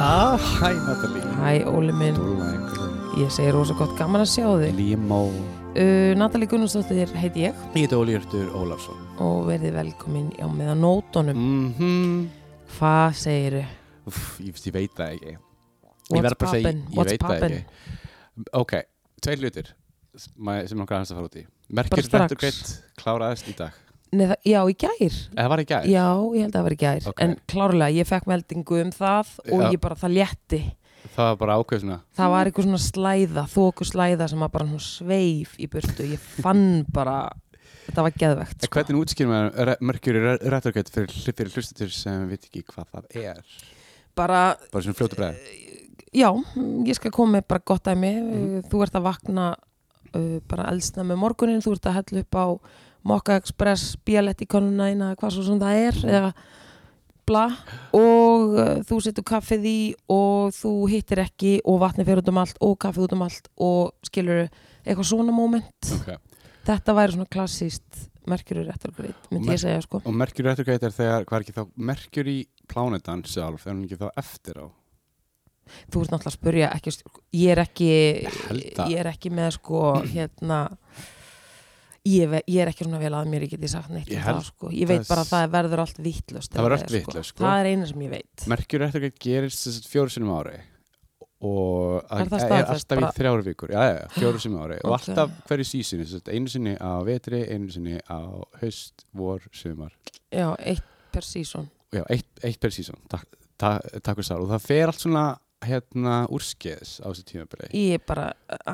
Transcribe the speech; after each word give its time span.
Ah, 0.00 0.38
hæ 0.38 0.70
Natalie. 0.86 1.22
Hæ 1.42 1.64
Óli 1.66 1.92
minn. 1.92 2.16
Ég 3.18 3.30
segi 3.34 3.50
rosa 3.50 3.74
gott 3.74 3.96
gaman 3.98 4.22
að 4.22 4.30
sjá 4.30 4.46
þig. 4.60 4.76
Límó 4.78 5.18
uh, 5.26 6.12
Natalie 6.14 6.46
Gunnarsdóttir 6.46 7.10
heiti 7.18 7.48
ég. 7.48 7.58
Ég 7.74 7.88
heiti 7.88 7.98
Óli 7.98 8.14
Hjörtur 8.14 8.54
Ólafsson. 8.54 9.00
Og 9.18 9.48
verið 9.50 9.74
velkomin 9.74 10.30
á 10.38 10.46
meðan 10.46 10.84
nótunum. 10.86 11.42
Mhm. 11.74 12.30
Hvað 12.78 13.18
segirðu? 13.24 13.64
Úff, 14.06 14.22
ég, 14.38 14.54
ég 14.54 14.78
veit 14.78 14.94
það 14.94 15.18
ekki. 15.18 15.36
What's 16.10 16.38
poppin'? 16.38 16.86
What's 16.94 17.18
poppin'? 17.18 17.60
Ok, 18.54 18.78
tveir 19.22 19.42
hlutir 19.42 19.74
sem 20.20 20.78
langar 20.80 20.98
aðeins 20.98 21.12
að 21.14 21.20
fara 21.20 21.28
út 21.30 21.38
í 21.40 21.44
Merkir 21.70 22.02
strax. 22.04 22.24
Retturgreitt 22.24 22.70
kláraðist 23.00 23.48
í 23.52 23.54
dag 23.58 23.78
Nei, 24.10 24.24
það, 24.26 24.36
já, 24.50 24.60
í 24.66 24.74
gær 24.74 24.94
Eða 25.38 25.48
var 25.52 25.60
í 25.62 25.64
gær? 25.70 25.84
Já, 25.86 26.06
ég 26.34 26.42
held 26.42 26.50
að 26.50 26.56
það 26.58 26.64
var 26.66 26.74
í 26.74 26.78
gær 26.80 27.04
Ok. 27.12 27.20
En 27.22 27.34
klárlega, 27.52 27.94
ég 27.94 28.08
fekk 28.10 28.24
meldingu 28.26 28.80
um 28.82 28.90
það 28.96 29.28
og 29.46 29.60
Já. 29.62 29.68
ég 29.70 29.80
bara, 29.84 29.94
það 30.00 30.16
létti 30.16 30.60
Það 31.14 31.28
var 31.28 31.36
bara 31.44 31.54
ákveð 31.60 31.84
svona 31.84 31.98
Það 32.18 32.32
var 32.34 32.50
eitthvað 32.50 32.66
svona 32.66 32.80
slæða, 32.86 33.44
þóku 33.54 33.86
slæða 33.86 34.26
sem 34.32 34.42
að 34.42 34.50
bara 34.56 34.80
sveif 34.88 35.54
í 35.62 35.68
burtu 35.70 36.08
Ég 36.10 36.26
fann 36.42 36.64
bara, 36.90 37.14
þetta 37.86 38.04
var 38.08 38.18
geðvegt 38.24 38.66
sko. 38.66 38.74
hvernig 38.80 38.98
útskýrum 39.04 39.32
við 39.36 39.72
Merkir 39.92 40.18
Retturgreitt 40.42 40.90
fyrir, 40.90 41.14
fyrir 41.30 41.54
hlustatur 41.54 41.94
sem 41.94 42.26
veit 42.34 42.50
ekki 42.50 42.64
hvað 42.66 42.90
það 42.90 43.16
er 43.22 43.40
Bara, 44.18 44.42
Bara 44.74 44.82
svona 44.88 44.98
fljótu 44.98 45.16
bregð 45.22 45.68
já, 46.10 46.26
ég 46.90 46.96
skal 46.98 47.12
koma 47.14 47.36
með 47.38 47.44
bara 47.54 47.62
gott 47.62 47.84
dæmi 47.86 48.08
Mhm. 48.18 48.62
Þú 48.66 48.80
ert 48.82 48.96
að 48.98 49.04
vakna 49.06 49.44
uh, 50.16 50.38
bara 50.50 50.68
eldsna 50.72 51.04
með 51.06 51.20
morgunin 51.22 51.62
Þú 51.64 51.76
ert 51.76 51.90
að 51.90 51.98
hella 52.00 52.24
upp 52.24 52.38
á 52.38 52.46
Mokka 53.10 53.36
Express, 53.40 53.94
Bíalett 54.04 54.42
í 54.44 54.48
konuna 54.50 54.90
eina, 54.90 55.14
hvað 55.16 55.36
svo 55.36 55.44
sem 55.46 55.60
það 55.60 55.84
er 55.86 56.00
eða 56.18 56.32
bla. 57.30 57.44
Og 57.96 58.56
uh, 58.58 58.72
þú 58.86 58.98
setur 59.06 59.26
kaffið 59.30 59.68
í 59.70 59.78
og 60.12 60.52
þú 60.56 60.74
hittir 60.90 61.22
ekki 61.24 61.54
og 61.64 61.80
vatni 61.80 62.04
fyrir 62.04 62.20
út 62.24 62.32
um 62.32 62.42
allt 62.42 62.60
og 62.64 62.76
kaffið 62.82 63.06
út 63.06 63.16
um 63.16 63.24
allt 63.28 63.48
og 63.56 63.94
skilur 64.06 64.46
eitthvað 64.84 65.10
svona 65.12 65.34
moment. 65.34 65.92
Okay. 66.00 66.20
þetta 66.68 66.96
væri 66.96 67.16
svona 67.16 67.30
klassíst 67.32 68.06
merkjur 68.30 68.64
réttargreit, 68.68 69.30
myndi 69.32 69.54
ég 69.54 69.62
segja 69.62 69.80
sko. 69.84 70.02
Og 70.04 70.14
Merkir 70.14 70.46
Retturgreitt 70.46 70.84
er 70.86 70.94
þegar 70.94 71.24
Hvað 71.28 71.38
er 71.38 71.46
ekki 71.46 71.56
þá 71.56 71.86
Merkir 71.90 72.30
í 72.30 72.36
plánetan 72.70 73.24
sjálf 73.26 73.64
Er 73.66 73.74
hún 73.74 73.86
ekki 73.86 73.98
þá 74.00 74.10
eftir 74.20 74.60
á 74.60 74.66
þú 75.90 76.02
ert 76.04 76.12
náttúrulega 76.14 76.30
að 76.32 76.36
spurja 76.38 76.70
ekki, 76.76 76.94
ég 77.40 77.50
er 77.54 77.62
ekki 77.64 77.90
að- 78.26 78.90
ég 78.92 78.98
er 79.04 79.10
ekki 79.12 79.30
með 79.34 79.50
sko 79.58 79.82
hérna 80.14 80.60
ég, 82.08 82.32
ég 82.48 82.60
er 82.64 82.70
ekki 82.72 82.86
svona 82.86 83.00
vel 83.02 83.12
að 83.18 83.28
mér 83.32 83.44
ég 83.46 83.54
geti 83.54 83.68
sagt 83.70 83.92
neitt 83.92 84.08
Ég 84.10 84.20
um 84.22 84.26
held 84.28 84.40
það 84.40 84.48
sko. 84.50 84.70
Ég 84.72 84.88
veit 84.88 85.06
bara 85.08 85.24
að 85.26 85.32
það 85.34 85.50
verður 85.54 85.82
allt 85.84 85.98
vittlust 86.00 86.54
Það 86.54 86.66
vitlaust, 86.96 87.32
sko. 87.34 87.44
það 87.44 87.60
er 87.62 87.70
eina 87.74 87.88
sem 87.90 88.04
ég 88.06 88.12
veit. 88.14 88.44
Merkjur 88.54 88.84
gerist 89.26 89.64
þess 89.66 89.80
að 89.82 89.88
fjóru 89.94 90.14
sinum 90.14 90.34
ári 90.38 90.58
og 91.40 92.02
Er 92.12 92.28
það 92.28 92.34
er 92.36 92.42
staðfest 92.44 92.90
alltaf 92.92 93.14
í 93.16 93.16
þrjáru 93.20 93.44
vikur. 93.46 93.70
Já, 93.72 93.80
já, 93.88 94.00
fjóru 94.12 94.40
sinum 94.42 94.58
ári. 94.60 94.76
Og 94.84 94.90
Ok. 94.92 94.96
alltaf 95.08 95.30
hverju 95.48 95.64
að 96.28 96.34
einu 96.36 96.50
sinni 96.52 96.74
á 96.76 96.92
vetri 97.06 97.38
einu 97.48 97.70
sinni 97.72 97.94
á 98.12 98.18
haust, 98.60 99.06
vor, 99.16 99.40
sumar. 99.56 99.94
Já, 100.28 100.50
eitt 100.60 100.84
per 101.12 101.24
season. 101.24 101.70
Já, 101.92 102.04
eitt, 102.12 102.28
eitt 102.44 102.60
per 102.60 102.70
sísón 102.70 103.00
takk, 103.10 103.24
takk, 103.58 103.88
takk 104.04 104.20
sár 104.28 104.44
og 104.44 104.50
það 104.52 104.60
fer 104.68 104.86
allt 104.92 105.00
svona 105.02 105.24
hérna 105.66 106.16
úrskeiðis 106.32 106.98
á 107.04 107.08
þessu 107.10 107.24
tímabili? 107.28 107.70
Ég 107.76 108.04
bara, 108.08 108.30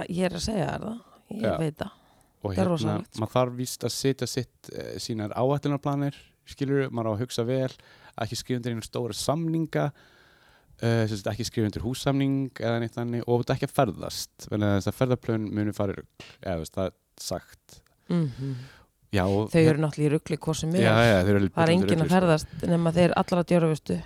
ég 0.08 0.26
er 0.28 0.36
að 0.38 0.44
segja 0.46 0.66
þér 0.72 0.86
það. 0.86 0.98
Ég 1.34 1.46
Já. 1.46 1.54
veit 1.62 1.78
það. 1.80 1.94
Og 2.42 2.52
það 2.52 2.60
hérna, 2.62 2.96
sko. 3.02 3.20
maður 3.22 3.32
þarf 3.34 3.56
víst 3.58 3.86
að 3.86 3.94
setja 3.96 4.28
sitt 4.30 4.70
e, 4.70 4.84
sínar 5.02 5.34
áætlunarplanir 5.34 6.18
skilur, 6.46 6.90
maður 6.94 7.10
á 7.10 7.12
að 7.16 7.24
hugsa 7.24 7.46
vel 7.48 7.72
ekki 8.22 8.38
skrifa 8.38 8.60
undir 8.60 8.76
einu 8.76 8.86
stóra 8.86 9.16
samninga 9.16 9.88
sagt, 10.76 11.26
ekki 11.32 11.46
skrifa 11.48 11.70
undir 11.70 11.82
hússamning 11.82 12.60
eða 12.60 12.78
neitt 12.82 12.94
þannig 12.94 13.26
og 13.26 13.42
þetta 13.42 13.56
ekki 13.56 13.68
að 13.70 13.76
ferðast. 13.80 14.34
Þess 14.46 14.90
að 14.92 14.98
ferðarplön 15.00 15.50
muni 15.56 15.74
fara 15.76 15.96
í 15.96 15.98
rugl 15.98 16.30
eða 16.44 16.70
það 16.70 16.86
er 16.86 16.96
sagt. 17.26 17.80
Mm 18.12 18.56
já, 19.14 19.24
og, 19.24 19.48
þau 19.52 19.62
eru 19.62 19.82
náttúrulega 19.82 20.08
í 20.08 20.12
ruggli 20.14 20.38
já, 20.82 20.92
já, 21.06 21.16
þeir 21.26 21.38
eru 21.38 21.48
það 21.54 21.62
er 21.62 21.72
enginn 21.74 22.04
að 22.04 22.12
ferðast 22.12 22.66
nema 22.66 22.92
þeir 22.96 23.14
allra 23.20 23.44
djörfustu 23.46 23.98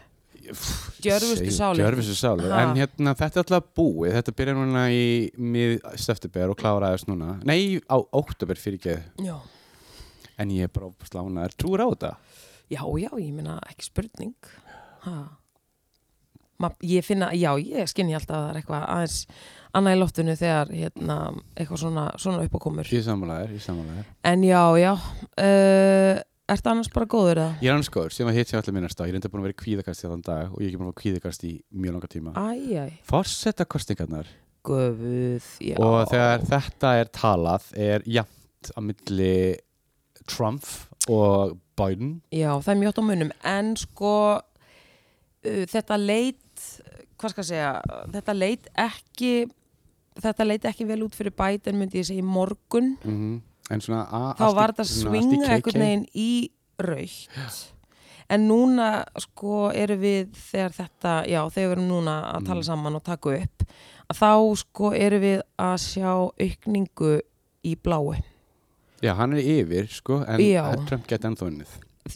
Djörfustu 1.00 1.50
sálir. 1.55 1.83
Djörfustu 1.84 2.16
sálir 2.19 2.50
Ha. 2.50 2.61
En 2.65 2.77
hérna, 2.81 3.15
þetta 3.19 3.41
er 3.41 3.44
alltaf 3.44 3.69
búið 3.78 4.15
Þetta 4.19 4.34
byrjar 4.41 4.59
núna 4.59 4.84
í 4.93 5.05
mið 5.38 5.78
september 6.00 6.53
og 6.53 6.59
kláraðist 6.61 7.09
núna 7.11 7.37
Nei, 7.49 7.78
á 7.87 7.97
óttubur 7.99 8.59
fyrir 8.60 8.81
ekki. 8.81 9.34
En 10.41 10.50
ég 10.55 10.66
er 10.69 10.72
bara 10.72 10.91
slána 11.09 11.44
Er 11.49 11.55
trúur 11.56 11.83
á 11.84 11.89
þetta? 11.93 12.15
já, 12.71 12.84
já, 13.03 13.10
ég 13.19 13.33
meina 13.34 13.56
ekki 13.66 13.89
spurning 13.89 14.34
ha. 15.03 15.15
Ma, 16.60 16.69
ég 16.84 17.03
finna, 17.03 17.31
já, 17.34 17.50
ég 17.59 17.89
skinni 17.89 18.12
alltaf 18.15 18.37
að 18.37 18.43
það 18.44 18.50
er 18.53 18.59
eitthvað 18.60 18.83
aðeins 18.94 19.16
annað 19.75 19.94
í 19.97 19.99
loftinu 20.03 20.34
þegar 20.37 20.71
hérna, 20.77 21.16
eitthvað 21.56 21.81
svona, 21.83 22.05
svona 22.21 22.44
uppákomur 22.47 22.91
Ég 22.93 23.03
samanlegaðir, 23.06 23.55
ég 23.56 23.65
samanlegaðir 23.65 24.10
en 24.31 24.44
já, 24.44 24.62
já 24.83 24.93
uh, 24.94 26.21
ertu 26.55 26.71
annars 26.72 26.91
bara 26.94 27.09
góður 27.11 27.41
eða? 27.43 27.56
Ég 27.62 27.71
er 27.71 27.77
annars 27.77 27.91
góður, 27.93 28.15
sem 28.15 28.28
að 28.31 28.38
hitt 28.38 28.50
sér 28.50 28.61
allir 28.61 28.77
minnast 28.77 29.00
á 29.00 29.05
Ég 29.06 29.15
er 29.15 29.19
enda 29.21 29.31
búin 29.33 29.43
að 29.43 29.49
vera 29.49 29.56
í 29.56 29.61
kvíðakast 29.62 30.05
í 30.05 30.11
þann 30.11 30.27
dag 30.27 30.53
Og 30.53 30.61
ég 30.61 30.66
er 30.66 30.71
ekki 30.71 30.81
búin 30.81 30.88
að 30.88 30.93
vera 30.93 31.03
kvíðakast 31.03 31.47
í 31.47 31.53
mjög 31.71 31.97
langa 31.97 32.11
tíma. 32.11 32.34
Æjæ, 32.37 32.84
Forsetta 33.09 33.66
kostingarnar 33.71 34.31
guð, 34.66 35.47
já. 35.65 35.77
Og 35.81 35.99
þegar 36.10 36.47
þetta 36.50 36.93
er 37.00 37.12
talað 37.16 37.71
Er 37.81 38.05
jafnt 38.05 38.72
á 38.77 38.81
milli 38.84 39.34
Trump 40.28 40.66
og 41.10 41.56
Biden. 41.81 42.21
Já, 42.34 42.53
það 42.60 42.75
er 42.75 42.81
mjótt 42.83 43.00
á 43.00 43.05
munum. 43.05 43.31
En 43.47 43.72
sko 43.81 44.15
uh, 44.37 45.65
þetta 45.71 45.97
leit 45.97 46.66
hvað 47.21 47.33
skal 47.34 47.44
ég 47.44 47.49
segja, 47.50 47.71
þetta 48.15 48.34
leit 48.37 48.69
ekki 48.81 49.33
þetta 50.21 50.47
leit 50.47 50.66
ekki 50.69 50.87
vel 50.89 51.03
út 51.06 51.16
fyrir 51.16 51.34
Biden 51.37 51.78
myndi 51.81 52.00
ég 52.00 52.09
segja 52.09 52.25
í 52.25 52.27
morgun. 52.27 52.94
Mm 53.05 53.15
En 53.15 53.50
svona 53.79 54.09
a- 54.11 54.35
þá 54.35 54.55
var 54.55 54.73
þetta 54.73 54.85
KK. 54.85 55.53
einhvern 55.55 55.81
veginn 55.81 56.07
í 56.15 56.51
raukt 56.81 57.73
en 58.31 58.49
núna 58.49 59.05
sko 59.19 59.71
eru 59.75 59.97
við 59.97 60.29
þegar 60.35 60.71
þetta, 60.73 61.15
já 61.27 61.41
þegar 61.51 61.69
við 61.69 61.73
erum 61.77 61.89
núna 61.89 62.33
að 62.35 62.47
tala 62.47 62.61
Mm. 62.61 62.65
saman 62.65 62.95
og 62.95 63.03
taka 63.05 63.29
upp 63.43 63.63
þá 64.13 64.57
sko 64.57 64.93
eru 64.95 65.19
við 65.21 65.43
að 65.59 65.75
sjá 65.79 66.31
aukningu 66.41 67.21
í 67.65 67.77
bláu 67.77 68.17
Já, 69.03 69.15
hann 69.17 69.33
er 69.33 69.39
yfir, 69.41 69.87
sko, 69.89 70.25
en 70.29 70.85
Trump 70.87 71.07
geti 71.07 71.25
ennþá 71.27 71.47
unnið. 71.49 71.69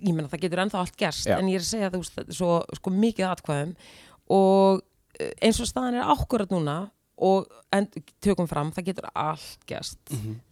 ég 0.02 0.12
meina 0.14 0.28
það 0.28 0.40
getur 0.40 0.58
ennþá 0.58 0.74
allt 0.78 0.96
gerst 0.96 1.26
Já. 1.26 1.38
en 1.38 1.46
ég 1.46 1.54
er 1.54 1.60
að 1.60 1.70
segja 1.70 1.90
þetta 1.90 2.28
er 2.28 2.34
svo 2.34 2.64
sko, 2.74 2.90
mikið 2.90 3.30
atkvæðum 3.30 3.74
og 4.30 4.82
eh, 5.20 5.30
eins 5.42 5.60
og 5.60 5.66
staðan 5.66 5.94
er 5.94 6.04
ákvörðat 6.04 6.50
núna 6.50 6.90
og 7.22 7.46
tökum 8.24 8.48
fram, 8.50 8.72
það 8.74 8.88
getur 8.88 9.06
allt 9.14 9.62
gerst 9.70 9.98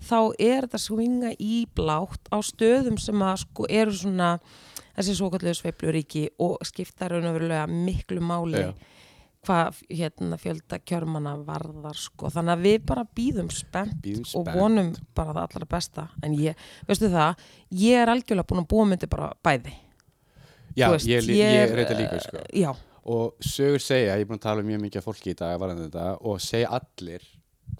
þá 0.06 0.18
er 0.38 0.66
þetta 0.66 0.78
swinga 0.78 1.32
í 1.42 1.66
blátt 1.74 2.30
á 2.30 2.38
stöðum 2.38 2.98
sem 3.02 3.22
að 3.22 3.40
sko 3.42 3.66
eru 3.68 3.94
svona 3.96 4.36
þessi 4.94 5.16
svo 5.18 5.30
kallu 5.32 5.54
sveifluríki 5.56 6.28
og 6.38 6.62
skipta 6.68 7.08
raunverulega 7.10 7.66
miklu 7.66 8.20
máli 8.22 8.62
Já. 8.62 8.72
hvað 9.42 9.80
hérna 9.90 10.38
fjölda 10.38 10.78
kjörmana 10.78 11.34
varðar 11.42 11.98
sko, 11.98 12.30
þannig 12.30 12.54
að 12.54 12.66
við 12.68 12.84
bara 12.86 13.06
býðum 13.16 13.50
spennt 13.50 13.98
Bíðum 14.04 14.22
og 14.22 14.46
spennt. 14.46 14.58
vonum 14.60 14.92
bara 15.16 15.32
það 15.32 15.42
allra 15.48 15.70
besta 15.74 16.08
en 16.22 16.36
ég, 16.38 16.54
veistu 16.86 17.10
það, 17.10 17.42
ég 17.70 18.04
er 18.04 18.12
algjörlega 18.12 18.46
búin 18.52 18.62
að 18.62 18.70
búa 18.70 18.86
myndi 18.92 19.10
bara 19.10 19.32
bæði 19.42 19.74
Já, 20.76 20.88
veist, 20.88 21.04
ég, 21.10 21.26
ég, 21.28 21.36
ég 21.36 21.66
er, 21.66 21.74
reyta 21.76 21.98
líka, 21.98 22.20
sko. 22.22 22.38
já, 22.54 22.70
Og 23.04 23.34
sögur 23.42 23.80
segja, 23.82 24.14
ég 24.14 24.22
er 24.22 24.28
búin 24.30 24.38
að 24.38 24.44
tala 24.46 24.62
um 24.62 24.68
mjög 24.70 24.82
mikið 24.84 25.02
fólki 25.06 25.32
í 25.32 25.38
dag 25.38 25.58
þetta 25.60 26.04
og 26.22 26.40
segja 26.40 26.68
allir 26.78 27.24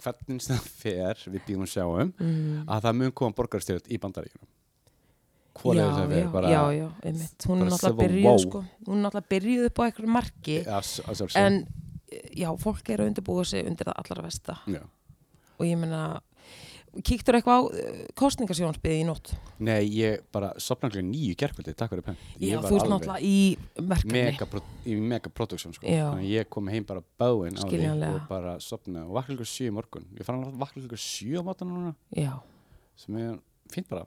hvernig 0.03 0.41
það 0.43 0.65
fer, 0.81 1.21
við 1.31 1.45
býðum 1.47 1.69
sjáum, 1.69 2.09
mm, 2.19 2.65
að 2.67 2.81
það 2.87 2.97
mun 2.99 3.11
koma 3.15 3.35
borgarstjórn 3.37 3.87
í 3.93 3.99
bandaríkunum. 4.03 4.49
Hvor 5.53 5.77
er 5.77 5.85
það 5.85 6.01
já, 6.01 6.09
fer? 6.09 6.27
Bara, 6.33 6.49
já, 6.49 6.61
já, 6.73 6.87
einmitt 7.05 7.45
hún 7.47 7.61
er 7.61 7.69
náttúrulega 7.69 7.99
byrjuð 8.01 8.25
war. 8.25 8.39
sko, 8.41 8.63
hún 8.87 8.97
er 8.97 9.03
náttúrulega 9.05 9.29
byrjuð 9.35 9.65
upp 9.69 9.79
á 9.79 9.83
einhverju 9.85 10.09
marki 10.15 10.55
Já, 10.65 10.77
s- 10.81 11.01
að 11.05 11.19
sjálfsögðu. 11.19 11.45
en 11.45 11.67
já, 12.41 12.49
fólk 12.57 12.89
er 12.89 13.03
að 13.03 13.11
undirbúa 13.11 13.45
sig 13.45 13.67
undir 13.69 13.85
það 13.85 13.99
allra 14.01 14.23
versta 14.25 14.57
Já. 14.67 14.81
og 15.59 15.65
ég 15.69 15.77
meina 15.77 16.01
kíktur 17.01 17.37
eitthvað 17.39 17.57
á 17.57 17.61
uh, 17.65 18.01
kostningasjónsbyði 18.19 18.99
í 19.01 19.05
nótt? 19.07 19.31
Nei, 19.63 19.81
ég 19.97 20.21
bara 20.35 20.51
sopnanglega 20.61 21.05
nýju 21.07 21.35
gerkvöldi, 21.39 21.73
takk 21.77 21.93
fyrir 21.93 22.05
penn. 22.05 22.19
já, 22.37 22.57
þú 22.61 22.77
ert 22.77 22.91
náttúrulega 22.91 23.19
í 23.25 23.37
verkefni. 23.79 24.23
mega, 24.29 24.63
í 24.85 24.97
mega 25.01 25.31
production 25.33 25.73
sko. 25.73 25.87
Já. 25.89 26.05
þannig 26.11 26.29
ég 26.29 26.49
kom 26.53 26.69
heim 26.69 26.85
bara 26.89 27.01
báinn 27.21 27.57
á 27.57 27.63
því 27.65 27.81
og 28.11 28.27
bara 28.29 28.55
sopna 28.61 29.05
og 29.07 29.15
vakna 29.17 29.37
ykkur 29.37 29.49
sjö 29.49 29.71
í 29.71 29.75
morgun. 29.75 30.05
Ég 30.19 30.27
fann 30.27 30.43
að 30.43 30.57
vakna 30.61 30.83
ykkur 30.85 31.01
sjö 31.01 31.41
á 31.41 31.43
mátan 31.47 31.71
núna. 31.73 31.95
Já, 32.13 32.35
sem 32.99 33.17
er 33.17 33.39
fínt 33.73 33.89
bara. 33.89 34.05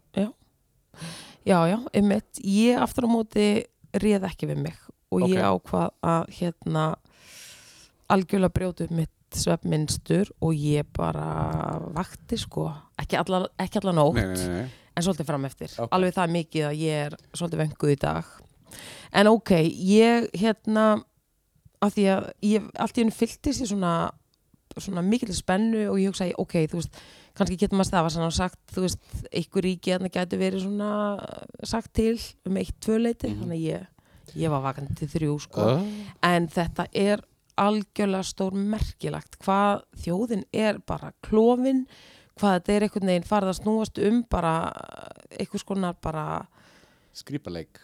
Já, 1.47 1.59
já, 1.67 1.79
einmitt. 1.93 2.39
Ég 2.43 2.79
aftur 2.81 3.07
á 3.07 3.11
móti 3.11 3.49
réð 3.97 4.29
ekki 4.31 4.49
við 4.51 4.63
mig 4.69 4.79
og 5.11 5.27
ég 5.27 5.43
Ok. 5.43 5.51
ákvað 5.51 5.91
að 6.03 6.31
hérna 6.39 6.87
algjörlega 8.11 8.55
brjóta 8.55 8.85
upp 8.87 8.95
mitt 8.95 9.11
svefnminstur 9.35 10.31
og 10.41 10.55
ég 10.55 10.87
bara 10.97 11.81
vakti 11.95 12.37
sko 12.39 12.69
ekki 12.99 13.17
alla, 13.21 13.47
ekki 13.59 13.81
alla 13.83 13.93
nótt 13.93 14.15
nei, 14.15 14.27
nei, 14.27 14.49
nei. 14.49 14.69
en 14.97 15.03
svolítið 15.03 15.27
fram 15.27 15.45
eftir, 15.45 15.71
Ok. 15.79 15.89
alveg 15.93 16.15
það 16.15 16.31
mikið 16.37 16.67
að 16.71 16.79
ég 16.81 17.07
er 17.07 17.17
svolítið 17.35 17.59
venguð 17.65 17.91
í 17.93 17.99
dag 18.01 18.25
en 19.13 19.27
ok, 19.27 19.51
ég 19.67 20.31
hérna 20.35 20.87
af 21.83 21.93
því 21.95 22.07
að 22.15 22.31
ég 22.43 22.71
allt 22.79 22.97
í 22.97 23.01
hennu 23.05 23.13
fylltist 23.13 23.61
ég 23.61 23.69
svona 23.73 24.11
svona 24.77 25.01
mikill 25.01 25.33
spennu 25.33 25.87
og 25.89 25.97
ég 25.99 26.11
hugsa 26.11 26.27
ok, 26.37 26.67
þú 26.69 26.81
veist, 26.83 26.97
kannski 27.37 27.57
getur 27.57 27.79
maður 27.79 27.89
stafa 27.89 28.25
og 28.27 28.33
sagt, 28.37 28.59
þú 28.75 28.83
veist, 28.85 28.99
einhver 29.33 29.65
ríki 29.65 29.93
hérna 29.95 30.11
gætu 30.13 30.37
verið 30.37 30.67
svona 30.67 30.91
sagt 31.65 31.95
til 31.95 32.21
um 32.45 32.57
eitt, 32.61 32.75
tvö 32.81 32.99
leiti, 33.01 33.29
Mhm. 33.29 33.41
þannig 33.41 33.57
að 33.57 33.67
ég 33.73 33.87
ég 34.37 34.51
var 34.51 34.61
vakandi 34.61 34.95
til 34.97 35.09
þrjú 35.09 35.41
sko 35.41 35.61
Oh. 35.61 35.83
en 36.23 36.49
þetta 36.49 36.87
er 36.93 37.21
algjörlega 37.61 38.27
stór 38.27 38.57
merkilagt 38.57 39.39
hvað 39.45 39.85
þjóðin 40.05 40.45
er 40.53 40.81
bara 40.87 41.13
klófin 41.27 41.85
hvað 42.37 42.59
þetta 42.59 42.75
er 42.75 42.87
einhvern 42.87 43.13
veginn 43.13 43.29
farið 43.29 43.53
að 43.53 43.61
snúast 43.61 44.03
um 44.09 44.23
bara 44.31 44.55
einhvers 45.31 45.67
konar 45.67 45.97
bara 46.03 46.27
Skrýpaleik 47.17 47.81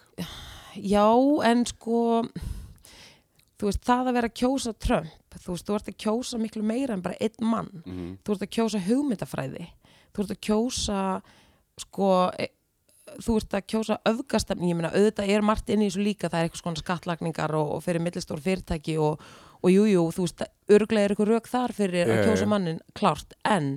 já 0.76 1.08
en 1.48 1.66
sko 1.68 2.22
þú 3.56 3.68
veist 3.68 3.84
það 3.86 4.08
að 4.10 4.16
vera 4.18 4.32
að 4.32 4.38
kjósa 4.42 4.76
Trump 4.76 5.18
þú 5.40 5.54
veist 5.54 5.68
þú 5.68 5.76
ert 5.76 5.90
að 5.90 6.00
kjósa 6.04 6.40
miklu 6.40 6.64
meira 6.66 6.96
en 6.96 7.04
bara 7.04 7.18
einn 7.20 7.46
mann. 7.46 7.70
Mm 7.84 8.16
þú 8.24 8.34
ert 8.34 8.42
að 8.46 8.54
kjósa 8.56 8.80
hugmyndafræði. 8.86 9.68
Þú 10.12 10.22
ert 10.22 10.34
að 10.34 10.42
kjósa 10.48 10.98
sko 11.80 12.08
e, 12.38 12.48
þú 13.22 13.36
ert 13.40 13.54
að 13.54 13.66
kjósa 13.72 13.98
öfgastefni, 14.08 14.70
ég 14.70 14.76
meina 14.78 14.92
auðvitað 14.92 15.32
er 15.32 15.42
margt 15.42 15.70
inn 15.70 15.82
í 15.82 15.88
þessu 15.88 16.04
líka, 16.04 16.28
það 16.28 16.38
er 16.38 16.48
eitthvað 16.48 16.62
svona 16.62 16.82
skattlagningar 16.82 17.54
og, 17.58 17.72
og 17.76 17.82
fyrir 17.84 18.04
millistór 18.04 18.40
fyrirtæki 18.40 18.98
og, 18.98 19.20
og 19.62 19.70
jú, 19.70 19.84
jú, 19.90 20.08
þú 20.14 20.26
veist, 20.26 20.42
örglega 20.72 21.06
er 21.06 21.14
eitthvað 21.14 21.30
rauk 21.30 21.50
þar 21.50 21.76
fyrir 21.76 22.10
Já, 22.10 22.16
að 22.16 22.26
kjósa 22.26 22.48
mannin, 22.50 22.82
klárt, 22.98 23.36
en 23.46 23.76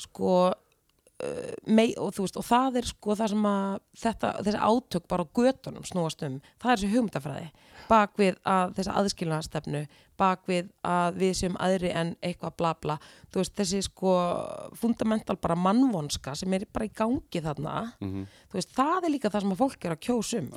sko 0.00 0.32
uh, 0.48 1.54
mei, 1.66 1.92
og 2.00 2.14
þú 2.16 2.26
veist, 2.26 2.38
og 2.40 2.46
það 2.48 2.80
er 2.80 2.88
sko 2.88 3.16
það 3.18 3.32
sem 3.34 3.48
að 3.50 3.78
þetta, 4.02 4.32
þessi 4.46 4.62
átök 4.70 5.08
bara 5.10 5.26
á 5.26 5.32
götunum 5.38 5.88
snúast 5.88 6.24
um, 6.26 6.38
það 6.62 6.72
er 6.72 6.82
þessi 6.82 6.92
hugmyndafræði. 6.94 7.48
Bak 7.88 8.18
við 8.20 8.36
að 8.48 8.74
þessi 8.76 8.94
aðskilnaðastefnu 9.00 9.82
bak 10.18 10.42
við 10.50 10.72
að 10.86 11.20
við 11.22 11.36
séum 11.38 11.56
aðri 11.62 11.92
en 11.94 12.10
eitthvað 12.26 12.56
bla 12.58 12.72
bla. 12.82 12.98
Þú 13.32 13.42
veist, 13.42 13.54
þessi 13.58 13.84
sko 13.86 14.16
fundamental 14.76 15.38
bara 15.40 15.56
mannvonska 15.58 16.34
sem 16.38 16.56
er 16.56 16.66
bara 16.72 16.88
í 16.88 16.92
gangi 16.92 17.42
þarna. 17.44 17.92
-hmm. 18.00 18.26
þú 18.50 18.60
veist, 18.60 18.74
það 18.76 19.04
er 19.04 19.14
líka 19.14 19.30
það 19.30 19.40
sem 19.46 19.52
að 19.56 19.62
fólk 19.62 19.84
er 19.84 19.96
að 19.96 20.04
kjósa 20.08 20.38
um 20.42 20.50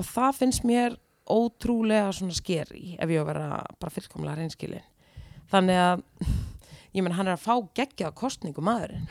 og 0.00 0.06
það 0.08 0.36
finnst 0.40 0.64
mér 0.64 0.96
ótrúlega 1.28 2.12
svona 2.16 2.34
skeri 2.36 2.96
ef 2.98 3.08
ég 3.10 3.20
á 3.20 3.22
að 3.24 3.28
vera 3.32 3.48
bara 3.80 3.90
fullkomlega 3.94 4.38
reynskilin 4.40 4.86
þannig 5.50 5.82
að 5.82 6.02
ég 6.96 7.02
menn 7.04 7.14
hann 7.18 7.28
er 7.30 7.36
að 7.36 7.44
fá 7.44 7.54
geggjað 7.74 8.14
kostningu 8.18 8.62
maðurinn. 8.64 9.06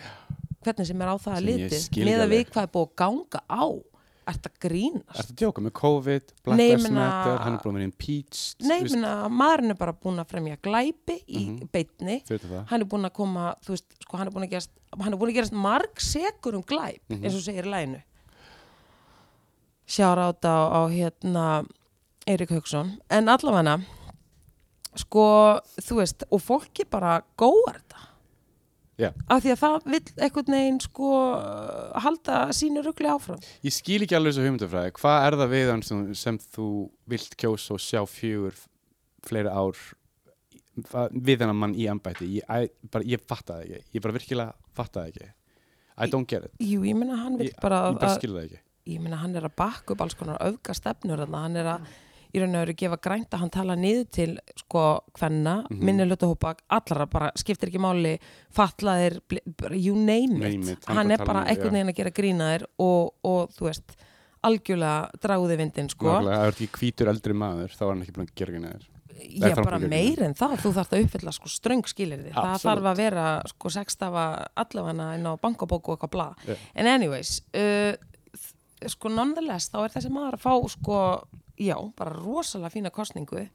Hvernig 0.59 0.87
sem 0.89 1.01
er 1.01 1.07
á 1.07 1.15
það 1.15 1.37
að 1.39 1.77
skil 1.79 2.03
með 2.09 2.21
að 2.25 2.33
við 2.33 2.41
hvað 2.51 2.65
er 2.65 2.71
búið 2.73 2.89
að 2.89 2.95
ganga 2.99 3.41
á. 3.47 3.63
Ert 4.29 4.45
að 4.45 4.57
grínast? 4.61 5.15
Ertu 5.23 5.31
að 5.31 5.37
djóka 5.41 5.61
með 5.65 5.71
COVID, 5.79 6.33
Black 6.45 6.59
Lives 6.59 6.89
Matter, 6.93 7.37
hann 7.41 7.55
er 7.55 7.61
búin 7.63 7.71
að 7.71 7.79
vera 7.79 7.87
impeached 7.87 8.65
Nei, 8.67 8.75
minna, 8.85 9.13
maðurinn 9.33 9.73
er 9.73 9.77
bara 9.79 9.93
búin 9.97 10.21
að 10.21 10.27
fremja 10.35 10.57
glæpi 10.67 11.15
í 11.25 11.45
beitni 11.73 12.19
Þau 12.27 12.33
veitum 12.35 12.51
það. 12.51 12.59
Hann 12.69 12.83
er 12.85 12.89
búin 12.91 13.07
að 13.09 13.15
koma, 13.17 13.45
þú 13.65 13.73
veist, 13.73 13.87
sko, 14.03 14.19
hann 14.19 14.29
er 14.29 14.35
búin 14.35 14.45
að 14.45 14.51
gerast 14.53 14.75
hann 14.99 15.15
er 15.15 15.17
búin 15.23 15.31
að 15.31 15.39
gerast 15.39 15.55
marg 15.65 16.03
segur 16.03 16.59
um 16.59 16.65
glæp 16.69 17.01
Mhm. 17.09 17.23
eins 17.23 17.39
og 17.39 17.41
segir 17.47 17.65
í 17.65 17.73
læginu 17.73 18.03
sjára 19.89 20.29
á 20.29 20.33
á 20.77 20.81
hérna 20.93 21.45
Eirik 22.29 22.51
Hauksson, 22.53 22.91
en 23.09 23.31
allavega 23.31 23.79
sko, 24.99 25.23
þú 25.81 25.97
veist 26.01 26.25
og 26.29 26.41
fólki 26.43 26.85
bara 26.89 27.19
góðar 27.39 27.79
þetta. 27.81 28.05
Já. 28.99 29.13
af 29.31 29.39
því 29.45 29.51
að 29.53 29.59
það 29.61 29.75
vill 29.93 30.07
einhvern 30.25 30.53
veginn 30.57 30.79
sko 30.83 31.09
halda 32.03 32.39
sínu 32.51 32.81
rugli 32.83 33.07
áfram. 33.07 33.39
Ég 33.63 33.71
skil 33.71 34.01
ekki 34.03 34.17
alveg 34.17 34.33
þessu 34.35 34.43
hugmyndafræði. 34.43 34.91
Hvað 34.99 35.27
er 35.29 35.37
það 35.39 35.53
við 35.53 35.69
hann 35.71 35.83
sem, 35.87 36.01
sem 36.19 36.39
þú 36.57 36.65
vilt 37.13 37.37
kjósa 37.39 37.77
og 37.77 37.79
sjá 37.79 38.01
fjögur 38.11 38.57
fleiri 39.23 39.53
ár 39.55 39.79
við 41.15 41.45
hennar 41.45 41.55
mann 41.55 41.77
í 41.79 41.87
embætti? 41.91 42.27
Ég, 42.41 42.43
I, 42.51 42.67
bara, 42.91 43.07
ég 43.07 43.23
fatta 43.23 43.61
það 43.61 43.69
ekki, 43.69 43.79
ég 43.95 44.03
bara 44.03 44.17
virkilega 44.19 44.75
fatta 44.75 44.99
það 45.05 45.13
ekki. 45.13 45.31
I 45.99 46.11
don't 46.11 46.27
get 46.31 46.49
it. 46.49 46.53
Jú, 46.59 46.83
ég 46.87 46.99
meina 46.99 47.17
hann 47.23 47.39
vill 47.39 47.49
ég, 47.53 47.55
bara, 47.63 47.85
ég 47.93 48.01
bara 48.03 48.11
að- 48.11 48.19
skil 48.19 48.35
það 48.35 48.45
ekki. 48.49 48.61
ég 48.89 48.99
meina 49.03 49.17
hann 49.23 49.35
er 49.35 49.47
að 49.47 49.55
bakka 49.63 49.93
upp 49.95 50.01
alls 50.03 50.15
konar 50.19 50.43
öfga 50.43 50.75
stefnur 50.75 51.23
þarna, 51.23 51.41
hann 51.47 51.55
er 51.63 51.71
að 51.77 51.89
í 52.29 52.41
raun 52.41 52.55
og 52.55 52.63
veru 52.63 52.75
gefa 52.77 52.99
grænt 53.01 53.33
að 53.33 53.43
hann 53.43 53.53
tala 53.53 53.77
niður 53.79 54.05
til 54.13 54.29
sko 54.59 54.83
hvenna, 55.17 55.55
mm. 55.63 55.69
-hmm. 55.69 55.85
minni 55.85 56.05
hlutahópa 56.05 56.55
allra 56.67 57.07
bara, 57.09 57.31
skiptir 57.35 57.71
ekki 57.71 57.81
máli 57.81 58.17
fatlaðir, 58.53 59.19
you 59.73 59.95
name 59.95 60.37
it, 60.37 60.59
Name 60.59 60.71
it, 60.73 60.85
hann 60.85 61.11
er 61.11 61.25
bara 61.25 61.45
einhvern 61.45 61.73
veginn 61.73 61.93
að 61.93 61.99
gera 62.01 62.15
grínaðir 62.21 62.67
og, 62.77 63.15
og 63.23 63.49
þú 63.57 63.65
veist 63.65 63.97
algjörlega 64.41 65.09
dráði 65.19 65.57
vindin 65.57 65.89
sko. 65.89 66.21
Þú 66.21 66.31
ert 66.31 66.61
ekki 66.61 66.69
hvítur 66.77 67.09
eldri 67.11 67.33
maður 67.33 67.73
þá 67.75 67.83
var 67.85 67.93
hann 67.93 68.05
ekki 68.05 68.15
búin 68.15 68.29
að 68.29 68.35
gera 68.35 68.59
neður 68.59 68.87
ég 69.19 69.55
það 69.55 69.65
bara 69.65 69.79
meir 69.81 70.21
en 70.23 70.35
það, 70.37 70.55
þú 70.63 70.71
þarft 70.77 70.93
að 70.95 71.05
uppfylla 71.05 71.33
sko 71.35 71.51
ströng 71.51 71.89
skilirði, 71.89 72.33
það 72.35 72.61
þarf 72.63 72.89
að 72.91 73.01
vera 73.01 73.25
sko 73.51 73.71
sextafa 73.73 74.25
allafana 74.63 75.09
inn 75.17 75.27
á 75.27 75.33
bankabóku 75.41 75.93
og 75.93 75.97
eitthvað 75.97 76.13
bla. 76.15 76.27
Já. 76.47 76.55
en 76.79 76.91
anyways 76.91 77.33
uh, 77.57 77.93
sko 78.87 79.11
nonetheless 79.11 79.71
þá 79.73 79.79
er 79.83 79.95
þessi 79.97 80.13
maður 80.13 80.39
að 80.39 80.45
fá 80.45 80.53
sko, 80.75 80.99
já, 81.59 81.75
bara 81.97 82.13
rosalega 82.15 82.69
fína 82.73 82.91
kostningu 82.95 83.47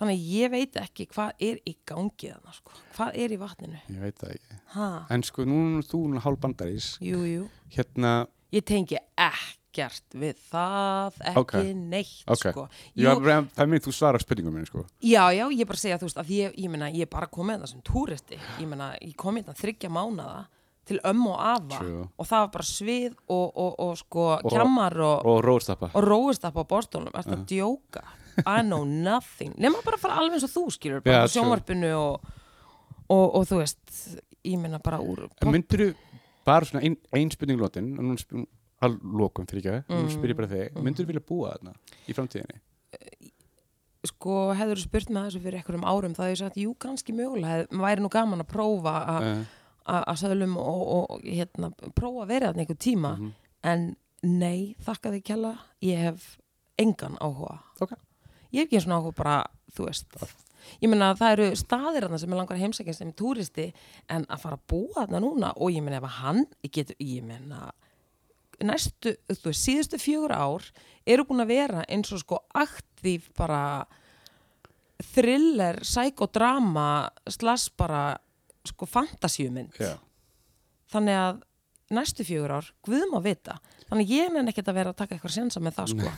þannig 0.00 0.16
að 0.18 0.30
ég 0.34 0.50
veit 0.50 0.76
ekki 0.80 1.06
hvað 1.12 1.32
er 1.46 1.60
í 1.70 1.76
gangi 1.86 2.30
þarna 2.32 2.54
sko, 2.56 2.72
hvað 2.96 3.18
er 3.24 3.34
í 3.36 3.38
vatninu? 3.38 3.80
Ég 3.94 4.00
veit 4.02 4.16
það 4.18 4.32
ekki. 4.34 4.56
Ha, 4.74 4.88
En 5.14 5.22
sko, 5.22 5.44
nú 5.46 5.58
er 5.78 5.84
þú 5.86 6.00
hálf 6.24 6.40
bandarís 6.42 6.88
jú, 7.00 7.20
jú. 7.28 7.44
Hérna, 7.76 8.26
ég 8.52 8.64
tengi 8.66 8.98
ekkert 9.16 10.16
við 10.18 10.34
það 10.50 11.20
ekki 11.20 11.38
Ok. 11.40 11.54
neitt 11.74 12.24
Ok. 12.26 12.42
sko. 12.50 12.68
Ég, 12.96 13.04
Jú, 13.06 13.20
var- 13.22 13.44
það 13.54 13.62
er 13.62 13.66
mér 13.66 13.80
þú 13.86 13.92
svarar 13.94 14.20
spurningum 14.22 14.52
minni 14.54 14.66
sko. 14.66 14.84
Já, 15.02 15.30
já, 15.34 15.46
ég 15.50 15.66
bara 15.66 15.78
segja, 15.78 15.98
þú 15.98 16.08
veist, 16.10 16.28
ég, 16.28 16.54
ég 16.58 16.70
meina, 16.70 16.90
ég 16.90 17.02
er 17.02 17.06
bara 17.06 17.26
komið 17.26 17.58
þetta 17.60 17.68
sem 17.68 17.82
túristi, 17.82 18.38
ég 18.58 18.66
meina, 18.68 18.96
ég 19.00 19.14
kom 19.16 19.34
hérna 19.36 19.54
þryggja 19.54 19.90
mánada 19.90 20.46
til 20.88 21.00
ömmu 21.04 21.32
og 21.32 21.40
afa 21.40 21.78
True. 21.80 22.04
og 22.18 22.28
það 22.28 22.44
var 22.44 22.50
bara 22.56 22.66
svið 22.68 23.14
og, 23.28 23.46
og, 23.56 23.74
og 23.86 23.96
sko, 24.00 24.26
Og- 24.36 24.52
kjammar 24.52 24.98
og, 25.00 25.14
og, 25.24 25.30
Og 25.34 25.44
róðstappa 25.44 25.90
róist 26.04 26.44
upp 26.48 26.60
á 26.60 26.64
bóstólum, 26.74 27.12
ertu 27.14 27.36
að 27.36 27.46
djóka? 27.50 28.04
I 28.44 28.62
know 28.62 28.84
nothing, 28.84 29.54
nema 29.62 29.82
bara 29.84 29.98
að 29.98 30.04
fara 30.06 30.18
alveg 30.20 30.38
eins 30.40 30.48
og 30.48 30.54
þú 30.54 30.64
skilur, 30.74 31.04
bara 31.04 31.24
á 31.24 31.32
sjónvarpinu 31.32 31.92
og, 31.98 32.34
og, 33.08 33.24
og 33.40 33.48
þú 33.48 33.62
veist 33.62 34.18
ég 34.44 34.58
meina 34.60 34.82
bara 34.82 35.00
úr 35.00 35.28
En 35.40 35.52
myndir 35.54 35.86
þú 35.86 35.88
bara 36.44 36.68
svona 36.68 36.84
ein, 36.84 36.98
ein 37.16 37.32
spurning 37.32 37.60
lótin 37.62 37.94
og 37.96 38.46
að 38.84 38.98
lokum 39.16 39.46
fyrir 39.48 39.64
ekki 39.80 39.94
mm. 39.94 40.04
nú 40.04 40.12
spyr 40.12 40.34
ég 40.34 40.38
bara 40.42 40.50
þig, 40.50 40.78
myndir 40.82 41.06
þú 41.06 41.12
vilja 41.12 41.24
búa 41.24 41.54
þarna 41.54 41.76
í 42.04 42.16
framtíðinni? 42.16 42.60
sko, 44.04 44.52
hefur 44.56 44.78
þú 44.78 44.84
spurt 44.84 45.12
með 45.12 45.28
þessu 45.28 45.42
fyrir 45.44 45.60
einhverjum 45.60 45.86
árum, 45.88 46.14
það 46.16 46.30
hefur 46.30 46.40
sagt, 46.42 46.58
jú, 46.60 46.72
kannski 46.80 47.14
mögulega 47.16 47.62
hef, 47.62 47.76
væri 47.84 48.04
nú 48.04 48.10
gaman 48.12 48.44
að 48.44 48.50
prófa 48.52 48.96
að 49.14 49.28
Uh, 49.34 49.44
að 49.86 50.20
söðlum 50.22 50.56
og, 50.60 50.82
og 50.96 51.26
hérna, 51.26 51.70
prófa 51.96 52.24
að 52.24 52.32
vera 52.32 52.50
þarna 52.50 52.64
einhver 52.64 52.80
tíma. 52.80 53.12
Mhm. 53.18 53.34
en 53.64 53.84
nei, 54.22 54.76
þakka 54.84 55.12
þig 55.12 55.24
kjalla. 55.24 55.52
Ég 55.84 56.00
hef 56.00 56.38
engan 56.78 57.18
áhuga. 57.20 57.58
Ok. 57.80 57.92
ég 58.52 58.60
hef 58.60 58.66
ekki 58.68 58.80
svona 58.84 59.00
áhuga 59.00 59.14
bara 59.16 59.36
þú 59.74 59.86
veist, 59.88 60.06
ég 60.80 60.88
meina 60.88 61.10
að 61.12 61.18
það 61.20 61.32
eru 61.32 61.56
staðir 61.56 62.06
þarna 62.06 62.18
sem 62.18 62.32
er 62.32 62.38
langar 62.38 62.60
heimsækja 62.60 62.94
sem 62.94 63.12
túristi 63.12 63.72
en 64.08 64.26
að 64.28 64.44
fara 64.44 64.58
að 64.58 64.66
búa 64.70 65.04
þarna 65.04 65.20
núna. 65.20 65.52
Og 65.56 65.72
ég 65.74 65.82
meina 65.82 65.98
ef 65.98 66.08
að 66.08 66.18
hann 66.20 66.46
getur, 66.70 66.96
ég 67.00 67.24
meina 67.26 67.72
næstu, 68.62 69.16
þú 69.28 69.50
veist, 69.50 69.64
síðustu 69.64 69.98
fjögur 69.98 70.32
ár 70.32 70.68
eru 71.06 71.26
búin 71.26 71.42
að 71.44 71.52
vera 71.52 71.84
eins 71.88 72.12
og 72.14 72.22
sko 72.22 72.40
aktív 72.54 73.26
bara 73.36 73.84
thriller, 75.02 75.80
psykodrama 75.82 77.10
slass 77.28 77.68
bara 77.74 78.14
sko 78.70 78.86
fantasíumynd. 78.88 79.74
Já, 79.80 79.94
þannig 80.94 81.18
að 81.20 81.42
næstu 81.94 82.24
fjögur 82.26 82.54
ár 82.58 82.68
guðum 82.86 83.16
að 83.20 83.26
vita, 83.30 83.58
þannig 83.88 84.06
að 84.08 84.14
ég 84.16 84.32
nenni 84.34 84.52
ekkert 84.54 84.70
að 84.72 84.78
vera 84.80 84.92
að 84.94 85.00
taka 85.02 85.16
eitthvað 85.18 85.34
sensa 85.36 85.60
með 85.64 85.76
það 85.80 85.92
sko. 85.94 86.14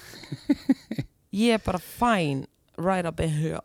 Ég 1.37 1.57
er 1.59 1.65
bara 1.67 1.81
fine 1.83 2.47
right 2.81 3.07
up 3.09 3.21
in 3.21 3.33
here. 3.35 3.61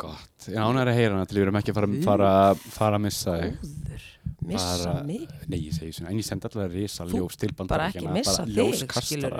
Gott. 0.00 0.46
Ég 0.48 0.56
ánægir 0.56 0.88
að 0.92 0.96
heyra 0.96 1.16
hana 1.16 1.26
til 1.28 1.36
við 1.40 1.42
erum 1.44 1.58
ekki 1.60 1.72
að 1.74 1.78
fara, 1.80 1.88
fara, 2.06 2.28
fara 2.76 2.96
að 3.00 3.02
missa 3.04 3.34
þig. 3.40 3.56
Góður, 3.60 4.04
missa 4.48 4.92
mig? 5.04 5.26
Nei, 5.50 5.58
ég 5.66 5.74
segi 5.76 5.92
svona, 5.98 6.12
en 6.14 6.20
ég 6.22 6.28
sendi 6.28 6.48
alltaf 6.48 6.70
risa 6.72 7.04
ljós 7.10 7.36
til 7.40 7.50
bara 7.58 7.90
ekki 7.90 8.06
missa 8.08 8.46
þig, 8.48 8.86
skilur 9.04 9.36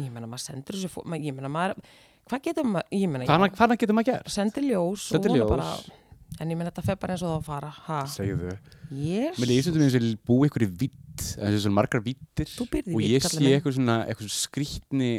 ég 0.00 0.08
meina 0.10 0.26
maður 0.26 0.42
sendur 0.48 0.78
þessu 0.78 1.04
ég 1.20 1.34
meina 1.36 1.50
maður, 1.52 1.82
hvað 2.30 2.46
getur 2.48 2.66
maður 2.66 2.96
ég 2.96 3.10
meina, 3.12 3.26
Hvaðan 3.28 3.52
hvaðan 3.58 3.78
getur 3.82 3.94
maður 3.98 4.08
gert? 4.10 4.32
sendir 4.34 4.64
ljós 4.70 5.04
Sendir 5.12 5.30
og 5.30 5.36
vona 5.36 5.44
ljós. 5.44 5.52
bara 5.52 6.00
en 6.40 6.50
ég 6.50 6.58
meina 6.58 6.70
þetta 6.72 6.84
fer 6.88 6.96
bara 7.00 7.14
eins 7.14 7.22
og 7.24 7.30
það 7.30 7.38
að 7.40 7.46
fara. 7.48 7.70
Ha, 7.88 7.98
Segðu. 8.10 8.52
Yes. 8.94 9.38
Mér 9.38 9.50
sem 9.66 9.78
eins 9.86 9.96
og 9.98 10.06
búi 10.28 10.48
ykkur 10.50 10.66
í 10.66 10.70
vitt 10.84 11.00
þessu 11.38 11.60
svona 11.62 11.76
margar 11.78 12.02
vittir 12.02 12.50
og 12.58 13.02
ég 13.04 13.22
kallinn 13.22 13.46
sé 13.46 13.52
eitthvað 13.54 13.76
svona 13.76 13.96
eitthvað 14.08 14.26
svona 14.26 14.40
skrýtni 14.40 15.10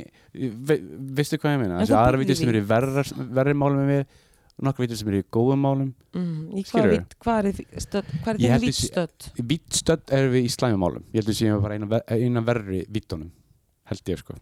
ve, 0.68 0.76
veistu 1.16 1.40
hvað 1.40 1.56
ég 1.56 1.62
meina? 1.64 1.78
Þessi 1.82 1.94
þú 1.94 2.00
aðra 2.02 2.20
vittir 2.20 2.40
sem 2.40 2.52
eru 2.52 2.60
í 2.62 2.66
verra, 2.68 3.04
verri 3.40 3.54
málum 3.56 3.80
en 3.86 3.92
við 3.94 4.02
nokkra 4.66 4.84
vítir 4.86 5.00
sem 5.00 5.12
eru 5.12 5.22
í 5.24 5.28
góðum 5.38 5.64
málum. 5.64 5.94
Mm, 6.16 6.42
í 6.60 6.66
hvað, 6.68 6.90
vít, 6.92 7.16
hvað 7.24 7.40
er, 7.40 7.48
þið 7.62 7.86
stödd, 7.88 8.12
hvað 8.26 8.44
Ég 8.44 8.52
er 8.56 8.60
sé- 8.60 8.92
við 10.36 10.50
í 10.50 10.52
slæmumálum 10.52 11.08
Ég 11.12 11.22
held 11.24 11.32
að 11.32 11.40
séum 11.40 11.64
bara 11.64 11.80
eina, 11.80 11.90
ver- 11.96 12.06
eina 12.16 12.44
verri 12.52 12.84
vítunum 12.92 13.32
held 13.92 14.12
ég 14.12 14.20
sko 14.24 14.36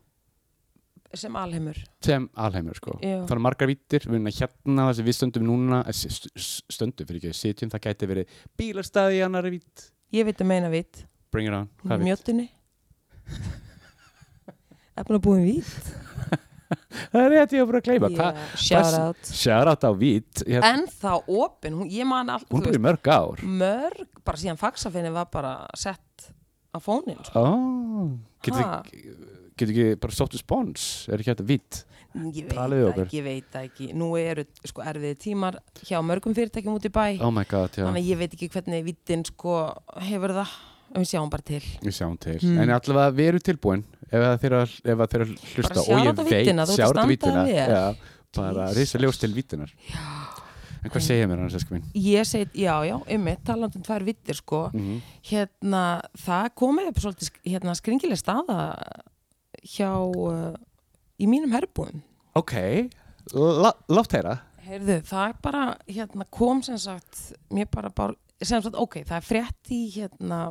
sem 1.19 1.35
alheimur 1.37 1.79
sem 2.03 2.25
alheimur 2.45 2.77
sko 2.79 2.95
Já. 2.99 3.19
það 3.23 3.33
eru 3.35 3.43
margar 3.45 3.69
vítir, 3.69 4.05
við 4.07 4.17
erum 4.17 4.29
að 4.31 4.37
hérna 4.41 4.87
það 4.87 4.93
sem 4.99 5.07
við 5.07 5.17
stöndum 5.19 5.47
núna 5.47 5.81
eh, 5.85 5.97
st- 5.99 6.31
st- 6.33 6.73
stöndum 6.73 7.09
fyrir 7.09 7.21
ekki, 7.21 7.37
sitjum, 7.37 7.71
það 7.73 7.83
gæti 7.87 8.09
verið 8.09 8.37
bílastæði 8.59 9.19
í 9.19 9.25
annari 9.27 9.53
vít 9.57 9.85
ég 10.15 10.27
veit 10.29 10.41
um 10.45 10.53
eina 10.55 10.71
vít, 10.73 11.03
bring 11.33 11.49
it 11.49 11.57
on, 11.57 11.69
hvað 11.83 12.01
vít? 12.01 12.07
mjötunni 12.09 12.47
efna 14.97 15.21
búin 15.23 15.45
vít 15.45 15.93
það 17.13 17.19
er 17.21 17.31
rétt 17.35 17.53
ég 17.53 17.63
var 17.63 17.69
bara 17.71 17.81
að 17.83 17.87
gleyma 17.89 18.11
yeah. 18.13 18.57
shout 18.57 18.97
out 18.97 19.29
sjárat 19.29 19.85
á 19.85 19.91
vít 19.93 20.43
ég, 20.49 20.65
en 20.65 20.87
þá 20.89 21.11
opin, 21.21 21.77
hún, 21.77 21.93
ég 21.93 22.09
man 22.09 22.33
all, 22.33 22.43
hún 22.49 22.65
er 22.69 22.79
í 22.79 22.81
mörg 22.81 23.13
ár 23.13 23.43
mörg, 23.45 24.09
bara 24.25 24.41
síðan 24.41 24.61
faxafinni 24.61 25.13
var 25.13 25.29
bara 25.33 25.55
sett 25.77 26.31
á 26.73 26.81
fónin 26.81 27.21
sko. 27.21 27.45
oh. 27.45 28.13
getur 28.41 28.65
Ha. 28.65 28.81
Getur 29.57 29.73
ekki 29.73 29.99
bara 30.03 30.17
sóttu 30.17 30.39
spons? 30.41 31.07
Er 31.09 31.21
ekki 31.21 31.33
þetta 31.33 31.47
vít 31.49 31.83
ég 32.13 32.45
veit 32.45 32.99
ekki, 33.01 33.17
ég 33.17 33.23
veit 33.25 33.55
ekki. 33.57 33.87
Nú 33.97 34.11
eru 34.19 34.45
sko 34.69 34.83
erfiði 34.85 35.15
tímar 35.23 35.57
hjá 35.81 35.97
mörgum 36.05 36.35
fyrirtækjum 36.37 36.75
út 36.77 36.85
í 36.85 36.91
bæ. 36.93 37.05
Oh 37.25 37.33
my 37.33 37.45
god, 37.49 37.73
þannig 37.73 38.03
að 38.03 38.11
ég 38.11 38.19
veit 38.21 38.35
ekki 38.37 38.49
hvernig 38.53 38.85
vittin 38.85 39.25
sko 39.25 39.55
hefur 40.09 40.35
það. 40.37 40.53
Við 40.93 41.07
sjáum 41.09 41.31
bara 41.33 41.45
til. 41.47 41.61
Við 41.81 41.95
sjáum 41.97 42.19
til. 42.21 42.37
Hmm. 42.37 42.59
en 42.61 42.73
allavega 42.75 43.15
við 43.17 43.31
erum 43.31 43.45
tilbúin. 43.47 43.85
Ef 44.11 44.19
það 44.21 44.35
þeirra, 44.43 44.59
þeirra 44.83 45.25
hlusta 45.31 45.79
og 45.81 46.03
ég 46.03 46.19
veit, 46.19 46.51
að 46.53 46.75
sjárat 46.75 47.01
á 47.01 47.33
þér. 47.33 47.73
já, 47.73 47.83
bara 48.37 48.67
risa 48.77 49.01
ljós 49.01 49.17
til 49.21 49.33
vítinar 49.33 49.73
en 50.83 50.91
hvað 50.91 51.05
segir 51.05 51.29
mér 51.29 51.39
annars, 51.39 51.55
esku 51.57 51.77
mín? 51.77 51.85
ég 51.95 52.27
segi, 52.27 52.49
já, 52.65 52.73
já, 52.85 52.97
ymmið, 53.15 53.39
talandi 53.47 53.79
um 53.79 53.85
tvær 53.87 54.05
vittir 54.05 54.37
sko, 54.37 54.67
Mm 54.75 55.01
hérna 55.23 56.01
það 56.19 56.47
komið 56.59 56.87
upp 56.89 56.97
svolítið 56.99 57.37
hérna, 57.47 57.73
skringileg 57.79 58.19
staða 58.19 58.57
hjá 59.63 59.91
uh, 60.03 60.53
í 61.19 61.29
mínum 61.29 61.53
herbúum 61.55 62.03
ok, 62.37 62.55
látt 63.93 64.17
heyra. 64.17 64.37
Heyrðu, 64.63 64.99
það 65.07 65.25
er 65.27 65.39
bara, 65.43 65.63
hérna, 65.87 66.27
kom 66.31 66.61
sem 66.63 66.77
sagt, 66.79 67.33
bara 67.71 67.91
bara, 67.95 68.15
sem 68.39 68.61
sagt, 68.63 68.77
ok, 68.79 69.01
það 69.07 69.17
er 69.17 69.27
frétt 69.27 69.73
í, 69.75 69.81
hérna, 69.97 70.45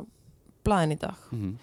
blaðin 0.65 0.95
í 0.95 0.99
dag. 1.01 1.25
Mm 1.33 1.55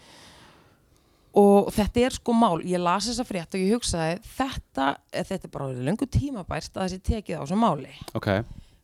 og 1.38 1.68
þetta 1.74 2.02
er 2.02 2.14
sko 2.16 2.34
mál, 2.34 2.56
ég 2.66 2.80
las 2.82 3.06
þessa 3.06 3.22
frétt 3.22 3.54
og 3.54 3.62
ég 3.62 3.76
hugsaði, 3.76 4.16
þetta, 4.34 4.86
eh, 5.12 5.26
þetta 5.28 5.46
er 5.46 5.52
bara 5.54 5.66
orðið 5.68 5.84
löngu 5.86 6.08
tímabært 6.10 6.74
að 6.74 6.88
þessi 6.88 7.02
tekið 7.06 7.38
á 7.38 7.42
þessu 7.44 7.58
máli. 7.60 7.92
ok, 8.18 8.28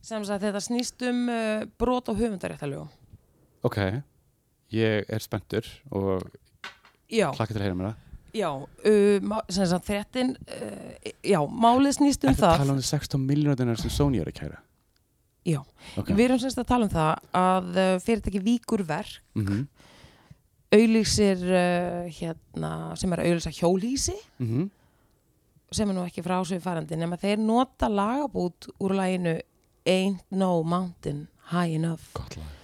Sem 0.06 0.23
sagt, 0.23 0.44
þetta 0.44 0.61
snýst 0.62 1.02
um 1.08 1.25
uh, 1.26 1.64
brot 1.78 2.06
á 2.06 2.14
höfundaréttalögum. 2.14 2.87
ok. 3.66 3.78
Ég 4.70 5.04
er 5.11 5.23
spenntur 5.23 5.66
og 5.90 6.23
hlakka 7.11 7.50
til 7.50 7.58
að 7.58 7.64
heyra 7.66 7.75
mér 7.75 7.88
það 7.90 8.05
já, 8.35 8.50
uh, 8.56 9.40
sem 9.49 9.66
sagt, 9.66 9.85
fréttin, 9.85 10.37
uh, 10.37 11.12
já, 11.23 11.40
málið 11.47 11.99
snýst 11.99 12.25
um 12.25 12.30
Er 12.30 12.35
það 12.37 12.50
það. 12.50 12.59
tala 12.59 12.73
um 12.73 12.83
16 12.83 13.21
miljónunar 13.26 13.80
sem 13.80 13.90
Sony 13.90 14.18
er 14.21 14.26
að 14.33 14.38
kæra? 14.40 14.59
Já, 15.47 15.61
Ok. 15.97 16.09
við 16.11 16.25
erum 16.25 16.38
sem 16.42 16.50
sagt 16.50 16.64
að 16.64 16.68
tala 16.73 16.85
um 16.85 16.90
það 16.90 17.18
að 17.33 17.66
uh, 17.76 17.99
fyrirtæki 18.02 18.42
Víkurverk 18.42 19.21
Mm 19.35 19.66
auðlýsir 20.76 21.42
uh, 21.47 22.09
hérna, 22.11 22.71
sem 22.99 23.12
er 23.14 23.23
auðlýsa 23.23 23.52
hjólhísi 23.54 24.16
-hmm. 24.40 24.68
sem 25.71 25.88
er 25.90 25.95
nú 25.95 26.02
ekki 26.04 26.23
frá 26.26 26.45
sig 26.45 26.61
farandi 26.62 26.97
nema 26.97 27.16
þeir 27.16 27.38
nota 27.38 27.88
lagabút 27.88 28.66
úr 28.80 28.92
laginu 28.95 29.38
Ain't 29.87 30.25
No 30.30 30.62
Mountain 30.62 31.28
High 31.52 31.75
Enough 31.78 32.02
Gott 32.14 32.37
lag. 32.37 32.55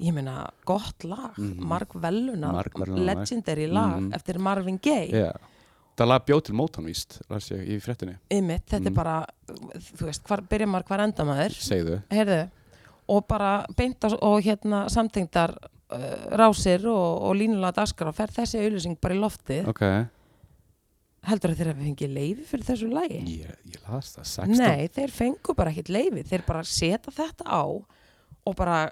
Ég 0.00 0.12
meina 0.12 0.50
gott 0.66 1.04
lag, 1.04 1.36
Mhm. 1.38 1.60
margveluna 1.64 2.52
Margverðlaunað 2.52 3.04
lag. 3.04 3.16
legendary 3.16 3.66
lag 3.68 4.00
Mhm. 4.00 4.12
eftir 4.14 4.38
Marvin 4.38 4.78
Gaye 4.82 5.10
Já. 5.10 5.32
Það 5.96 6.08
lag 6.08 6.24
bjóð 6.26 6.42
til 6.44 6.54
Motown 6.54 6.84
víst, 6.86 7.20
í 7.30 7.80
fréttinni. 7.80 8.16
Einmitt, 8.28 8.66
þetta 8.66 8.80
Mhm. 8.80 8.86
er 8.86 8.90
bara 8.92 9.26
þú 9.46 10.06
veist, 10.08 10.22
hvar 10.24 10.40
byrja 10.42 10.66
maður, 10.66 10.84
hvar 10.86 11.00
enda 11.00 11.24
maður 11.24 11.50
Segðu. 11.54 12.02
heyrðu, 12.10 12.50
og 13.08 13.28
bara 13.28 13.64
beint 13.76 14.00
á, 14.00 14.08
og 14.20 14.42
hérna 14.42 14.88
samtengdar 14.90 15.56
uh, 15.90 16.36
rásir 16.36 16.84
og, 16.86 17.22
og 17.22 17.36
línulega 17.36 17.72
daskar 17.74 18.08
og 18.08 18.14
fer 18.16 18.26
þessi 18.26 18.58
auðlýsing 18.58 18.98
bara 19.00 19.14
í 19.14 19.18
loftið 19.20 19.68
Ok. 19.68 19.80
heldur 21.24 21.50
að 21.52 21.56
þeir 21.60 21.70
hafi 21.72 21.84
fengið 21.94 22.12
leifi 22.16 22.44
fyrir 22.50 22.64
þessu 22.64 22.88
lagi 22.92 23.20
Ég, 23.20 23.54
ég 23.70 23.88
las 23.88 24.16
það. 24.16 24.24
16. 24.24 24.58
Nei, 24.58 24.88
þeir 24.88 25.10
fengu 25.10 25.54
bara 25.56 25.70
ekkert 25.70 25.88
leifi 25.94 26.24
þeir 26.28 26.44
bara 26.46 26.62
setja 26.62 26.98
þetta 27.14 27.44
á 27.46 27.62
og 28.46 28.56
bara 28.56 28.90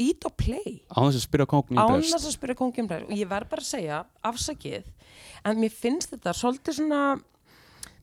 ít 0.00 0.26
og 0.26 0.34
play. 0.40 0.80
Á 0.90 0.98
þess 1.04 1.20
að 1.20 1.26
spyrja 1.26 1.46
kókn 1.50 1.76
í 1.76 1.82
ánast 1.82 2.18
að 2.18 2.34
spyrja 2.34 2.58
kongum 2.58 2.90
og 2.96 3.14
ég 3.14 3.30
verð 3.30 3.52
bara 3.52 3.64
að 3.64 3.70
segja, 3.70 4.00
afsakið 4.26 4.90
en 5.44 5.60
mér 5.60 5.74
finnst 5.74 6.14
þetta 6.14 6.34
svolítið 6.36 6.78
svona 6.80 7.02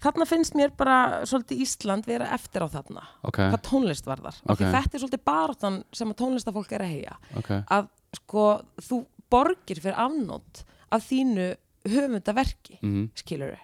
þarna 0.01 0.27
finnst 0.29 0.57
mér 0.57 0.73
bara 0.77 0.97
svolítið 1.29 1.63
Ísland 1.65 2.07
vera 2.09 2.29
eftir 2.35 2.65
á 2.65 2.67
þarna 2.73 3.03
Ok, 3.27 3.41
hvað 3.41 3.63
tónlist 3.67 4.07
varðar. 4.09 4.37
Ok. 4.45 4.55
okay. 4.55 4.71
þetta 4.73 4.97
er 4.97 5.03
svolítið 5.03 5.25
baráttan 5.31 5.81
sem 5.93 6.13
að 6.13 6.21
tónlistafólk 6.23 6.77
er 6.77 6.85
að 6.85 6.93
heyja. 6.95 7.17
Ok. 7.41 7.51
að 7.67 7.89
sko 8.21 8.45
þú 8.81 9.03
borgir 9.31 9.83
fyrir 9.83 9.99
afnót 9.99 10.63
af 10.91 11.05
þínu 11.07 11.51
höfundaverki 11.87 12.79
Mm 12.81 13.09
skilur 13.17 13.55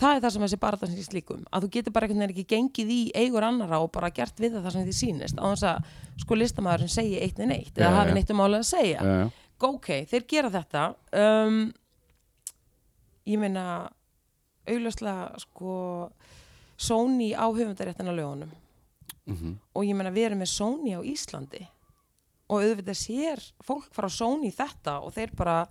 það 0.00 0.16
er 0.16 0.22
það 0.24 0.32
sem 0.34 0.42
þessi 0.44 0.58
baráttan 0.64 0.90
snýst 0.94 1.14
líkum 1.14 1.44
að 1.54 1.64
þú 1.66 1.70
getur 1.76 1.92
bara 1.94 2.06
einhvern 2.08 2.24
veginn 2.24 2.34
ekki 2.34 2.46
gengið 2.54 2.90
í 2.94 3.00
eigur 3.14 3.44
annara 3.46 3.78
og 3.84 3.92
bara 3.94 4.10
gert 4.10 4.40
við 4.42 4.56
það 4.58 4.72
sem 4.74 4.86
því 4.88 4.94
sýnist 4.98 5.38
á 5.38 5.44
þess 5.46 5.66
að 5.70 5.92
sko 6.24 6.38
listamæðurinn 6.40 6.92
segi 6.96 7.20
eitt 7.22 7.38
en 7.44 7.54
eitt 7.54 7.78
eða 7.78 7.92
hafi 8.00 8.10
já. 8.10 8.14
neitt 8.18 8.30
um 8.34 8.40
málið 8.42 8.58
að 8.60 8.68
segja 8.72 9.00
Já, 9.04 9.14
já. 9.22 9.30
ok, 9.70 9.88
þeir 10.10 10.26
gera 10.34 10.50
þetta 10.56 10.84
um, 11.22 11.60
ég 13.30 13.38
meina 13.40 13.64
augljóslega 14.68 15.38
sko 15.44 15.76
Sony 16.76 17.32
á 17.36 17.46
höfundaréttina 17.54 18.12
lögunum 18.14 18.50
Mhm. 19.26 19.54
og 19.72 19.84
ég 19.88 19.94
meina 19.96 20.10
við 20.12 20.26
erum 20.26 20.40
með 20.42 20.50
Sony 20.52 20.90
á 20.92 21.00
Íslandi 21.00 21.62
og 22.50 22.60
auðvitað 22.60 22.98
sér 22.98 23.40
fólk 23.64 23.86
frá 23.94 24.04
Sony 24.12 24.50
þetta 24.52 24.98
og 25.00 25.14
þeir 25.16 25.30
bara 25.38 25.62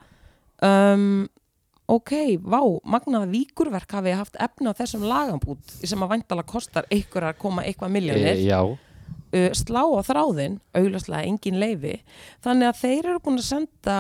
um, 0.65 1.27
ok, 1.93 2.13
vá, 2.41 2.59
magnaða 2.95 3.29
víkurverk 3.31 3.95
hafi 3.97 4.15
haft 4.17 4.39
efna 4.41 4.73
á 4.73 4.77
þessum 4.79 5.05
lagambút 5.09 5.77
sem 5.83 6.01
að 6.05 6.13
væntala 6.15 6.45
kostar 6.47 6.88
einhver 6.93 7.29
að 7.29 7.39
koma 7.43 7.65
eitthvað 7.67 7.93
miljónir 7.97 8.43
E, 9.33 9.47
uh, 9.47 9.50
slá 9.57 9.81
á 9.81 10.01
þráðin, 10.05 10.59
augljóslega 10.77 11.25
engin 11.25 11.57
leifi, 11.62 11.95
þannig 12.45 12.69
að 12.69 12.79
þeir 12.83 13.07
eru 13.09 13.23
búin 13.25 13.41
að 13.41 13.47
senda 13.50 13.97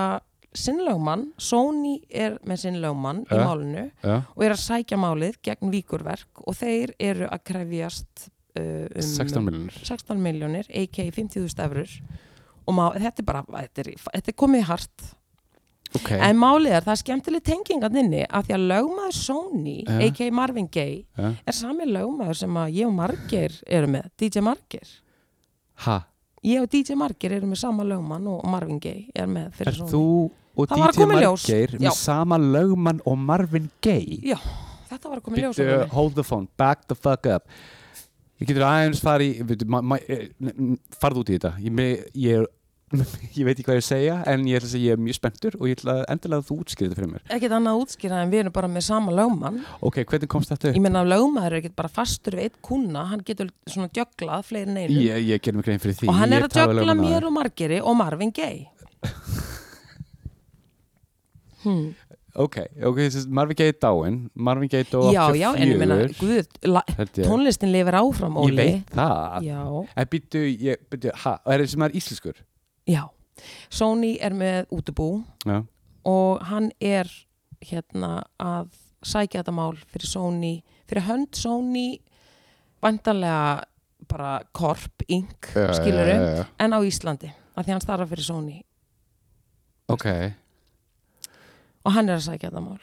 sinn 0.53 0.83
lögmann 0.85 1.23
Sony 1.41 1.95
er 2.13 2.35
með 2.45 2.59
sinn 2.67 2.75
lögmann 2.81 3.23
í 3.25 3.33
Ja. 3.33 3.47
málinu 3.47 3.87
Já. 4.03 4.19
og 4.35 4.43
er 4.45 4.53
að 4.53 4.61
sækja 4.61 4.99
málið 5.01 5.39
gegn 5.41 5.71
víkurverk 5.73 6.43
og 6.45 6.53
þeir 6.59 6.93
eru 6.99 7.25
að 7.25 7.43
krefjast 7.49 8.27
uh, 8.59 8.85
um 8.93 9.01
16 9.01 9.41
miljonir. 9.47 9.79
16 9.81 10.21
miljónir, 10.21 10.69
a.k. 10.69 11.09
50.000 11.09 11.65
eurur 11.65 11.89
og 12.67 12.77
má, 12.77 12.85
þetta 12.93 13.23
er 13.23 13.25
bara 13.25 13.43
þetta 13.49 13.81
er, 13.81 13.91
þetta 14.13 14.29
er 14.31 14.37
komið 14.37 14.67
hart 14.69 15.07
Ok. 15.95 16.09
en 16.17 16.37
málið 16.41 16.73
er, 16.73 16.81
það 16.87 16.93
er 16.95 17.01
skemmtileg 17.03 17.43
tengingan 17.45 17.97
inni 18.01 18.23
að 18.25 18.47
því 18.47 18.53
að 18.55 18.63
lögmaður 18.71 19.17
Sony 19.19 19.75
Ja. 19.85 19.97
a.k. 20.07 20.29
Marvin 20.33 20.67
Gaye 20.73 21.03
Já. 21.17 21.27
er 21.45 21.53
sami 21.53 21.85
lögmaður 21.85 22.39
sem 22.39 22.53
að 22.63 22.73
ég 22.79 22.87
og 22.87 22.93
Margir 22.97 23.59
eru 23.67 23.87
með, 23.87 24.07
DJ 24.17 24.41
Margir 24.41 24.87
Ha? 25.85 25.99
ég 26.43 26.61
og 26.61 26.69
DJ 26.73 26.95
Margir 26.99 27.31
eru 27.37 27.47
með 27.47 27.61
sama 27.61 27.83
lögmann 27.83 28.25
og 28.27 28.43
Marvin 28.49 28.79
Gaye 28.79 29.05
er 29.15 29.27
með 29.27 29.45
Er 29.45 29.57
fyrir 29.59 29.77
Sony 29.77 29.91
þú 29.93 30.31
og 30.55 30.67
Það 30.69 30.75
DJ 30.77 30.81
Já. 31.77 31.89
með 31.89 31.95
sama 31.97 32.37
lögmann 32.37 32.99
og 33.05 33.17
Marvin 33.17 33.69
Gaye? 33.81 34.19
Já, 34.33 34.37
þetta 34.89 35.09
var 35.09 35.17
að 35.17 35.23
koma 35.23 35.37
í 35.37 35.41
ljós 35.45 35.57
Ólafur. 35.61 35.87
hold 35.93 36.15
the 36.15 36.23
phone, 36.23 36.47
back 36.57 36.87
the 36.87 36.95
fuck 36.95 37.25
up 37.27 37.47
ég 38.41 38.47
getur 38.49 38.65
aðeins 38.67 38.99
farið 38.99 39.39
eh, 40.09 40.27
farðu 40.99 41.21
út 41.23 41.29
í 41.31 41.37
þetta 41.37 41.53
ég, 41.63 42.09
ég, 42.13 42.41
er, 42.41 42.47
ég 43.37 43.45
veit 43.47 43.55
ekki 43.55 43.63
hvað 43.65 43.77
ég 43.77 43.83
að 43.83 43.87
segja 43.87 44.15
en 44.29 44.43
ég 44.47 44.57
að 44.61 44.73
ég 44.77 44.91
er 44.93 44.99
mjög 45.01 45.15
spenntur 45.17 45.53
og 45.57 45.65
ég 45.69 45.75
ætla 45.77 45.93
að 45.95 46.03
endilega 46.13 46.39
að 46.43 46.47
þú 46.49 46.55
útskýrði 46.63 46.95
fyrir 46.99 47.09
mér 47.09 47.21
ekkert 47.37 47.55
annað 47.57 47.73
að 47.73 47.79
útskýra 47.83 48.15
en 48.21 48.31
við 48.33 48.39
erum 48.43 48.55
bara 48.55 48.69
með 48.69 48.83
sama 48.87 49.09
lögmann 49.17 49.57
ok, 49.79 49.97
hvernig 50.11 50.29
komst 50.31 50.49
þetta 50.53 50.65
ég 50.69 50.73
upp? 50.77 50.83
meina 50.85 51.01
lögmaður 51.07 51.49
er 51.49 51.57
ekkert 51.61 51.77
bara 51.81 51.91
fastur 51.93 52.33
við 52.37 52.43
eitt 52.49 52.57
kuna 52.69 53.01
hann 53.09 53.23
getur 53.25 53.47
svona 53.65 53.89
djöglað 53.93 54.41
fleiri 54.49 54.69
en 54.69 54.77
einu 54.83 54.97
Ég, 55.07 55.17
ég 55.31 55.37
gerum 55.43 55.57
mig 55.61 55.67
grein 55.69 55.83
fyrir 55.83 55.97
því 55.99 56.07
og 56.11 56.15
hann 56.21 56.29
Ég 56.29 56.35
er 56.37 56.43
að 56.47 56.53
djögla 56.59 56.93
mér 57.01 57.21
og 57.29 57.33
Margiri 57.39 57.79
og 57.81 57.93
Marvin 57.97 58.33
Gaye 58.35 58.63
hmm. 61.65 61.87
ok, 62.45 62.57
ok, 62.91 62.99
Marvin 63.33 63.57
Gaye 63.63 63.71
er 63.73 63.79
dáinn 63.81 64.17
Marvin 64.35 64.69
Gaye 64.69 64.85
dó 64.91 64.99
já, 65.09 65.25
já, 65.33 65.49
en 65.57 65.65
ég 65.65 65.77
meina 65.81 65.95
84 66.05 66.21
guð, 66.21 66.45
la, 66.69 66.81
ég. 66.93 67.25
tónlistin 67.25 67.73
lifir 67.73 67.95
áfram 68.03 68.33
ég 68.37 68.41
Óli 68.45 68.57
veit 68.61 68.85
það 68.93 69.49
já, 69.49 69.61
en 69.97 70.05
býttu, 70.13 70.39
ég, 70.69 70.75
ha, 71.25 71.33
er 71.49 71.57
þessi 71.65 71.77
maður 71.81 71.97
íslenskur? 72.03 72.37
Já. 72.89 73.03
Sony 73.73 74.15
er 74.21 74.33
með 74.37 74.67
útubú 74.71 75.23
já, 75.45 75.63
og 76.05 76.41
hann 76.49 76.71
er 76.81 77.09
hérna 77.63 78.23
að 78.39 78.69
sækja 79.03 79.41
þetta 79.41 79.53
mál 79.55 79.73
fyrir 79.89 80.07
Sony 80.07 80.53
fyrir 80.87 81.05
hönd 81.07 81.35
Sony 81.35 81.97
vantanlega 82.83 83.63
bara 84.07 84.33
Corp, 84.53 85.03
Inc, 85.07 85.47
Já, 85.55 85.71
skilur 85.79 86.07
já, 86.07 86.15
já, 86.19 86.35
já. 86.37 86.45
en 86.59 86.73
á 86.75 86.79
Íslandi, 86.83 87.29
af 87.55 87.65
því 87.65 87.71
hann 87.71 87.81
starfa 87.81 88.05
fyrir 88.11 88.25
Sony. 88.27 88.57
Ok, 89.89 90.05
og 91.83 91.91
hann 91.95 92.09
er 92.11 92.19
að 92.19 92.25
sækja 92.27 92.49
þetta 92.51 92.61
mál. 92.63 92.81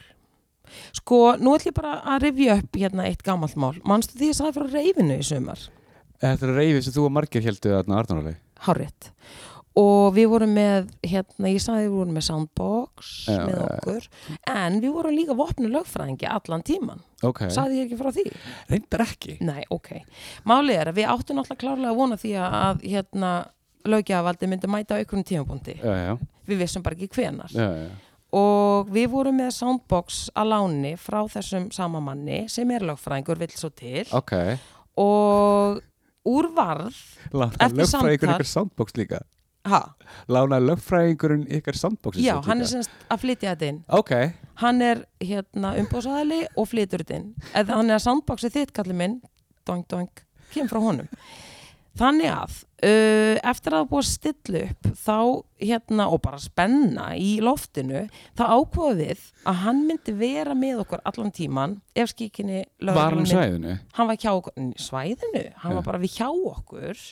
Sko, 0.96 1.18
nú 1.40 1.52
ætlum 1.56 1.70
ég 1.72 1.76
bara 1.76 1.92
að 2.14 2.24
rifja 2.26 2.56
upp 2.62 2.78
hérna 2.80 3.06
eitt 3.08 3.22
gamalt 3.26 3.56
mál, 3.60 3.76
manstu 3.84 4.16
því 4.20 4.30
að 4.32 4.38
sagði 4.40 4.56
frá 4.56 4.66
reyfinu 4.72 5.16
í 5.20 5.26
sumar, 5.26 5.62
þetta 6.22 6.48
er 6.48 6.54
reyfið 6.56 6.84
sem 6.88 6.96
þú 6.96 7.06
og 7.08 7.14
margir 7.18 7.44
heldur 7.46 7.76
þarna 7.78 8.00
Arnarali 8.00 8.34
hárétt 8.66 9.10
og 9.78 10.14
við 10.16 10.26
vorum 10.32 10.50
með 10.56 10.88
hérna, 11.06 11.46
ég 11.52 11.62
sagði 11.62 11.84
við 11.86 11.92
vorum 11.94 12.16
með 12.18 12.24
soundbox 12.26 13.10
Já, 13.28 13.36
með 13.46 13.54
já, 13.54 13.60
já. 13.60 13.68
okkur, 13.76 14.08
en 14.56 14.80
við 14.82 14.92
vorum 14.96 15.14
líka 15.14 15.36
vopnu 15.38 15.70
lögfræðingi 15.70 16.26
allan 16.26 16.64
tíman 16.66 17.00
Ok, 17.22 17.44
sagði 17.54 17.78
ég 17.78 17.86
ekki 17.86 17.98
frá 18.00 18.10
því? 18.16 18.24
reyndar 18.72 19.04
ekki 19.06 19.36
Nei, 19.46 19.62
ok. 19.70 19.90
Málið 20.50 20.80
er 20.80 20.90
að 20.90 20.98
við 20.98 21.08
áttum 21.14 21.38
náttúrulega 21.38 21.62
klárlega 21.62 21.92
að 21.94 22.00
vona 22.02 22.18
því 22.18 22.34
að 22.42 22.84
hérna 22.90 23.32
lögjafavaldi 23.86 24.48
myndi 24.50 24.68
mæta 24.68 24.96
á 24.96 25.00
einhvern 25.00 25.24
tímapunkti. 25.24 25.78
Já, 25.80 25.94
já, 25.96 26.14
Við 26.50 26.58
vissum 26.60 26.82
bara 26.84 26.96
ekki 26.98 27.08
hvenar. 27.16 27.48
já, 27.54 27.68
já. 27.86 27.90
Og 28.36 28.90
við 28.94 29.06
vorum 29.10 29.38
með 29.40 29.48
soundbox 29.56 30.18
að 30.38 30.50
láni 30.52 30.92
frá 31.00 31.22
þessum 31.32 31.70
sama 31.74 31.98
manni 32.04 32.44
sem 32.52 32.70
er 32.70 32.84
lögfræðingur 32.86 33.38
vill 33.40 33.54
svo 33.56 33.70
til 33.74 34.04
Ok, 34.14 34.34
og 35.00 35.80
úr 36.28 36.48
varð, 36.54 36.94
lánaði 37.32 37.58
Eftir 37.66 37.84
lögfræðingur 37.84 38.46
samtal- 38.46 39.24
Lánaði 40.30 40.66
lögfræðingurinn 40.70 41.44
ykkar 41.58 41.76
soundbox 41.76 42.20
já, 42.22 42.34
hann 42.46 42.64
er 42.64 42.70
semst 42.70 43.04
að 43.12 43.26
flytja 43.26 43.52
þetta 43.52 43.68
inn. 43.72 43.82
Ok, 43.92 44.14
Hann 44.60 44.82
er 44.84 45.04
hérna 45.24 45.74
umbóðsæðali 45.80 46.42
og 46.58 46.66
flytur 46.68 47.00
þetta 47.04 47.20
inn. 47.20 47.28
Eða 47.56 47.78
hann 47.78 47.92
er 47.92 47.96
að 47.96 48.04
soundboxið 48.04 48.56
þitt, 48.58 48.74
kallið 48.76 48.98
minn, 48.98 49.14
doing, 49.68 49.86
doing, 49.88 50.10
kemur 50.52 50.72
frá 50.74 50.82
honum. 50.84 51.08
Þannig 52.00 52.28
að 52.30 52.58
uh, 52.86 53.36
eftir 53.50 53.74
að 53.74 53.80
það 53.82 53.88
búið 53.90 54.02
að 54.04 54.10
stilla 54.10 54.60
upp 54.66 54.90
þá 55.00 55.16
hérna 55.70 56.06
og 56.14 56.20
bara 56.24 56.38
spenna 56.40 57.06
í 57.18 57.32
loftinu 57.44 58.04
þá 58.38 58.44
ákvaðu 58.46 58.94
við 59.00 59.24
að 59.50 59.58
hann 59.64 59.82
myndi 59.88 60.14
vera 60.20 60.54
með 60.56 60.84
okkur 60.84 61.02
allan 61.10 61.34
tíman 61.34 61.74
ef 61.98 62.12
skíkinni 62.12 62.62
var 62.86 63.16
hann 63.16 63.26
svæðinu? 63.28 63.74
hann 63.96 64.10
var 64.12 64.20
hjá 64.22 64.32
svæðinu 64.86 65.44
hann 65.64 65.74
Já. 65.74 65.76
var 65.80 65.88
bara 65.90 66.02
við 66.04 66.16
hjá 66.20 66.28
okkur 66.30 67.02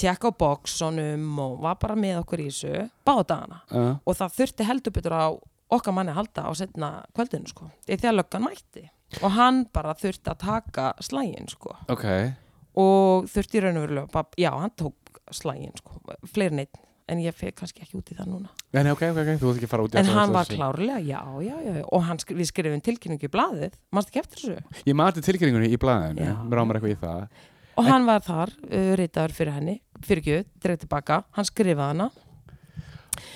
tjekka 0.00 0.30
á 0.30 0.38
boxunum 0.44 1.40
og 1.44 1.58
var 1.64 1.78
bara 1.82 1.96
með 1.98 2.20
okkur 2.22 2.44
í 2.44 2.48
þessu 2.50 2.86
báða 3.06 3.26
dagana. 3.32 3.60
Uh, 3.70 3.92
og 4.04 4.18
það 4.18 4.38
þurfti 4.38 4.68
heldur 4.68 4.96
betur 4.96 5.16
á 5.16 5.26
okkar 5.74 5.96
manni 5.96 6.14
að 6.14 6.20
halda 6.22 6.46
á 6.46 6.50
setna 6.58 6.90
kvöldinu 7.16 7.50
sko. 7.50 7.70
Því 7.86 8.00
að 8.00 8.18
löggan 8.20 8.46
mætti. 8.46 8.86
Og 9.22 9.34
hann 9.36 9.64
bara 9.74 9.94
þurfti 9.98 10.32
að 10.32 10.40
taka 10.42 10.88
slægin 11.04 11.50
sko. 11.50 11.76
Ok, 11.92 12.06
og 12.80 13.28
þurfti 13.30 13.60
í 13.60 13.62
raun 13.62 13.78
og 13.84 14.08
bara, 14.12 14.26
já, 14.40 14.50
hann 14.58 14.74
tók 14.74 15.22
slægin 15.34 15.74
sko, 15.78 16.00
fleiri 16.26 16.58
neitt 16.58 16.80
en 17.10 17.20
ég 17.20 17.36
fyrir 17.36 17.52
kannski 17.56 17.82
ekki 17.84 17.98
út 17.98 18.10
í 18.12 18.16
það 18.16 18.30
núna. 18.32 18.50
En 18.72 18.88
ok, 18.88 19.02
ok, 19.12 19.18
ok, 19.20 19.32
þú 19.40 19.48
ert 19.50 19.58
ekki 19.58 19.68
að 19.68 19.72
fara 19.74 19.84
út 19.84 19.94
í 19.94 19.98
en 20.00 20.06
allar 20.06 20.18
hann 20.18 20.34
var 20.34 20.48
klárlega, 20.48 21.00
já, 21.04 21.20
já, 21.44 21.56
já 21.66 21.82
og 21.84 22.04
hann, 22.06 22.20
við 22.30 22.48
skrifum 22.48 22.84
tilkynningu 22.84 23.28
í 23.28 23.32
blaðið. 23.34 23.74
Mannst 23.94 24.12
ekki 24.12 24.22
eftir 24.22 24.40
þessu? 24.40 24.78
Ég 24.88 24.96
mati 24.96 25.24
tilkynningunni 25.24 25.68
í 25.74 25.80
blæðinu, 25.80 26.30
Já. 26.30 26.32
mér 26.48 26.62
ámar 26.62 26.80
eitthvað 26.80 26.94
í 26.94 27.00
það 27.02 27.42
og 27.76 27.88
hann 27.88 28.06
var 28.06 28.20
þar, 28.24 28.52
uh, 28.70 28.92
ritaður 28.98 29.34
fyrir 29.36 29.56
henni 29.58 29.80
fyrir 30.04 30.26
gjöð, 30.28 30.46
dreif 30.60 30.80
tilbaka, 30.84 31.22
hann 31.32 31.46
skrifaði 31.48 31.90
hana. 31.94 32.10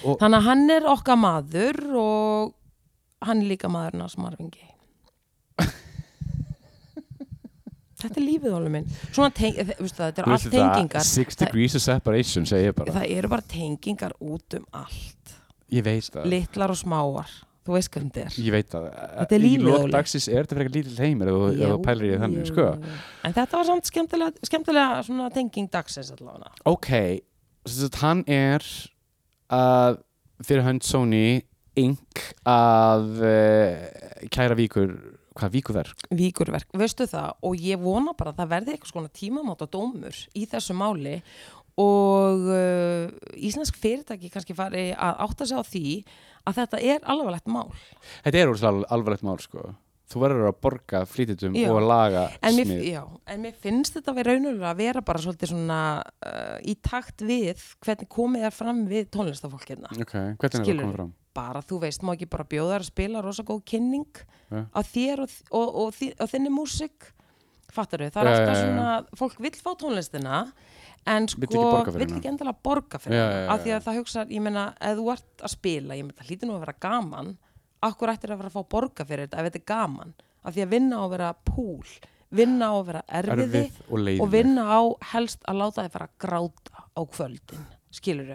Og- 0.05 0.19
þannig 0.21 0.39
að 0.39 0.49
hann 0.49 0.71
er 0.75 0.89
okkar 0.91 1.19
maður 1.19 1.79
og 1.97 2.55
hann 3.27 3.43
er 3.43 3.49
líka 3.53 3.71
maðurinn 3.71 4.05
að 4.05 4.13
smarfingi 4.15 4.65
þetta 7.99 8.21
er 8.21 8.23
lífið 8.23 8.55
Óli 8.55 8.71
minn. 8.71 8.87
Svona 9.11 9.31
teng, 9.35 9.57
veistu 9.59 9.99
það, 9.99 10.13
þetta 10.13 10.27
veist 10.29 10.47
allt 10.47 10.55
tengingar. 10.55 11.07
Six 11.07 11.39
degrees 11.41 11.75
of 11.75 11.83
separation, 11.83 12.47
segi 12.47 12.69
ég 12.69 12.77
bara. 12.79 12.95
Það 12.95 13.15
eru 13.17 13.31
bara 13.33 13.47
tengingar 13.51 14.15
út 14.23 14.59
um 14.59 14.67
allt. 14.79 15.35
Ég 15.75 15.83
veit 15.85 16.07
það, 16.07 16.29
litlar 16.31 16.73
og 16.73 16.79
smáar, 16.79 17.33
þú 17.69 17.77
veist 17.77 17.91
hvernig 17.95 18.13
þetta 18.17 18.25
er 18.33 18.39
ég 18.49 18.55
veit 18.57 18.71
það 18.73 18.87
Þetta 19.19 19.37
er 19.37 19.39
Í 19.39 19.45
lífið, 19.45 19.65
lok 19.69 19.83
Óli. 19.85 19.93
dagsins 19.95 20.29
er 20.33 20.41
þetta 20.43 20.57
fyrir 20.57 20.69
eitthvað 20.69 20.79
lítill 20.81 21.03
heimir 21.05 21.29
ef 21.29 21.39
þú- 21.69 21.83
pælir 21.85 22.09
í 22.15 22.21
þannig, 22.25 22.47
sko 22.49 22.67
en 23.29 23.37
þetta 23.39 23.61
var 23.61 23.69
samt 23.69 23.91
skemmtilega, 23.93 24.49
skemmtilega 24.49 25.03
svona 25.07 25.29
tenging 25.37 25.69
dagsins 25.77 26.13
allavega 26.17 26.51
Ok, 26.73 26.91
þess 27.69 27.85
að 27.91 28.01
hann 28.03 28.25
er 28.27 28.67
að 29.53 30.01
fyrir 30.49 30.65
hönd 30.67 30.83
Sony 30.87 31.43
Inc. 31.79 32.25
að 32.49 33.21
uh, 33.23 34.27
kæra 34.35 34.57
víkur 34.59 34.97
hvað 35.39 35.53
víkuverk? 35.55 36.01
víkurverk, 36.11 36.67
veistu 36.75 37.07
það 37.07 37.37
og 37.47 37.61
ég 37.63 37.79
vona 37.79 38.11
bara 38.19 38.33
að 38.33 38.41
það 38.41 38.49
verði 38.57 38.73
eitthvað 38.75 38.91
svona 38.91 39.13
tímamáta 39.15 39.69
dómur 39.71 40.17
í 40.35 40.43
þessu 40.51 40.75
máli 40.75 41.13
og 41.79 42.47
uh, 42.51 43.35
íslensk 43.39 43.77
fyrirtæki 43.79 44.31
kannski 44.35 44.57
fari 44.59 44.89
að 44.95 45.21
átta 45.29 45.47
sig 45.47 45.59
á 45.61 45.63
því 45.67 45.85
að 46.49 46.57
þetta 46.63 46.81
er 46.95 47.05
alvarlegt 47.15 47.51
mál 47.53 47.69
Þetta 48.25 48.41
er 48.41 48.51
úrslega 48.55 48.89
alvarlegt 48.95 49.27
mál 49.29 49.39
sko 49.43 49.69
Þú 50.09 50.21
verður 50.23 50.47
að 50.49 50.55
borga 50.65 51.01
flýtitum 51.05 51.53
Já. 51.59 51.67
og 51.69 51.83
laga 51.85 52.23
en 52.41 52.55
mér, 52.57 52.65
snið 52.71 52.85
já, 52.95 53.03
en 53.29 53.43
mér 53.45 53.57
finnst 53.61 53.99
þetta 53.99 54.15
við 54.17 54.29
raunulega 54.31 54.71
að 54.71 54.79
vera 54.81 55.03
bara 55.05 55.21
svolítið 55.21 55.51
svona 55.53 55.81
uh, 56.01 56.55
í 56.65 56.75
takt 56.81 57.21
við 57.29 57.61
hvernig 57.85 58.09
komið 58.15 58.47
er 58.49 58.57
fram 58.57 58.81
við 58.89 59.11
tónlistafólkina 59.13 59.93
Ok, 59.93 60.15
hvernig 60.41 60.41
er 60.41 60.65
það 60.65 60.71
komið 60.81 60.97
fram? 60.97 61.13
bara 61.37 61.61
þú 61.63 61.83
veist, 61.85 62.03
má 62.09 62.15
ekki 62.17 62.31
bara 62.33 62.49
bjóða 62.49 62.79
þær 62.79 62.87
að 62.87 62.89
spila 62.89 63.21
rosa 63.29 63.45
góð 63.47 63.61
kynning 63.69 64.25
Ja. 64.49 64.65
á 64.73 64.81
þér 64.81 65.27
og, 65.27 65.33
og, 65.53 65.75
og, 65.77 66.01
og 66.25 66.29
þinni 66.33 66.55
músik 66.57 67.11
fattar 67.69 68.07
þau, 68.07 68.13
það 68.15 68.23
er 68.23 68.31
alltaf 68.33 68.49
já, 68.49 68.57
já. 68.57 68.63
svona 68.65 69.19
fólk 69.21 69.37
vill 69.45 69.59
fá 69.61 69.71
tónlistina 69.77 70.39
en 71.09 71.29
sko, 71.33 71.49
vill 71.95 72.07
ekki 72.07 72.31
endilega 72.31 72.55
borga 72.65 73.01
fyrir 73.03 73.19
já, 73.19 73.27
af 73.55 73.63
því 73.65 73.75
að 73.77 73.87
það 73.87 73.99
hugsa 74.01 74.25
ég 74.29 74.45
meina, 74.45 74.65
ef 74.81 74.99
þú 74.99 75.07
ert 75.15 75.45
að 75.45 75.55
spila, 75.55 75.97
ég 75.99 76.07
meina, 76.07 76.19
það 76.19 76.31
hlýtur 76.31 76.51
nú 76.51 76.57
að 76.57 76.65
vera 76.67 76.77
gaman. 76.85 77.33
Akkur 77.89 78.11
ættir 78.11 78.33
að 78.35 78.41
vera 78.43 78.51
að 78.51 78.57
fá 78.59 78.73
borga 78.75 79.07
fyrir 79.07 79.29
þetta 79.29 79.39
ef 79.39 79.49
þetta 79.49 79.61
er 79.61 79.67
gaman, 79.71 80.15
af 80.43 80.55
því 80.57 80.65
að 80.65 80.73
vinna 80.75 80.99
á 80.99 81.03
að 81.05 81.13
vera 81.15 81.31
púl, 81.47 81.91
vinna 82.35 82.71
á 82.71 82.75
að 82.75 82.87
vera 82.89 83.03
erfiði 83.21 83.65
Erfið 83.65 83.81
og 83.89 84.23
og 84.25 84.33
vinna 84.35 84.65
á 84.67 84.81
helst 85.13 85.47
að 85.47 85.61
láta 85.63 85.85
þið 85.85 85.95
fara 85.95 86.09
að 86.09 86.17
gráta 86.27 86.87
á 86.99 87.01
kvöldin, 87.07 87.67
skilur 87.95 88.33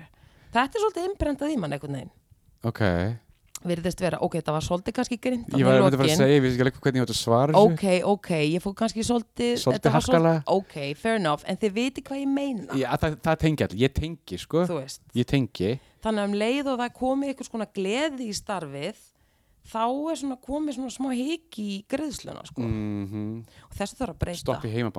þetta 0.54 0.78
er 0.78 0.84
svolítið 0.84 1.10
innbrendað 1.10 1.54
í 1.54 1.60
mann 1.60 1.76
einhvern 1.76 1.98
veginn. 1.98 2.14
Ok, 2.64 2.82
virðist 3.70 4.02
vera, 4.04 4.20
ok, 4.26 4.36
það 4.42 4.56
var 4.58 4.66
svolítið 4.66 4.96
kannski 4.98 5.18
grind 5.22 5.54
ég 5.54 5.68
var 5.68 5.78
að 5.78 5.86
mynda 5.86 5.98
að 5.98 6.02
fara 6.02 6.10
að 6.10 6.20
segja, 6.20 6.34
ég 6.36 6.44
veist 6.44 6.54
ekki 6.58 6.66
alveg 6.66 6.82
hvernig 6.84 7.00
ég 7.00 7.06
átt 7.08 7.14
að 7.14 7.20
svara 7.20 7.54
þessu. 7.54 7.72
Ok, 7.72 7.86
ok, 8.12 8.30
ég 8.54 8.64
fór 8.64 8.76
kannski 8.82 9.06
svolítið 9.08 9.54
Svolítið 9.64 9.96
harkalega. 9.98 10.44
ok, 10.58 10.76
fair 11.00 11.22
enough, 11.22 11.48
en 11.48 11.60
þið 11.62 11.74
viti 11.78 12.04
hvað 12.04 12.22
ég 12.22 12.30
meina. 12.34 12.78
Já, 12.80 12.90
það, 13.02 13.18
það 13.28 13.40
tengi 13.46 13.66
allir, 13.68 13.82
ég 13.84 13.96
tengi 13.98 14.40
sko. 14.42 14.68
Ég 15.16 15.30
tengi. 15.30 15.72
Þannig 16.04 16.24
að 16.24 16.30
um 16.30 16.38
leið 16.44 16.70
og 16.74 16.80
það 16.84 16.94
komið 17.00 17.34
eitthvað 17.34 17.50
svona 17.50 17.70
gleði 17.80 18.30
í 18.30 18.38
starfið 18.38 19.02
þá 19.64 19.84
er 20.12 20.20
svona 20.20 20.38
komið 20.44 20.76
svona 20.76 20.92
smá 20.92 21.10
hiki 21.16 21.64
í 21.64 21.80
greiðsluna 21.88 22.44
sko, 22.50 22.62
mm 22.68 23.44
og 23.70 23.78
þessu 23.80 23.96
þarf 24.00 24.14
að 24.14 24.20
breyta. 24.20 24.58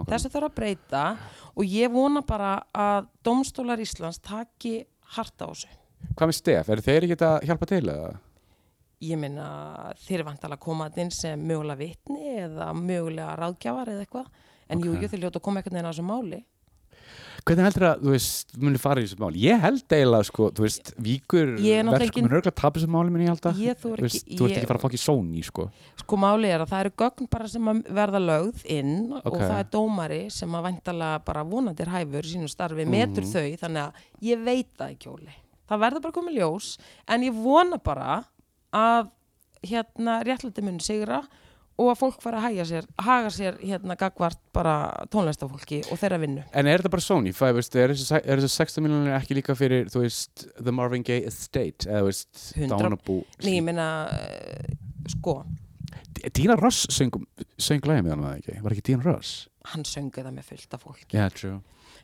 Þessu 0.08 0.30
þarf 0.32 0.48
að 0.48 0.54
breyta 0.56 1.04
og 1.52 1.64
ég 1.68 1.92
vona 1.92 2.24
bara 2.24 2.56
að 2.72 3.10
domstólar 3.26 3.82
Íslands 3.84 4.22
taki 4.24 4.78
hart 5.14 5.36
á 5.44 5.52
þessu 5.52 5.68
ég 9.10 9.18
meina 9.20 9.92
þeir 10.06 10.20
eru 10.20 10.28
vantalega 10.30 10.58
að 10.60 10.64
koma 10.66 10.90
inn 10.96 11.10
sem 11.10 11.40
mögulega 11.40 11.78
vitni 11.84 12.34
eða 12.46 12.72
mögulega 12.78 13.36
ráðgjafar 13.40 13.92
eða 13.94 14.06
eitthvað 14.06 14.26
en 14.70 14.80
jú, 14.80 14.94
Ok. 14.96 15.02
jú, 15.02 15.08
þeir 15.12 15.20
hljóta 15.24 15.38
að 15.40 15.42
koma 15.48 15.60
einhvern 15.60 15.74
veginn 15.78 15.88
á 15.88 15.92
þessu 15.92 16.08
máli 16.08 16.42
Hvernig 17.44 17.66
heldur 17.66 17.84
að, 17.84 17.98
þú 18.00 18.12
veist, 18.14 18.52
muni 18.56 18.78
fara 18.80 19.02
í 19.02 19.04
þessu 19.04 19.18
máli? 19.20 19.40
Ég 19.44 19.58
held 19.60 19.82
eiginlega, 19.92 20.24
sko, 20.24 20.46
þú 20.56 20.62
veist, 20.64 20.86
víkur 20.96 21.50
Ég 21.60 21.82
er 21.82 21.88
verk 21.92 22.06
engin- 22.06 22.24
mun 22.24 22.32
örgulega 22.38 22.54
tapa 22.56 22.80
þessu 22.80 22.88
máli 22.88 23.10
minni, 23.12 23.26
ég 23.26 23.34
held 23.34 23.48
að 23.50 23.58
Ég 23.60 23.76
þú 23.82 23.90
er 23.92 24.00
veist, 24.06 24.24
ekki- 24.24 24.38
þú 24.38 24.44
ert 24.46 24.50
ég- 24.54 24.56
ekki 24.62 24.66
fara 24.70 24.78
að 24.78 24.84
fokki 24.86 25.00
Sony, 25.02 25.42
sko 25.44 25.66
sko 26.00 26.16
máli 26.16 26.48
er 26.48 26.60
að 26.64 26.70
það 26.72 26.80
eru 26.84 26.90
gögn 26.96 27.28
bara 27.30 27.48
sem 27.48 27.64
að 27.68 27.82
verða 27.92 28.20
lögð 28.24 28.64
inn 28.64 29.12
og 29.12 29.26
Ok. 29.26 29.38
það 29.40 29.58
er 29.60 29.64
dómari 29.76 30.32
sem 30.32 30.48
að 30.56 30.64
væntalega 30.70 31.24
bara 31.24 31.44
vonandir 31.44 31.86
hæfur 31.92 32.22
sínu 32.24 32.48
starfi, 32.48 32.84
metur 32.86 33.22
Mhm. 33.24 33.32
þau 33.32 33.58
þannig 33.60 33.82
að 33.84 33.92
ég 34.22 34.44
veit 34.44 34.68
það 34.78 34.90
ekki 34.96 35.12
Óli 35.12 35.34
það 35.68 35.80
verður 35.80 36.00
bara 36.02 36.12
komið 36.12 36.34
ljós 36.38 36.78
en 37.08 37.20
ég 37.22 37.34
vona 37.42 37.76
bara 37.82 38.24
að 38.74 39.10
hérna 39.64 40.18
réttlæti 40.26 40.62
mun 40.66 40.80
sigra 40.84 41.22
og 41.74 41.88
að 41.90 41.98
fólk 41.98 42.20
fara 42.22 42.38
að 42.38 42.44
hæga 42.52 42.64
sér, 42.68 42.84
haga 43.02 43.30
sér 43.34 43.56
hérna 43.64 43.96
gagvart 43.98 44.38
bara 44.54 44.74
tónlistafólki 45.10 45.80
og 45.90 45.98
þeirra 45.98 46.20
vinnu 46.22 46.44
En 46.54 46.68
er 46.70 46.78
þetta 46.78 46.92
bara 46.92 47.02
Sony? 47.02 47.32
Er 47.34 47.56
þessi 47.94 48.20
er 48.20 48.42
þessi 48.44 48.50
16 48.52 48.84
miljonir 48.84 49.16
ekki 49.16 49.34
líka 49.40 49.56
fyrir, 49.58 49.88
þú 49.90 50.04
veist, 50.04 50.44
The 50.60 50.70
Marvin 50.74 51.02
Gaye 51.02 51.24
Estate 51.26 51.88
eða, 51.88 52.04
þú 52.04 52.10
veist, 52.12 52.44
100 52.60 52.78
Dánabú 52.78 53.16
Nei, 53.42 53.56
ég 53.56 53.64
meina, 53.66 53.88
eh, 54.12 54.76
sko 55.16 55.40
Dina 56.34 56.54
Ross 56.56 56.86
söng, 56.94 57.10
söng 57.58 57.82
lagið 57.88 58.06
með 58.06 58.14
hann, 58.14 58.22
það 58.28 58.38
ekki? 58.38 58.60
Var 58.68 58.76
ekki 58.76 58.86
Dina 58.92 59.02
Ross? 59.08 59.34
hann 59.72 59.82
söngu 59.88 60.20
það 60.22 60.34
með 60.36 60.44
fullt 60.52 60.74
af 60.76 60.82
fólki 60.84 61.06
Yeah, 61.16 61.28
true 61.32 61.58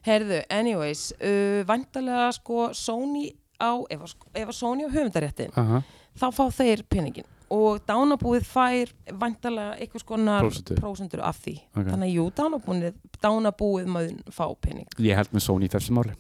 Heyrðu, 0.07 0.41
anyways, 0.51 1.11
uh, 1.21 1.61
vantarlega 1.69 2.31
sko 2.33 2.71
Sony 2.75 3.27
á, 3.61 3.77
ef, 3.93 4.01
að- 4.01 4.47
að 4.49 4.53
Sony 4.57 4.87
á 4.89 4.91
höfundaréttin, 4.91 5.53
Aha. 5.61 5.83
Þá 6.21 6.27
fá 6.37 6.45
þeir 6.61 6.83
peningin. 6.89 7.25
og 7.51 7.81
dánabúið 7.83 8.45
fær 8.47 8.91
vantarlega 9.19 9.73
eitthvað 9.81 10.03
skonar 10.05 10.45
Prósentur. 10.45 10.77
prósentur 10.79 11.21
af 11.27 11.41
því 11.43 11.55
Ok. 11.75 11.87
þannig 11.89 12.07
að 12.07 12.15
jú, 12.15 12.27
dánabúið, 12.39 12.93
dánabúið 13.25 13.87
maður 13.91 14.21
fá 14.31 14.45
pening, 14.61 14.87
Ég 14.99 15.17
held 15.19 15.33
með 15.35 15.43
Sony 15.49 15.67
í 15.67 15.73
þessu 15.73 15.91
máli 15.97 16.15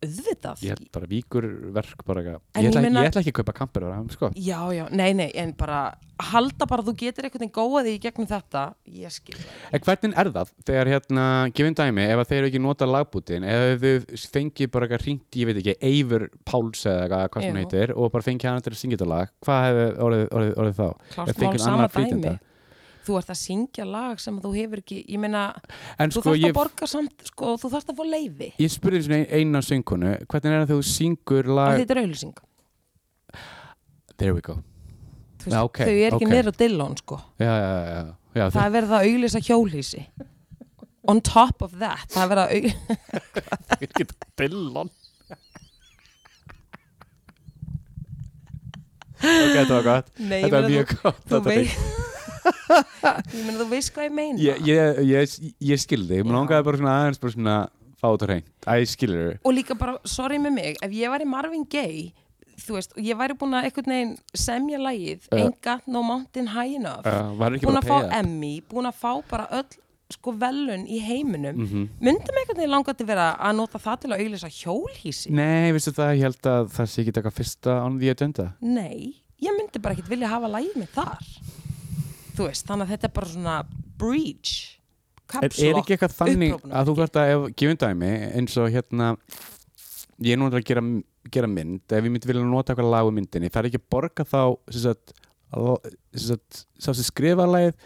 auðvitað 0.00 0.62
Ég 0.64 0.74
held 0.74 0.86
bara 0.94 1.06
víkur 1.10 1.46
verk 1.74 2.04
bara 2.08 2.22
ég, 2.22 2.38
ætla- 2.54 2.70
ég 2.70 2.86
meina- 2.86 3.02
ég 3.04 3.10
ætla 3.10 3.20
ekki 3.22 3.32
að 3.34 3.38
kaupa 3.40 3.52
kamper 3.58 3.82
sko. 4.10 4.30
já, 4.34 4.60
já, 4.72 4.88
nei, 4.90 5.12
nei, 5.12 5.30
en 5.34 5.52
bara 5.52 5.94
halda 6.20 6.66
bara 6.66 6.82
þú 6.82 6.94
getur 6.96 7.24
einhvern 7.24 7.40
veginn 7.48 7.84
því 7.84 7.92
í 7.96 8.00
gegnum 8.00 8.26
þetta 8.28 8.74
ég 8.88 9.12
skil 9.12 9.36
En 9.72 9.80
hvernig 9.80 10.16
er 10.16 10.30
það 10.30 10.50
þegar 10.66 10.86
hérna, 10.92 11.24
gefin 11.52 11.74
dæmi, 11.74 12.04
ef 12.10 12.28
þeir 12.28 12.38
eru 12.38 12.50
ekki 12.50 12.60
nota 12.60 12.86
lagbútin, 12.86 13.44
ef 13.44 13.80
þau 13.80 14.16
fengi 14.32 14.70
bara 14.70 14.86
eitthvað 14.86 15.04
hringt, 15.06 15.30
ég 15.36 15.46
veit 15.46 15.56
ekki, 15.62 15.76
Eivur 15.80 16.28
Páls 16.44 16.84
eða 16.86 17.28
hvað 17.28 17.42
sem 17.42 17.54
Jú. 17.56 17.60
heitir, 17.64 17.96
og 17.96 18.12
bara 18.12 18.22
fengi 18.22 18.44
hann 18.48 18.60
til 18.60 18.72
að 18.72 18.80
syngja 18.80 18.96
þetta 18.98 19.08
lag, 19.08 19.28
hvað 19.44 19.64
hefur 19.68 19.98
orðið, 20.08 20.28
orðið, 20.30 20.54
orðið 20.60 20.76
þá? 20.80 20.88
klart 21.14 21.38
mál 21.38 21.58
sama 21.58 21.88
dæmi 21.88 21.92
flytjanda. 21.96 22.38
Þú 23.10 23.18
ert 23.18 23.32
að 23.34 23.38
syngja 23.40 23.86
lag 23.88 24.20
sem 24.22 24.38
þú 24.40 24.52
hefur 24.54 24.82
ekki 24.84 25.00
ég 25.10 25.20
meina, 25.22 25.42
En 25.98 26.12
þú 26.12 26.20
sko, 26.20 26.26
þarft 26.30 26.44
ég, 26.44 26.52
að 26.54 26.58
borga 26.60 26.88
samt 26.90 27.26
sko, 27.30 27.56
þú 27.60 27.70
þarft 27.74 27.92
að 27.92 28.00
fá 28.00 28.04
leiði 28.14 28.50
ég 28.62 28.72
spurði 28.72 29.02
svona 29.06 29.20
eina 29.34 29.62
söngkonu, 29.66 30.14
hvernig 30.30 30.54
er 30.54 30.62
það 30.62 30.70
þegar 30.70 30.80
þú 30.80 30.88
syngur 30.94 31.50
lag, 31.58 31.76
þetta 31.82 31.96
er 31.96 32.02
auðlýsing 32.04 32.40
there 34.20 34.34
we 34.36 34.44
go, 34.44 34.58
veist, 35.40 35.54
Já, 35.54 35.60
ok, 35.64 35.82
þau 35.82 35.94
er 35.96 36.16
ekki 36.16 36.26
ok. 36.26 36.32
niður 36.34 36.50
á 36.52 36.54
Dillon 36.62 36.96
sko. 37.00 37.20
já, 37.40 37.50
já, 37.50 37.70
já, 38.36 38.44
það 38.46 38.62
er 38.66 38.74
verið 38.76 38.96
að 38.96 39.08
auðlýsa 39.10 39.42
hjólhísi 39.48 40.04
on 41.10 41.22
top 41.24 41.64
of 41.66 41.76
that 41.80 42.06
það 42.12 42.22
er 42.22 42.32
verið 42.34 42.44
að 42.44 42.50
auðlýsa 42.56 42.76
það 43.70 43.76
er 43.76 43.86
ekki 43.88 44.08
Dillon. 44.44 44.92
ok, 49.20 49.56
þetta 49.56 49.74
var 49.74 49.84
gott, 49.88 50.14
þetta 50.20 50.54
var 50.54 50.70
mjög 50.70 50.94
gott. 51.00 51.24
þú, 51.24 51.28
þú, 51.28 51.40
þetta 51.40 51.50
vei... 51.50 52.08
ég 52.44 53.44
meina, 53.44 53.58
þú 53.60 53.68
veist 53.70 53.92
hvað 53.94 54.08
ég 54.08 54.16
meina. 54.16 54.40
Ég, 54.44 54.64
ég, 54.68 55.02
ég, 55.10 55.36
ég 55.72 55.82
skildi, 55.82 56.22
mér 56.24 56.36
langaði 56.38 56.66
bara 56.70 56.80
svona 56.80 56.96
aðeins 57.02 57.20
bara 57.22 57.34
svona 57.36 57.58
fá 58.00 58.08
þetta 58.14 58.30
hreint, 58.30 58.50
að 58.64 58.80
ég 58.80 58.90
skilur 58.94 59.20
þau 59.20 59.50
og 59.50 59.54
líka 59.58 59.76
bara, 59.76 59.98
sorry 60.08 60.40
með 60.40 60.56
mig, 60.56 60.78
ef 60.80 60.94
ég 60.96 61.12
væri 61.12 61.28
Marvin 61.28 61.66
Gaye 61.68 62.08
þú 62.60 62.76
veist, 62.76 62.96
og 62.96 63.04
ég 63.04 63.18
væri 63.18 63.36
búin 63.40 63.56
að 63.56 63.68
einhvern 63.68 63.92
veginn 63.94 64.16
semja 64.36 64.80
lagið, 64.80 65.28
Ja. 65.30 65.38
Ain't 65.44 65.60
Got 65.64 65.86
No 65.88 66.02
Mountain 66.04 66.50
High 66.52 66.76
Enough. 66.76 67.06
Uh, 67.08 67.56
búin 67.60 67.78
að 67.80 67.88
fá? 67.88 68.00
Emmy, 68.20 68.60
búin 68.68 68.88
að 68.88 68.98
fá 69.00 69.12
bara 69.30 69.46
öll 69.60 69.68
sko 70.10 70.32
velun 70.34 70.86
í 70.90 70.98
heiminum. 71.00 71.56
Mhm. 71.56 71.88
myndi 72.02 72.32
mig 72.34 72.42
einhvern 72.42 72.58
veginn 72.58 72.72
langa 72.74 72.94
til 72.98 73.06
vera 73.06 73.36
að 73.38 73.56
nota 73.60 73.78
það 73.78 74.00
til 74.00 74.10
að 74.10 74.24
auðlýsa 74.24 74.50
hjólhísi 74.50 75.30
Nei, 75.30 75.70
veistu 75.72 75.92
það, 75.94 76.16
ég 76.16 76.22
held 76.26 76.48
að 76.50 76.72
það 76.74 76.90
sé 76.90 77.02
ekki 77.04 77.14
taka 77.14 77.30
fyrsta 77.30 77.76
on 77.84 77.98
the 78.00 78.10
agenda. 78.10 78.52
Nei, 78.60 79.14
ég 79.40 79.54
myndi 79.56 79.80
bara 79.80 79.94
ekkert 79.94 80.10
vilja 80.10 80.28
hafa 80.32 80.50
lagið 80.50 80.76
mig 80.82 80.90
þar 80.96 81.22
Þú 82.40 82.48
veist, 82.48 82.66
þannig 82.68 82.86
að 82.86 82.92
þetta 82.94 83.08
er 83.10 83.16
bara 83.20 83.32
svona 83.36 83.56
breach 84.00 84.58
Er, 85.30 85.46
er 85.46 85.78
ekki 85.78 85.94
eitthvað 85.94 86.14
þannig 86.16 86.54
að 86.74 86.88
þú 86.88 86.94
þarft 86.98 87.18
að 87.20 87.32
ef 87.32 87.44
gefum 87.60 87.78
dæmi 87.78 88.08
eins 88.40 88.56
og 88.58 88.70
hérna 88.74 89.12
ég 90.26 90.34
er 90.34 90.40
nú 90.40 90.48
að 90.50 90.64
gera, 90.66 90.82
gera 91.30 91.50
mynd 91.50 91.84
ef 91.86 92.02
ég 92.02 92.10
myndi 92.10 92.30
vilja 92.30 92.42
nota 92.42 92.74
eitthvað 92.74 92.90
lag 92.90 93.06
úr 93.06 93.14
myndinni 93.14 93.50
það 93.52 93.60
er 93.62 93.68
ekki 93.70 93.80
að 93.80 93.88
borga 93.94 94.26
þá 94.26 94.40
sagt, 94.74 95.14
sem 96.16 96.26
sagt, 96.32 96.64
sá 96.82 96.90
sem 96.90 97.06
skrifa 97.06 97.46
lagið 97.46 97.78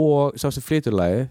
og 0.00 0.36
sá 0.40 0.48
sem 0.52 0.64
flytur 0.64 0.96
lagið. 0.96 1.26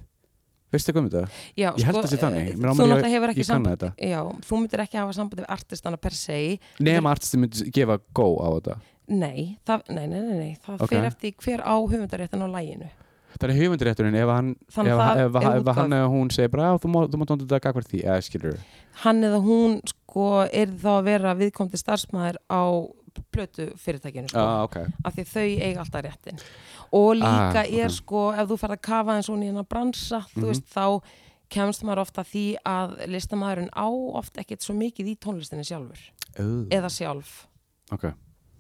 Veistu 0.73 0.91
eitthvað 0.91 1.03
um 1.03 1.09
þetta? 1.13 1.41
Já, 1.55 1.67
Ég 1.77 1.85
held 1.87 1.99
að 2.01 2.07
sé 2.09 2.17
þannig. 2.19 2.47
eh, 2.49 2.55
Þú 2.55 2.65
náttúrulega 2.65 3.11
hefur 3.13 3.31
ekki 3.33 3.45
samband 3.45 3.83
Já, 4.01 4.19
þú 4.47 4.57
myndir 4.59 4.81
ekki 4.83 4.97
hafa 4.99 5.13
sambandi 5.15 5.45
við 5.45 5.53
artistana 5.55 5.99
per 6.01 6.17
se. 6.17 6.39
Nefn 6.83 7.09
artisti 7.09 7.39
myndi 7.39 7.69
gefa 7.75 7.99
go 8.17 8.27
á 8.41 8.47
þetta 8.57 8.77
Nei, 9.07 9.57
það, 9.67 9.81
nei, 9.89 10.07
nei, 10.07 10.19
nei, 10.21 10.37
nei. 10.37 10.57
það 10.65 10.81
Ok. 10.81 10.89
fer 10.89 11.03
eftir 11.05 11.33
hver 11.43 11.61
á 11.61 11.75
höfundaréttin 11.77 12.41
á 12.41 12.47
læginu 12.49 12.89
Það 13.35 13.49
er 13.49 13.55
höfundirétturinn 13.59 14.15
ef 14.15 14.29
hann 14.31 14.49
ef, 14.55 14.75
það 14.75 14.87
ef, 15.25 15.35
ef, 15.35 15.75
hann 15.75 15.91
eða 15.91 16.07
hún 16.09 16.29
segir 16.31 16.49
bara 16.49 16.63
"Já, 16.71 16.79
þú 16.79 16.87
má- 16.93 17.07
þú 17.11 17.17
mátt 17.19 17.29
nota 17.29 17.43
þetta 17.45 17.59
gagvart 17.65 17.87
því 17.91 18.03
eða 18.05 18.21
skilur 18.23 18.59
Hann 19.03 19.21
eða 19.23 19.41
hún 19.43 19.81
sko 19.85 20.47
er 20.53 20.67
þá 20.67 20.91
að 20.99 21.03
vera 21.03 21.35
viðkomandi 21.35 21.77
starfsmæður 21.77 22.37
á 22.49 22.63
plötu 23.31 23.73
fyrirtækinu 23.77 24.27
sko. 24.29 24.39
ah, 24.39 24.63
ok 24.63 24.75
af 25.05 25.13
því 25.15 25.23
þau 25.23 25.61
eiga 25.61 25.79
alltaf 25.83 26.01
réttin 26.03 26.39
og 26.93 27.15
líka 27.15 27.27
Ah, 27.27 27.63
ok. 27.63 27.73
er 27.83 27.89
sko 27.89 28.31
ef 28.33 28.47
þú 28.49 28.57
ferð 28.57 28.71
að 28.77 28.81
kafa 28.81 29.11
eins 29.17 29.29
og 29.29 29.37
í 29.37 29.45
hennar 29.47 29.63
bransa 29.67 30.19
þú 30.35 30.41
Mhm. 30.41 30.47
veist 30.47 30.65
þá 30.73 31.01
kemst 31.49 31.83
maður 31.83 32.01
ofta 32.01 32.23
því 32.23 32.55
að 32.65 33.07
listamæðurinn 33.07 33.69
á 33.75 33.87
oft 34.15 34.33
ekkert 34.37 34.61
svo 34.63 34.73
mikið 34.75 35.07
í 35.13 35.17
tónlistinni 35.19 35.63
sjálfur 35.63 35.99
uh, 36.39 36.65
eða 36.71 36.89
sjálf 36.89 37.45
ok 37.91 38.13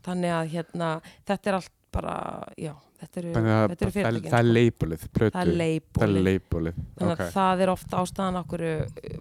þannig 0.05 0.33
að 0.37 0.49
hérna 0.55 0.89
þetta 1.25 1.51
er 1.51 1.57
allt 1.59 1.71
bara, 1.95 2.15
já, 2.59 2.73
þetta 2.99 3.19
eru, 3.21 3.29
eru 3.31 3.43
það, 3.45 3.75
það, 3.79 3.99
er 4.05 4.17
sko. 4.19 4.41
leipulið, 4.57 5.05
plötu 5.15 5.35
það 5.37 5.45
er 5.45 5.53
leipulið, 6.25 6.81
þannig 6.99 7.21
að 7.23 7.31
það 7.37 7.61
er 7.65 7.71
ofta 7.71 8.01
ástæðan 8.01 8.39
okkur 8.41 8.63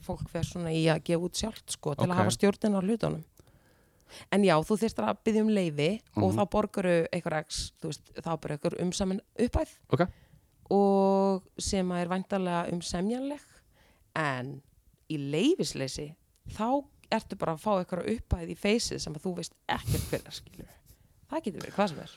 fólk 0.03 0.25
fer 0.33 0.49
svona 0.49 0.73
í 0.75 0.83
að 0.91 1.05
gefa 1.07 1.29
út 1.29 1.39
sjálft 1.39 1.77
sko, 1.77 1.95
til 1.95 2.09
Ok. 2.09 2.11
að 2.11 2.19
hafa 2.19 2.35
stjórnin 2.35 2.75
á 2.75 2.81
hlutunum 2.83 3.23
en 4.31 4.45
já, 4.47 4.55
þú 4.63 4.77
þyrstir 4.83 5.07
að 5.09 5.23
byggja 5.27 5.43
um 5.43 5.49
leifi 5.55 5.89
og 6.17 6.29
Mhm. 6.33 6.37
þá 6.39 6.45
borgaru 6.51 6.97
eitthvað 7.13 7.39
x, 7.47 7.73
veist, 7.83 8.13
þá 8.15 8.31
bara 8.41 8.57
eitthvað 8.59 8.81
umsamin 8.83 9.21
uppæð 9.39 9.71
Ok. 9.93 10.07
og 10.71 11.43
sem 11.59 11.89
að 11.89 12.01
er 12.03 12.09
væntalega 12.09 12.73
umsemjanleg 12.73 13.41
en 14.17 14.63
í 15.11 15.17
leifisleysi 15.19 16.15
þá 16.55 16.85
ertu 17.13 17.37
bara 17.41 17.57
að 17.57 17.65
fá 17.65 17.73
eitthvað 17.79 18.09
uppæð 18.15 18.55
í 18.55 18.57
feysið 18.59 19.03
sem 19.03 19.15
að 19.17 19.27
þú 19.27 19.37
veist 19.41 19.55
ekkert 19.69 20.09
fyrir 20.11 20.35
skilur 20.35 20.73
það 21.35 21.49
getur 21.49 21.65
verið 21.65 21.77
hvað 21.79 21.91
sem 21.91 22.05
er. 22.05 22.15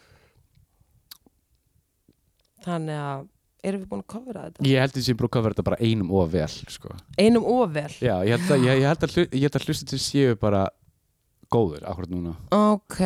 Þannig 2.68 3.02
að 3.02 3.26
erum 3.68 3.82
við 3.82 3.90
búin 3.92 4.04
að 4.04 4.10
kofra 4.14 4.46
þetta? 4.48 4.66
Ég 4.68 4.84
held 4.84 4.94
að 4.94 5.00
þessi 5.00 5.18
brúka 5.18 5.40
að 5.40 5.48
verða 5.48 5.66
bara 5.68 5.80
einum 5.82 6.14
og 6.16 6.30
vel 6.32 6.50
sko. 6.50 6.94
einum 7.18 7.48
ofvel 7.50 7.90
Já, 8.00 8.14
ég 8.28 8.38
held 8.38 8.54
að, 8.54 8.66
ég, 8.68 8.82
ég 8.82 8.88
held 8.92 9.08
að, 9.08 9.18
ég 9.26 9.46
held 9.48 9.60
að 9.60 9.68
hlusta 9.68 9.90
til 9.92 10.02
séu 10.04 10.38
bara 10.40 10.64
góður 11.52 11.86
akkurat 11.88 12.12
núna. 12.12 12.36
Ok, 12.54 13.00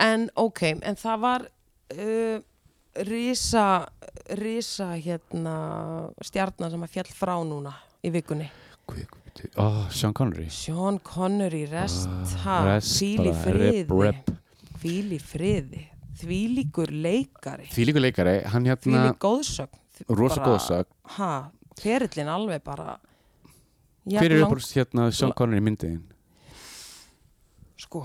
en 0.00 0.28
ok, 0.40 0.62
en 0.80 0.96
það 1.00 1.24
var 1.26 1.46
uh, 1.46 2.38
risa, 3.06 3.66
risa 4.40 4.90
hérna 4.96 5.56
stjarnar 6.24 6.72
sem 6.72 6.86
að 6.88 6.94
fjall 6.96 7.10
frá 7.14 7.36
núna 7.44 7.74
í 8.00 8.12
vikunni. 8.14 8.48
Oh, 9.56 9.88
Sean 9.90 10.12
Connery 10.14 10.48
Sean 10.50 10.98
Connery, 11.04 11.64
rest, 11.70 12.08
Ah, 12.08 12.36
ha, 12.44 12.56
rest 12.74 12.98
fíl 13.00 13.20
í 13.20 13.30
bara, 13.30 13.42
friði, 13.44 13.84
rip, 13.88 13.90
rip. 13.90 14.30
fíl 14.82 15.12
í 15.16 15.20
friði, 15.20 15.84
þvílíkur 16.20 16.90
leikari, 16.92 17.68
Því 17.72 17.86
líka 17.90 18.00
leikari, 18.04 18.34
hann 18.52 18.66
hérna 18.68 18.80
þvílík 18.82 19.18
góðsögn. 19.22 19.78
rosa 20.08 20.40
Ha, 21.16 21.50
ferillin 21.80 22.28
alveg 22.32 22.62
bara, 22.64 22.98
Hver 24.06 24.24
er 24.32 24.38
jafn 24.40 24.46
upp 24.46 24.58
hérna 24.76 25.10
Sean 25.12 25.32
Connery 25.36 25.60
myndiðin? 25.60 26.02
sko, 27.80 28.04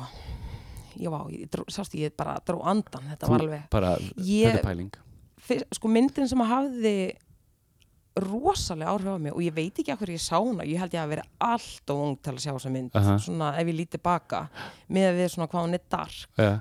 vá, 1.12 1.20
ég 1.32 1.50
dró, 1.52 1.66
sástu 1.72 2.00
ég 2.00 2.14
bara 2.18 2.38
dró 2.48 2.62
andan, 2.64 3.04
þetta 3.12 3.28
var 3.30 3.42
alveg, 3.44 3.66
Bara, 3.72 3.98
Ég- 4.18 4.56
sko 5.76 5.88
myndin 5.92 6.28
sem 6.28 6.40
að 6.42 6.48
hafði 6.54 6.94
rosalega 8.16 8.92
áhrif 8.94 9.10
á 9.12 9.18
mig 9.20 9.34
og 9.36 9.42
ég 9.44 9.54
veit 9.56 9.80
ekki 9.82 9.96
hverju 9.96 10.16
ég 10.16 10.24
sá 10.24 10.38
hana. 10.40 10.64
Ég 10.64 10.80
held 10.80 10.94
ég 10.96 11.02
að 11.02 11.10
vera 11.16 11.26
allt 11.44 11.92
og 11.92 12.04
ung 12.06 12.16
til 12.24 12.34
að 12.34 12.44
sjá 12.46 12.52
þessa 12.56 12.72
mynd 12.72 12.96
Aha. 12.96 13.18
svona 13.20 13.50
ef 13.60 13.68
ég 13.68 13.76
líti 13.76 14.00
baka 14.02 14.46
með 14.88 15.10
að 15.10 15.20
við 15.20 15.34
svona 15.34 15.48
hvað 15.52 15.66
hún 15.68 15.74
er 15.80 15.84
dark 15.92 16.40
ja. 16.40 16.54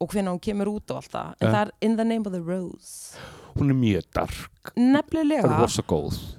og 0.00 0.08
hvernig 0.14 0.32
hún 0.32 0.40
kemur 0.40 0.70
út 0.72 0.90
og 0.94 1.02
allt 1.02 1.12
það. 1.12 1.34
En 1.40 1.46
Ja. 1.46 1.52
það 1.52 1.60
er 1.66 1.72
In 1.80 1.96
the 1.96 2.04
Name 2.04 2.26
of 2.26 2.32
the 2.32 2.40
Rose. 2.40 3.18
Hún 3.56 3.70
er 3.70 3.76
mjög 3.76 4.08
dark. 4.14 4.72
Nefnilega. 4.76 5.66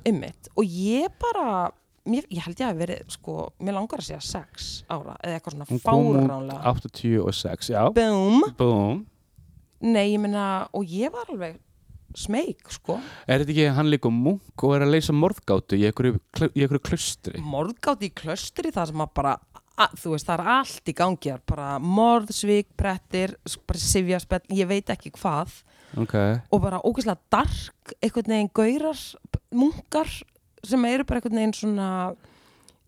Ymmit 0.09 0.49
og 0.55 0.63
ég 0.65 1.07
bara 1.19 1.71
mér, 2.05 2.25
ég 2.31 2.41
held 2.41 2.57
ég 2.57 2.67
að 2.71 2.79
verið 2.81 3.09
sko 3.13 3.51
mér 3.61 3.75
langar 3.77 4.01
að 4.01 4.07
segja 4.09 4.21
sex 4.25 4.83
ára 4.89 5.17
eða 5.21 5.37
eitthvað 5.37 5.53
svona 5.53 5.81
fáránlega. 5.85 6.61
86, 6.65 7.69
já. 7.69 7.83
Boom, 7.93 8.41
Boom. 8.57 9.05
Nei 9.81 10.13
ég 10.13 10.19
meina 10.21 10.67
og 10.73 10.85
ég 10.85 11.11
var 11.13 11.29
alveg 11.29 11.59
smeyk 12.17 12.71
sko. 12.73 12.97
Er 13.27 13.41
þetta 13.41 13.53
ekki 13.55 13.67
hann 13.77 13.91
líka 13.91 14.11
munk 14.13 14.65
og 14.65 14.75
er 14.75 14.85
að 14.85 14.95
leysa 14.95 15.15
morðgátu 15.15 15.79
í 15.79 15.85
einhverju, 15.89 16.19
klustri? 16.83 17.41
morðgátt 17.43 18.05
í 18.07 18.11
klöstri 18.13 18.73
það 18.73 18.91
sem 18.91 19.03
að 19.05 19.13
bara 19.19 19.35
að, 19.81 19.97
þú 20.01 20.13
veist, 20.15 20.27
það 20.27 20.39
er 20.39 20.51
allt 20.55 20.91
í 20.91 20.95
gangi 20.97 21.35
bara 21.49 21.67
morð, 21.81 22.33
svik, 22.35 22.71
prettir 22.77 23.35
bara 23.67 23.81
sifjaspell, 23.81 24.43
ég 24.53 24.69
veit 24.69 24.91
ekki 24.93 25.13
hvað. 25.17 25.61
Ok. 25.99 26.15
Og 26.51 26.61
bara 26.63 26.81
ógeðslega 26.85 27.19
dark 27.33 27.95
einhvern 27.99 28.35
veginn 28.35 28.51
gaurar, 28.55 29.01
munkar 29.51 30.11
sem 30.63 30.85
eru 30.87 31.07
bara 31.07 31.19
einhvern 31.19 31.41
veginn 31.41 31.57
svona 31.57 31.87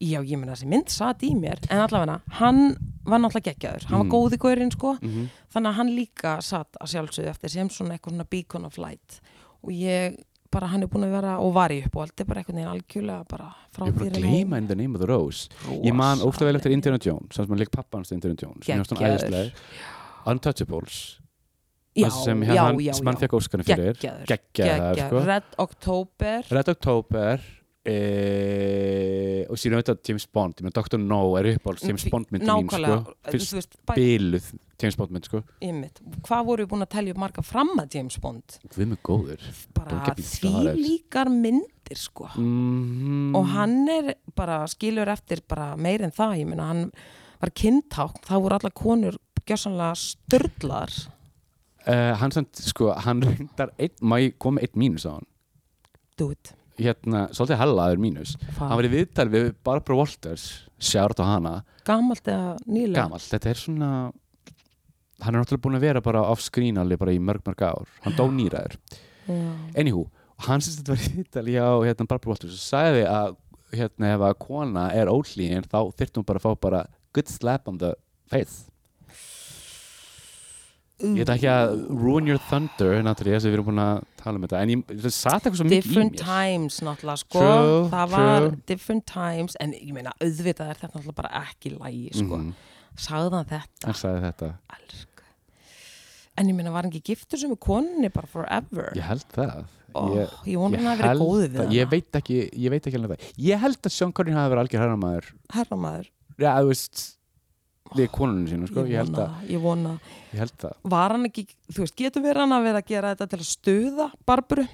já, 0.03 0.19
ég 0.23 0.37
meina 0.39 0.53
þessi 0.55 0.67
mynd 0.73 0.91
satt 0.93 1.23
í 1.23 1.31
mér, 1.37 1.61
en 1.69 1.79
allavega 1.85 2.19
hann 2.39 2.61
var 3.05 3.19
náttúrulega 3.23 3.53
geggjaður, 3.53 3.87
hann 3.89 3.99
var 3.99 4.05
Mm. 4.07 4.11
góði 4.13 4.37
gaurinn 4.43 4.71
sko, 4.75 4.93
mm 5.01 5.29
þannig 5.53 5.69
að 5.69 5.75
hann 5.79 5.89
líka 5.95 6.35
satt 6.41 6.77
að 6.81 6.89
sjálfsögðu 6.93 7.29
eftir 7.29 7.49
sem 7.53 7.69
svona 7.69 7.93
eitthvað 7.97 8.15
svona 8.15 8.29
beacon 8.29 8.65
of 8.65 8.77
light. 8.81 9.19
Og 9.63 9.69
ég 9.71 10.15
bara 10.53 10.67
hann 10.67 10.83
er 10.83 10.87
búin 10.87 11.03
að 11.05 11.11
vera 11.13 11.35
og 11.41 11.53
var 11.53 11.69
í 11.73 11.79
upp 11.85 11.95
og 11.95 12.01
allt 12.03 12.19
er 12.21 12.25
bara 12.29 12.41
einhvern 12.41 12.55
veginn 12.57 12.71
algjörlega 12.73 13.27
bara 13.29 13.47
frá 13.73 13.85
Ég 13.85 13.89
er 13.89 13.93
bara 13.97 14.09
að 14.09 14.17
gleyma 14.21 14.57
In 14.57 14.67
the 14.67 14.75
Name 14.75 14.95
of 14.95 15.01
the 15.01 15.07
Rose. 15.07 15.49
Ég 15.83 15.93
man 15.93 16.19
ógstlega 16.19 16.51
vel 16.51 16.55
eftir 16.59 16.71
Indiana 16.73 16.97
Jones 17.01 17.33
Sanns 17.35 17.49
maður 17.49 17.59
leik 17.63 17.71
pappans 17.71 18.11
Indiana 18.11 18.35
Jones 18.37 18.67
hann 18.67 18.97
Geggjaður. 18.97 19.51
Untouchables. 20.25 21.19
Já, 21.95 22.09
sem, 22.09 22.41
já, 22.41 22.53
hérna, 22.53 22.81
já, 22.81 22.93
sem 22.97 23.05
hann 23.05 23.15
já. 23.15 23.19
fekk 23.21 23.33
Óskarinn 23.37 23.65
fyrir. 23.67 23.97
Geggjaður, 24.01 24.25
geggjaður 24.31 25.01
sko. 25.07 25.23
Red 25.27 25.43
October. 25.61 26.45
Red 26.49 26.69
October 26.73 27.41
e, 27.85 29.45
og 29.51 29.59
síðan 29.59 29.79
auðvitað 29.79 30.09
James 30.09 30.25
Bond, 30.33 30.59
ég 30.59 30.67
með 30.67 30.75
Dr. 30.79 30.99
No 31.01 31.21
er 31.39 31.49
uppáhalds 31.53 31.87
James 31.87 32.05
Bond 32.11 32.29
myndi 32.33 32.47
mín 32.47 32.67
sko. 32.67 32.79
nákvæmlega, 32.79 33.15
fyrst 33.31 33.57
veist, 33.57 33.79
biluð 33.91 34.51
James 34.81 34.99
Bond 34.99 35.15
mynd 35.15 35.29
sko. 35.29 35.41
hvað 36.27 36.45
voru 36.49 36.65
við 36.65 36.71
búin 36.73 36.85
að 36.85 36.93
telja 36.95 37.15
upp 37.15 37.23
marga 37.23 37.45
fram 37.45 37.73
að 37.83 37.97
James 37.97 38.19
Bond? 38.23 38.59
Við 38.75 38.93
með 38.93 39.01
góður. 39.09 39.49
Bara 39.75 40.15
því 40.19 40.75
líkar 40.79 41.31
myndir 41.33 41.99
sko. 41.99 42.29
Mm, 42.39 43.35
og 43.37 43.51
hann 43.53 43.81
er 43.91 44.15
bara 44.35 44.63
skilur 44.71 45.11
eftir 45.13 45.43
bara 45.47 45.73
meir 45.75 46.05
en 46.05 46.15
það, 46.15 46.39
ég 46.41 46.49
meina 46.49 46.71
hann 46.71 46.87
var 47.43 47.51
kyntákn, 47.59 48.23
þá 48.23 48.35
voru 48.39 48.57
allar 48.57 48.75
konur 48.75 49.19
gjössanlega 49.43 49.95
störlar 49.99 50.93
uh, 51.87 52.13
hann 52.19 52.31
samt, 52.31 52.59
sko, 52.63 52.93
hann 53.05 53.23
reyndar 53.25 53.73
má 54.01 54.19
ég 54.23 54.37
koma 54.39 54.63
einn 54.63 54.79
mínus 54.79 55.07
á 55.07 55.17
hann? 55.17 55.27
Do 56.15 56.31
it 56.31 56.53
hérna, 56.79 57.27
svolítið 57.35 57.59
hellaður 57.61 58.01
mínus. 58.01 58.35
Hann 58.57 58.75
var 58.79 58.87
í 58.87 58.91
viðtal 58.93 59.27
við 59.31 59.51
Barbara 59.65 59.99
Walters 59.99 60.47
sjárt 60.83 61.21
á 61.21 61.25
hana, 61.27 61.53
gamalt 61.87 62.27
eða 62.27 62.57
nýlega? 62.65 63.03
Gamall 63.03 63.23
þetta 63.23 63.51
er 63.51 63.61
svona 63.61 63.91
hann 65.23 65.35
er 65.35 65.39
náttúrulega 65.43 65.63
búin 65.63 65.77
að 65.77 65.85
vera 65.85 66.03
bara 66.03 66.25
off 66.31 66.43
screen 66.43 66.79
alveg 66.81 66.99
bara 66.99 67.13
í 67.15 67.21
mörg 67.23 67.45
mörg 67.47 67.63
ár, 67.63 67.87
hann 68.03 68.17
dó 68.17 68.25
nýraður 68.31 68.75
Já. 69.29 69.37
anywho, 69.79 70.07
hann 70.47 70.63
sem 70.63 70.75
þetta 70.79 70.95
var 70.95 71.05
í 71.05 71.13
viðtal 71.17 71.45
hjá 71.47 71.65
hérna, 71.87 72.09
Barbara 72.09 72.33
Walters 72.33 72.57
og 72.57 72.65
sagði 72.65 73.05
að 73.07 73.37
hérna, 73.73 74.11
ef 74.17 74.27
að 74.27 74.37
kona 74.43 74.87
er 74.97 75.11
óhlýðin 75.13 75.67
þá 75.69 75.79
þyrftum 75.95 76.21
hún 76.23 76.29
bara 76.29 76.41
að 76.41 76.47
fá 76.47 76.63
bara 76.67 76.83
good 77.15 77.31
slap 77.31 77.69
on 77.71 77.79
the 77.81 77.93
face 78.31 78.65
ég 81.01 81.23
ætla 81.25 81.35
ekki 81.35 81.49
að 81.49 81.71
ruin 81.89 82.27
your 82.29 82.39
thunder 82.49 83.01
náttúrulega 83.03 83.39
þess 83.39 83.45
að 83.47 83.49
við 83.51 83.57
erum 83.57 83.65
búin 83.71 83.81
að 83.83 84.03
tala 84.21 84.37
um 84.39 84.43
þetta 84.45 84.59
en 84.63 84.69
ég, 84.73 84.83
það 85.03 85.15
satt 85.17 85.41
eitthvað 85.47 85.57
svo 85.59 85.65
mikið 85.67 85.73
í 85.73 85.81
different 85.81 86.13
mér. 86.13 86.25
times 86.27 86.77
náttúrulega 86.85 87.17
sko. 87.23 87.39
True, 87.39 87.79
það 87.91 88.13
var 88.13 88.39
true. 88.45 88.57
different 88.71 89.05
times 89.09 89.57
en 89.59 89.73
ég 89.73 89.93
meina 89.97 90.13
auðvitað 90.21 90.69
er 90.69 90.79
þetta 90.83 90.91
náttúrulega 90.93 91.15
bara 91.17 91.31
ekki 91.43 91.73
lægi 91.77 92.13
sko, 92.21 92.37
Mhm, 92.37 92.53
sagði 92.95 93.31
hann 93.33 93.45
þetta? 93.45 93.87
Hann 93.89 93.99
sagði 94.03 94.21
þetta. 94.27 94.51
Elsku. 94.77 95.09
en 96.37 96.47
ég 96.49 96.55
meina 96.55 96.71
var 96.73 96.83
ekki 96.89 97.01
giftur 97.11 97.37
sem 97.39 97.51
er 97.51 97.57
konunni 97.61 98.09
bara 98.13 98.27
forever? 98.27 98.91
Ég 98.95 99.03
held 99.05 99.25
það. 99.33 99.65
Ó, 99.93 100.01
ég, 100.17 100.29
ég 100.49 100.57
vona 100.57 100.77
hann 100.77 100.87
að 100.95 101.01
vera 101.03 101.13
góðið 101.19 101.49
við 101.53 101.59
það- 101.61 101.73
ég 101.73 101.89
veit 101.91 102.11
ekki, 102.17 102.37
ég 102.57 102.69
veit 102.73 102.87
ekki 102.87 102.97
alveg 102.97 103.11
það 103.19 103.33
ég 103.37 103.59
held 103.59 103.81
að 103.81 103.91
Sean 103.91 104.11
Connery 104.11 104.33
hafi 104.33 104.49
verið 104.55 104.63
algjör 104.63 104.81
herramæður 104.81 105.27
herramaður, 105.53 106.07
já, 106.39 106.49
þú 106.57 106.67
veist 106.71 107.03
við 107.97 108.09
konunum 108.11 108.47
sínu, 108.49 108.67
sko, 108.71 108.85
ég, 108.89 109.05
vona, 109.09 109.27
ég 109.49 109.61
vona. 109.63 109.93
ég 110.33 110.39
held 110.43 110.57
það, 110.57 110.73
var 110.95 111.11
hann 111.17 111.25
ekki, 111.29 111.45
þú 111.71 111.85
veist, 111.85 111.95
getur 111.99 112.21
verið 112.25 112.43
hann 112.45 112.57
að 112.57 112.63
vera 112.69 112.81
að 112.83 112.87
gera 112.93 113.13
þetta 113.15 113.29
til 113.33 113.39
að 113.39 113.47
stuða 113.51 114.11
Barburu 114.25 114.67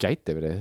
gæti 0.00 0.34
verið. 0.36 0.60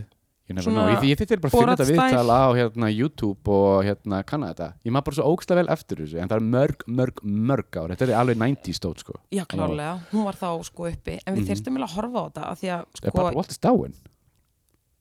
Ég 0.49 0.57
ég, 0.57 1.13
þetta 1.19 1.38
bara 1.38 1.51
að 1.51 1.53
finna 1.53 1.73
þetta 1.77 1.85
Borat-style. 1.85 2.05
viðtal 2.09 2.31
á 2.33 2.45
hérna, 2.57 2.88
YouTube 2.89 3.51
og 3.53 3.83
hérna 3.85 4.23
kanna 4.25 4.47
þetta, 4.49 4.67
ég 4.83 4.91
maður 4.95 5.05
bara 5.05 5.17
svo 5.19 5.25
ógstlega 5.29 5.59
vel 5.62 5.69
eftir 5.75 5.99
þessu, 6.01 6.17
en 6.23 6.31
það 6.31 6.39
er 6.39 6.47
mörg, 6.55 6.85
mörg, 6.89 7.21
mörg 7.21 7.77
ár. 7.77 7.93
Þetta 7.93 8.07
er 8.07 8.13
alveg 8.17 8.39
90 8.41 8.73
stótt, 8.79 9.03
sko. 9.03 9.13
Já 9.29 9.43
klárlega, 9.45 9.99
hún 10.09 10.25
var 10.25 10.33
þá 10.39 10.47
sko 10.65 10.88
uppi. 10.89 11.19
En 11.27 11.35
við 11.35 11.43
Mhm. 11.43 11.49
þyrstum 11.51 11.73
vel 11.77 11.83
að 11.85 11.93
horfa 11.93 12.17
á 12.17 12.25
þetta 12.31 12.43
af 12.49 12.57
því 12.59 12.67
að 12.73 12.79
er 12.79 12.85
sko, 12.97 13.12
bara 13.13 13.35
Walters 13.35 13.59
dáin? 13.59 13.93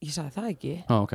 Ég 0.05 0.11
sagði 0.13 0.31
það 0.37 0.49
ekki. 0.53 0.83
Ah, 0.87 1.01
ok, 1.01 1.13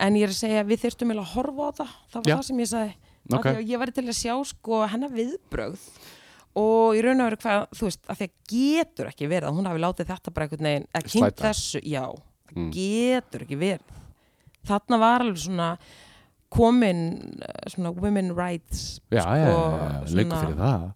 en 0.00 0.14
ég 0.14 0.22
er 0.22 0.28
að 0.32 0.40
segja 0.40 0.64
við 0.64 0.80
þyrstum 0.80 1.08
vel 1.12 1.18
að 1.20 1.32
horfa 1.36 1.60
á 1.60 1.68
þetta. 1.68 1.88
Það 2.08 2.14
var 2.24 2.24
Já. 2.32 2.36
það 2.38 2.44
sem 2.48 2.58
ég 2.58 2.68
sagði 2.72 2.94
okay. 3.36 3.64
ég 3.68 3.82
væri 3.82 3.92
til 3.92 4.06
að 4.08 4.16
sjá 4.16 4.34
sko 4.48 4.80
hennar 4.88 5.12
viðbrögð 5.12 5.84
og 6.58 6.96
í 6.96 7.02
raun 7.04 7.20
og 7.20 7.28
veru 7.28 7.40
hvað 7.42 7.66
þú 7.76 7.86
veist, 7.90 8.00
að 8.08 8.16
því 8.22 8.28
að 8.28 8.54
getur 8.54 9.10
ekki 9.12 9.28
verið 9.30 9.50
að 9.50 9.58
hún 9.58 9.68
hafi 9.68 9.82
látið 9.84 10.10
þetta 10.14 10.32
bara 10.34 10.48
einhvern 10.48 10.68
veginn 10.70 10.88
að 10.96 11.08
kynnt 11.12 11.42
þessu, 11.44 11.82
já, 11.84 12.04
Mm. 12.48 12.70
getur 12.72 13.42
ekki 13.44 13.58
verið 13.60 13.96
þarna 14.68 14.98
var 15.02 15.20
alveg 15.20 15.40
svona 15.42 15.66
komin 16.48 17.02
eh, 17.44 17.66
svona 17.68 17.92
women 17.92 18.32
rights 18.36 19.02
já, 19.12 19.20
já, 19.20 19.44
já, 19.44 19.52
sko, 19.52 19.80
já, 20.08 20.14
leikur 20.16 20.38
fyrir 20.40 20.56
það 20.62 20.86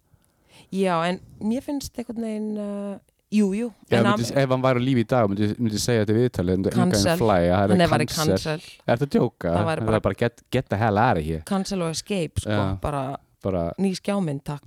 já, 0.73 0.95
en 1.11 1.19
mér 1.45 1.61
finnst 1.67 1.99
einhvern 2.01 2.25
veginn 2.25 2.57
uh, 2.57 2.95
jú, 3.33 3.47
jú, 3.57 3.67
ef 3.89 4.49
hann 4.53 4.63
væri 4.63 4.79
á 4.79 4.83
lífi 4.83 5.03
í 5.03 5.07
dag 5.09 5.27
myndi, 5.31 5.47
myndi 5.57 5.79
segja 5.81 6.03
þetta 6.05 6.15
viðtalið 6.19 6.53
en 6.53 6.63
það 6.63 6.69
er 6.69 7.73
er 7.81 7.89
bara 7.93 8.05
cancel. 8.05 8.55
Er 8.87 8.97
þetta 8.97 9.09
djóka? 9.17 9.49
Það 9.49 9.57
Það 9.57 9.65
bara- 9.69 9.95
er 9.97 10.05
bara 10.07 10.19
get, 10.23 10.41
get 10.51 10.69
the 10.69 10.77
hell 10.77 10.97
out 11.01 11.17
of 11.17 11.23
here. 11.25 11.41
Cancel 11.49 11.81
og 11.81 11.89
escape, 11.91 12.41
sko, 12.45 12.49
Já. 12.49 12.79
bara 12.81 13.03
bara, 13.43 13.73
ný 13.77 13.89
skjámynd, 13.97 14.39
takk. 14.47 14.63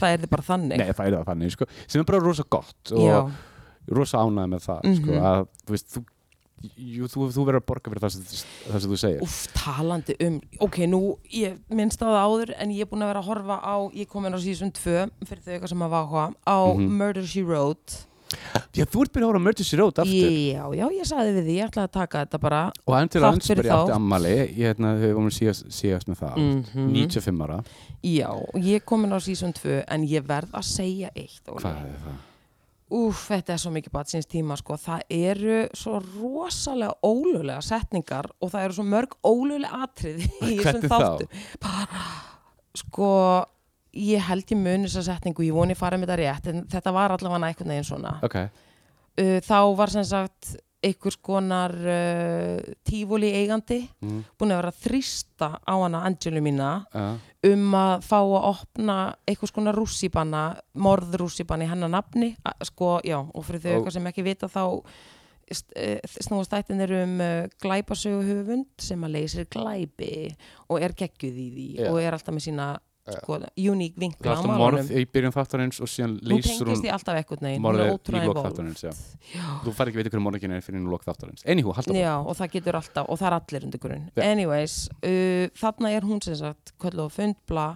Það 0.00 0.08
er 0.14 0.18
þið 0.22 0.30
bara 0.30 0.42
þannig. 0.46 0.78
Nei, 0.80 0.86
það 0.96 1.06
er 1.06 1.16
það 1.18 1.26
þannig 1.28 1.50
sko, 1.52 1.66
sem 1.86 2.00
er 2.00 2.04
bara 2.08 2.20
rosa 2.24 2.44
gott 2.48 2.92
og 2.96 3.02
já, 3.04 3.18
rosa 3.92 4.18
ánægð 4.24 4.48
með 4.54 4.64
það 4.64 4.80
sko, 4.96 5.10
Mhm. 5.10 5.20
að 5.20 5.46
þú 5.66 5.74
veist 5.74 5.88
þú, 5.96 6.04
jú, 6.76 7.06
þú, 7.08 7.28
þú 7.32 7.44
verður 7.48 7.60
að 7.62 7.66
borga 7.70 7.90
fyrir 7.92 8.02
það 8.04 8.12
sem, 8.16 8.26
það 8.68 8.80
sem 8.84 8.90
þú 8.92 8.98
segir 9.00 9.22
Úff, 9.24 9.38
talandi 9.56 10.16
um, 10.26 10.40
ok, 10.66 10.76
nú, 10.92 11.00
ég 11.32 11.56
minnst 11.72 12.02
á 12.04 12.08
það 12.10 12.20
áður 12.26 12.54
en 12.58 12.74
ég 12.76 12.84
er 12.84 12.90
búin 12.90 13.02
að 13.06 13.12
vera 13.14 13.22
að 13.24 13.30
horfa 13.32 13.56
á, 13.64 13.76
ég 13.96 14.08
kom 14.12 14.26
inn 14.28 14.36
á 14.36 14.40
síðan 14.44 14.72
2 14.76 15.08
fyrir 15.24 15.42
þau 15.46 15.52
eitthvað 15.56 15.72
sem 15.74 15.82
að 15.88 15.94
váha 15.96 16.24
á 16.44 16.58
Mhm. 16.76 16.88
Murder 17.00 17.26
She 17.26 17.42
Wrote 17.42 18.06
Já, 18.76 18.84
þú 18.86 19.00
ert 19.02 19.10
byrjað 19.10 19.24
að 19.26 19.30
hóra 19.32 19.40
Murder 19.42 19.64
She 19.66 19.76
Wrote 19.76 20.02
aftur 20.04 20.30
Já, 20.30 20.62
já, 20.78 20.84
ég 20.94 21.06
sagði 21.08 21.32
við 21.34 21.46
því, 21.48 21.54
ég 21.58 21.66
ætlaði 21.70 21.88
að 21.88 21.94
taka 21.96 22.20
þetta 22.24 22.38
bara 22.44 22.60
og 22.86 22.94
Þátt 22.94 23.10
fyrir 23.16 23.24
Lansbury 23.26 23.64
átti 23.64 23.72
þátt. 23.90 23.94
ammali 23.96 24.34
ég 24.36 24.52
hérna, 24.60 24.92
þau 25.00 25.08
vorum 25.16 25.32
síðast, 25.34 25.64
síðast 25.74 26.06
með 26.12 26.20
það 26.22 26.36
Mhm. 26.38 26.92
95 26.94 27.42
ára, 27.48 27.58
Já, 28.06 28.30
ég 28.62 28.84
kom 28.86 29.04
inn 29.04 29.12
á 29.12 29.18
síðan 29.18 29.52
2 29.58 29.82
en 29.88 30.06
ég 30.06 30.22
verð 30.30 30.50
að 30.54 30.62
segja 30.70 31.10
eitt 31.16 31.42
hvað 31.50 31.66
er 31.74 31.98
það? 32.04 32.18
Úff, 32.90 33.28
þetta 33.30 33.54
er 33.54 33.60
svo 33.62 33.70
mikið 33.74 33.92
batsins 33.94 34.26
tíma 34.26 34.56
sko. 34.58 34.74
það 34.80 35.02
eru 35.14 35.58
svo 35.78 36.00
rosalega 36.02 36.96
ólulega 37.06 37.60
setningar 37.62 38.26
og 38.40 38.50
það 38.50 38.64
eru 38.66 38.76
svo 38.78 38.86
mörg 38.90 39.14
ólulega 39.22 39.84
atrið 39.86 40.24
í 40.26 40.56
þessum 40.58 40.82
Hvernig 40.82 40.90
þá? 40.90 40.96
þáttu 40.96 41.28
bara, 41.62 42.06
sko 42.82 43.10
ég 43.94 44.26
held 44.30 44.50
ég 44.54 44.58
muni 44.58 44.88
þessa 44.88 45.04
setningu, 45.12 45.46
ég 45.46 45.54
voni 45.54 45.78
fara 45.78 45.98
með 45.98 46.12
þetta 46.12 46.18
rétt 46.22 46.50
en 46.50 46.66
þetta 46.70 46.94
var 46.94 47.14
allavega 47.14 47.50
einhvern 47.50 47.72
veginn 47.74 47.88
svona 47.88 48.16
Ok, 48.26 48.36
uh, 48.40 49.38
þá 49.46 49.58
var 49.78 49.94
sem 49.94 50.06
sagt 50.06 50.56
einhvers 50.80 51.18
konar 51.20 51.74
uh, 51.76 52.58
tífóli 52.86 53.30
eigandi 53.36 53.82
mm, 54.00 54.20
búin 54.40 54.54
að 54.54 54.60
vera 54.62 54.72
að 54.72 54.80
þrýsta 54.86 55.50
á 55.60 55.74
hana 55.76 56.02
Angelu 56.08 56.42
mína 56.44 56.70
uh, 56.96 57.12
um 57.50 57.76
að 57.76 57.94
fá 58.06 58.18
að 58.20 58.48
opna 58.50 58.98
einhvers 59.28 59.54
konar 59.54 59.76
rússipanna, 59.76 60.44
morðrússipanna 60.80 61.66
í 61.66 61.70
hennar 61.70 61.92
nafni, 61.92 62.34
sko, 62.68 62.98
já, 63.04 63.18
og 63.20 63.46
fyrir 63.46 63.64
þau 63.64 63.72
eitthvað 63.74 63.96
sem 63.96 64.10
ekki 64.10 64.26
vita 64.26 64.48
þá 64.50 64.62
eh, 65.50 65.98
snúast 66.20 66.52
þættin 66.52 66.84
er 66.84 66.96
um 67.02 67.16
uh, 67.24 67.32
glæpasögu 67.62 68.22
höfund 68.28 68.70
sem 68.80 69.04
að 69.04 69.18
leysir 69.18 69.48
glæpi 69.52 70.30
og 70.68 70.80
er 70.80 70.96
geggjuð 70.96 71.40
í 71.44 71.48
því 71.56 71.68
Já. 71.80 71.90
og 71.90 72.00
er 72.00 72.16
alltaf 72.16 72.36
með 72.36 72.48
sína 72.48 72.70
sko, 73.08 73.38
uník 73.72 73.94
það 73.96 74.02
vinkla 74.04 74.30
er 74.30 74.36
á 74.36 74.40
alltaf 74.40 74.60
morð 74.60 74.90
í 74.92 75.04
byrjun 75.14 75.34
þáttarins 75.34 75.80
og 75.80 75.90
síðan 75.90 76.16
Hún 76.18 76.30
leysur 76.30 76.68
tengist 76.68 76.84
hún 76.84 77.46
hún 77.48 77.64
morðið 77.64 77.86
er 77.88 77.94
í 77.96 78.20
involved. 78.20 78.44
þáttarins 78.46 78.84
þú 79.64 79.74
fær 79.78 79.90
ekki 79.90 79.98
að 79.98 80.02
vita 80.02 80.12
hverju 80.14 80.24
morðingin 80.26 80.54
er 80.56 80.64
fyrir 80.66 80.86
lok 80.92 81.06
þáttarins 81.06 81.46
anywho, 81.46 81.74
halda 81.76 81.96
Já, 81.96 82.12
og 82.20 82.36
það 82.38 82.52
getur 82.56 82.80
alltaf, 82.80 83.08
og 83.08 83.20
það 83.20 83.30
er 83.30 83.36
allir 83.38 83.66
undir 83.68 83.82
grunn. 83.82 84.04
Já. 84.14 84.22
Anyways, 84.30 84.76
uh, 85.00 85.46
þarna 85.60 85.92
er 85.96 86.08
hún 86.08 86.22
sem 86.24 86.38
sagt, 86.40 86.74
köllu 86.80 87.06
og 87.08 87.14
fundbla 87.14 87.68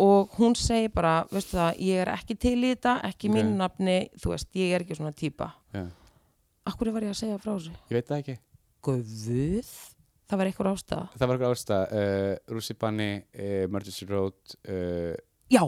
og 0.00 0.36
hún 0.38 0.54
segir 0.56 0.92
bara, 0.94 1.24
veistu 1.32 1.58
það, 1.58 1.80
ég 1.84 2.04
er 2.04 2.12
ekki 2.14 2.36
til 2.40 2.58
í 2.60 2.74
þetta, 2.74 2.98
ekki 3.10 3.32
mínu 3.32 3.56
nafni, 3.58 3.98
þú 4.20 4.32
veist, 4.32 4.48
ég 4.56 4.76
er 4.76 4.84
ekki 4.86 4.96
svona 4.96 5.12
típa. 5.12 5.50
Já. 5.76 5.88
Akkur 6.70 6.92
var 6.94 7.04
ég 7.04 7.12
að 7.14 7.20
segja 7.20 7.40
frá 7.40 7.52
þessu? 7.54 7.72
ég 7.90 7.98
veit 7.98 8.08
það 8.08 8.22
ekki 8.22 8.38
Guð, 8.80 9.80
það 10.30 10.40
var 10.40 10.50
eitthvað 10.50 10.70
ástæða. 10.72 11.04
það 11.18 11.26
var 11.26 11.36
eitthvað 11.36 11.54
ásta 11.56 11.78
uh, 11.90 12.54
Russipanni, 12.54 13.10
uh, 13.34 13.64
Murder 13.72 13.94
She 13.94 14.06
Wrote 14.08 14.58
uh, 14.70 15.14
Já, 15.50 15.64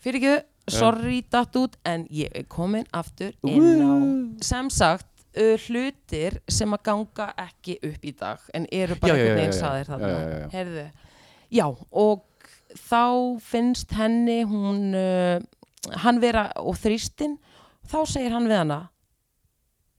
fyrir 0.00 0.20
ekki, 0.20 0.34
sorry 0.72 1.18
datt 1.32 1.56
út, 1.60 1.76
en 1.84 2.06
ég 2.08 2.32
er 2.32 2.46
komin 2.48 2.86
aftur 2.96 3.34
inn 3.44 3.82
á, 3.84 3.92
sem 4.44 4.70
sagt, 4.72 5.10
uh, 5.36 5.58
hlutir 5.66 6.38
sem 6.48 6.72
að 6.72 6.84
ganga 6.88 7.28
ekki 7.44 7.76
upp 7.84 8.06
í 8.08 8.14
dag, 8.16 8.46
en 8.56 8.68
eru 8.72 8.96
bara 9.02 9.18
einhvern 9.18 9.42
veginn 9.42 9.58
saðir 9.58 9.90
þarna. 9.92 10.12
já, 10.48 10.64
já, 10.64 10.86
já. 11.60 11.66
Og 11.92 12.24
þá 12.88 13.04
finnst 13.44 13.92
henni 13.94 14.40
hún, 14.48 14.96
hann 16.02 16.22
vera 16.24 16.48
og 16.64 16.80
þrýstin, 16.80 17.36
þá 17.84 17.98
segir 18.08 18.32
hann 18.32 18.48
við 18.48 18.62
hana 18.64 18.80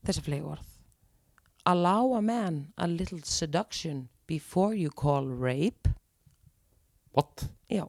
þessi 0.06 0.26
flegu 0.26 0.50
orð. 0.56 0.75
Allow 1.66 2.14
a 2.14 2.22
man 2.22 2.68
a 2.78 2.86
little 2.86 3.18
seduction 3.24 4.08
before 4.26 4.74
you 4.74 4.90
call 4.90 5.26
rape. 5.26 5.88
what? 7.12 7.48
Já. 7.70 7.86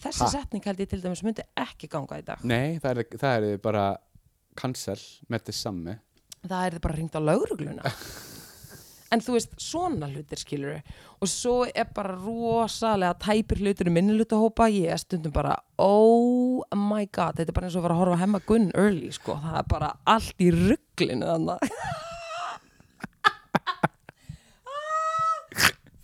Þessi 0.00 0.22
Ha? 0.22 0.28
setning 0.30 0.62
held 0.64 0.78
ég 0.80 0.88
til 0.88 1.00
dæmis 1.02 1.22
myndi 1.26 1.42
ekki 1.58 1.88
ganga 1.90 2.20
í 2.20 2.24
dag. 2.24 2.38
nei, 2.44 2.78
það 2.78 2.98
er, 3.02 3.18
það 3.18 3.46
er 3.52 3.58
bara 3.58 3.86
cancel 4.56 4.98
með 5.28 5.40
þetta 5.42 5.52
samme 5.58 5.98
Það 6.46 6.66
er 6.68 6.78
bara 6.78 6.94
ringt 6.94 7.16
á 7.18 7.20
laurugluna. 7.20 7.82
en 9.12 9.20
þú 9.24 9.34
veist, 9.34 9.54
svona 9.58 10.06
hlutir 10.12 10.38
skilur 10.38 10.78
og 11.18 11.28
svo 11.28 11.64
er 11.66 11.88
bara 11.96 12.14
rosalega 12.14 13.14
tæpir 13.18 13.58
hlutir 13.64 13.88
í 13.90 13.94
minnilutahópa 13.96 14.68
ég 14.70 14.92
er 14.94 15.00
stundum 15.02 15.32
bara, 15.34 15.56
oh 15.78 16.62
my 16.76 17.06
god 17.10 17.36
þetta 17.40 17.50
er 17.50 17.56
bara 17.56 17.66
eins 17.66 17.76
og 17.76 17.82
að 17.82 17.88
fara 17.88 17.96
að 17.96 18.02
horfa 18.04 18.16
að 18.18 18.22
hemma 18.22 18.40
Gunn 18.46 18.70
early 18.76 19.10
sko, 19.16 19.34
það 19.42 19.56
er 19.62 19.68
bara 19.72 19.90
allt 20.06 20.44
í 20.44 20.50
rugglinu 20.54 21.26
þannig 21.26 21.72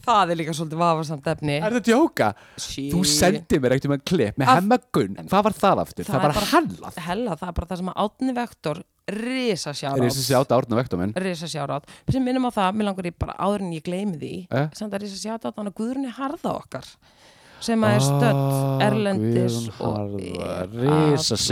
það 0.04 0.30
er 0.34 0.40
líka 0.40 0.54
svolítið 0.56 0.80
vafarsamt 0.84 1.26
efni 1.34 1.56
Er 1.58 1.74
þetta 1.74 1.90
djóka? 1.90 2.28
Shit. 2.60 2.90
Þú 2.94 3.02
sendið 3.08 3.62
mér 3.64 3.74
ekkert 3.76 3.88
um 3.90 3.96
að 3.96 4.04
klipp 4.12 4.38
með 4.40 4.48
Af- 4.52 4.58
hemmagun 4.60 5.16
Hvað 5.28 5.46
var 5.48 5.56
það 5.64 5.82
aftur? 5.84 6.04
Það, 6.08 6.24
er 6.28 6.34
var 6.38 6.50
hellað 6.54 6.98
hella, 7.08 7.36
það 7.40 7.48
er 7.48 7.56
bara 7.60 7.70
það 7.72 7.80
sem 7.82 7.92
að 7.94 8.02
Átni 8.04 8.34
Vektor 8.38 8.82
risa 9.14 9.70
Er 9.70 9.76
sjárátt 9.76 10.04
þessi 10.06 10.22
sjátt 10.30 10.52
árna 10.56 10.76
vektum 10.78 11.00
minn? 11.02 11.10
risa 11.20 11.44
sjárátt, 11.50 11.84
sem 12.08 12.24
minnum 12.24 12.46
á 12.48 12.50
það, 12.56 12.70
mér 12.78 12.86
langar 12.88 13.04
ég 13.10 13.16
bara 13.20 13.34
áður 13.36 13.60
en 13.66 13.74
ég 13.76 13.82
gleymi 13.84 14.16
því, 14.16 14.30
Eh? 14.50 14.68
samt 14.72 14.94
að 14.96 15.02
risa 15.04 15.18
sjárátt 15.20 15.44
hann 15.58 15.68
að 15.68 15.74
Guðrunni 15.76 16.12
Harða 16.16 16.54
okkar 16.56 16.88
sem 17.64 17.84
að 17.86 17.94
er 17.96 18.04
stödd 18.04 18.82
erlendis 18.84 19.56
og 19.80 20.14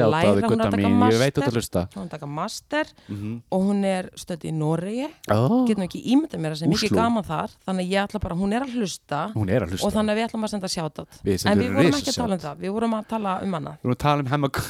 að 0.03 0.13
læra, 0.13 0.49
hún 0.49 0.61
að 0.63 0.71
taka 0.71 0.91
master. 0.93 1.87
hún 1.97 2.09
taka 2.13 2.27
master 2.27 2.87
Mhm. 3.09 3.43
og 3.51 3.61
hún 3.67 3.85
er 3.85 4.11
stödd 4.17 4.45
í 4.45 4.53
Noregi. 4.53 5.09
Ó, 5.31 5.67
getum 5.69 5.85
ekki 5.87 6.03
ímyndað 6.13 6.41
mér 6.43 6.53
að 6.53 6.59
sem 6.63 6.71
mikið 6.71 6.91
Ósló. 6.93 6.97
gaman 7.01 7.25
þar 7.25 7.51
þannig 7.67 7.89
ég 7.91 8.07
ætla 8.09 8.21
bara, 8.21 8.35
hún 8.37 8.53
er 8.53 8.63
að 8.67 8.75
hlusta 8.77 9.21
er 9.51 9.63
að 9.67 9.71
hlusta. 9.73 9.87
og 9.87 9.93
þannig 9.93 10.13
að 10.13 10.17
við 10.19 10.27
ætlum 10.29 10.45
að 10.45 10.51
senda 10.55 10.69
sjátt 10.69 10.99
Við 11.25 11.47
en 11.47 11.59
við 11.59 11.73
vorum 11.75 11.97
ekki 11.99 12.13
að 12.13 12.17
tala 12.23 12.35
um 12.35 12.41
það, 12.41 12.57
við 12.63 12.73
vorum 12.73 12.95
að 12.95 13.09
tala 13.09 13.33
um 13.43 13.53
hana 13.53 13.73
Við 13.83 13.85
erum 13.85 13.95
að 13.95 13.99
tala 13.99 14.19
um 14.21 14.27
hemmagun 14.27 14.63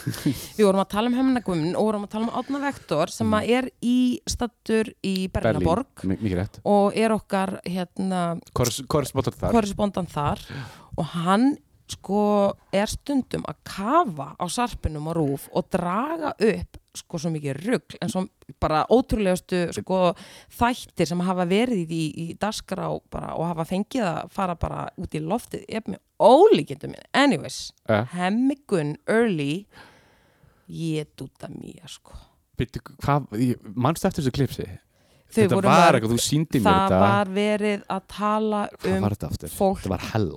Við 0.57 0.65
vorum 0.67 0.81
að 0.83 0.89
tala 0.89 1.07
um 1.07 1.15
hemnagumn 1.21 1.75
og 1.79 1.83
vorum 1.89 2.05
að 2.07 2.11
tala 2.11 2.25
um 2.29 2.31
Átna 2.43 2.61
Vektor 2.63 3.11
sem 3.11 3.27
Mm. 3.33 3.49
er 3.49 3.71
í 3.83 4.21
stattur 4.29 4.93
í 5.03 5.29
Berlinaborg 5.33 5.87
og 6.65 6.93
er 6.97 7.11
okkar 7.11 7.61
hérna 7.65 8.41
Korrespondat 8.53 9.35
þar. 9.41 9.53
korrespondan 9.53 10.07
þar 10.07 10.39
og 10.97 11.05
hann 11.17 11.55
sko 11.93 12.21
er 12.73 12.89
stundum 12.89 13.43
að 13.51 13.59
kafa 13.69 14.31
á 14.41 14.45
sarpinum 14.49 15.11
á 15.11 15.13
rúf 15.19 15.49
og 15.53 15.67
draga 15.75 16.31
upp 16.39 16.79
sko 16.97 17.19
svo 17.21 17.31
mikið 17.33 17.59
rugl 17.67 17.99
en 18.05 18.09
svo 18.13 18.23
bara 18.61 18.83
ótrúlegustu 18.93 19.65
sko 19.77 19.99
þættir 20.57 21.09
sem 21.11 21.21
hafa 21.25 21.45
verið 21.49 21.93
í, 21.93 22.03
í 22.17 22.27
dasgrá 22.41 22.89
bara 23.13 23.35
og 23.37 23.49
hafa 23.51 23.67
fengið 23.69 24.05
að 24.09 24.33
fara 24.33 24.57
bara 24.61 24.87
út 25.01 25.17
í 25.17 25.21
loftið 25.25 25.65
ég 25.69 25.81
er 25.83 25.95
með 25.95 26.03
ólíkindum 26.23 26.95
minn 26.95 27.09
anyways, 27.13 27.73
Eh. 27.89 28.05
hemmigun 28.15 28.97
early 29.09 29.67
ég 30.69 31.09
dúta 31.17 31.49
mér 31.53 31.89
sko 31.89 32.17
Býttu, 32.57 32.81
hvað, 33.01 33.27
manstu 33.75 34.07
eftir 34.07 34.23
þessu 34.23 34.33
klipsi? 34.37 34.67
Þetta 35.33 35.59
var 35.63 35.97
eitthvað, 35.97 36.13
þú 36.13 36.21
síndi 36.23 36.61
mér 36.61 36.67
það 36.69 36.83
þetta. 36.83 36.99
var 37.03 37.33
verið 37.37 37.87
að 37.97 38.03
tala 38.17 38.61
um 38.91 39.07
fólk 39.57 39.87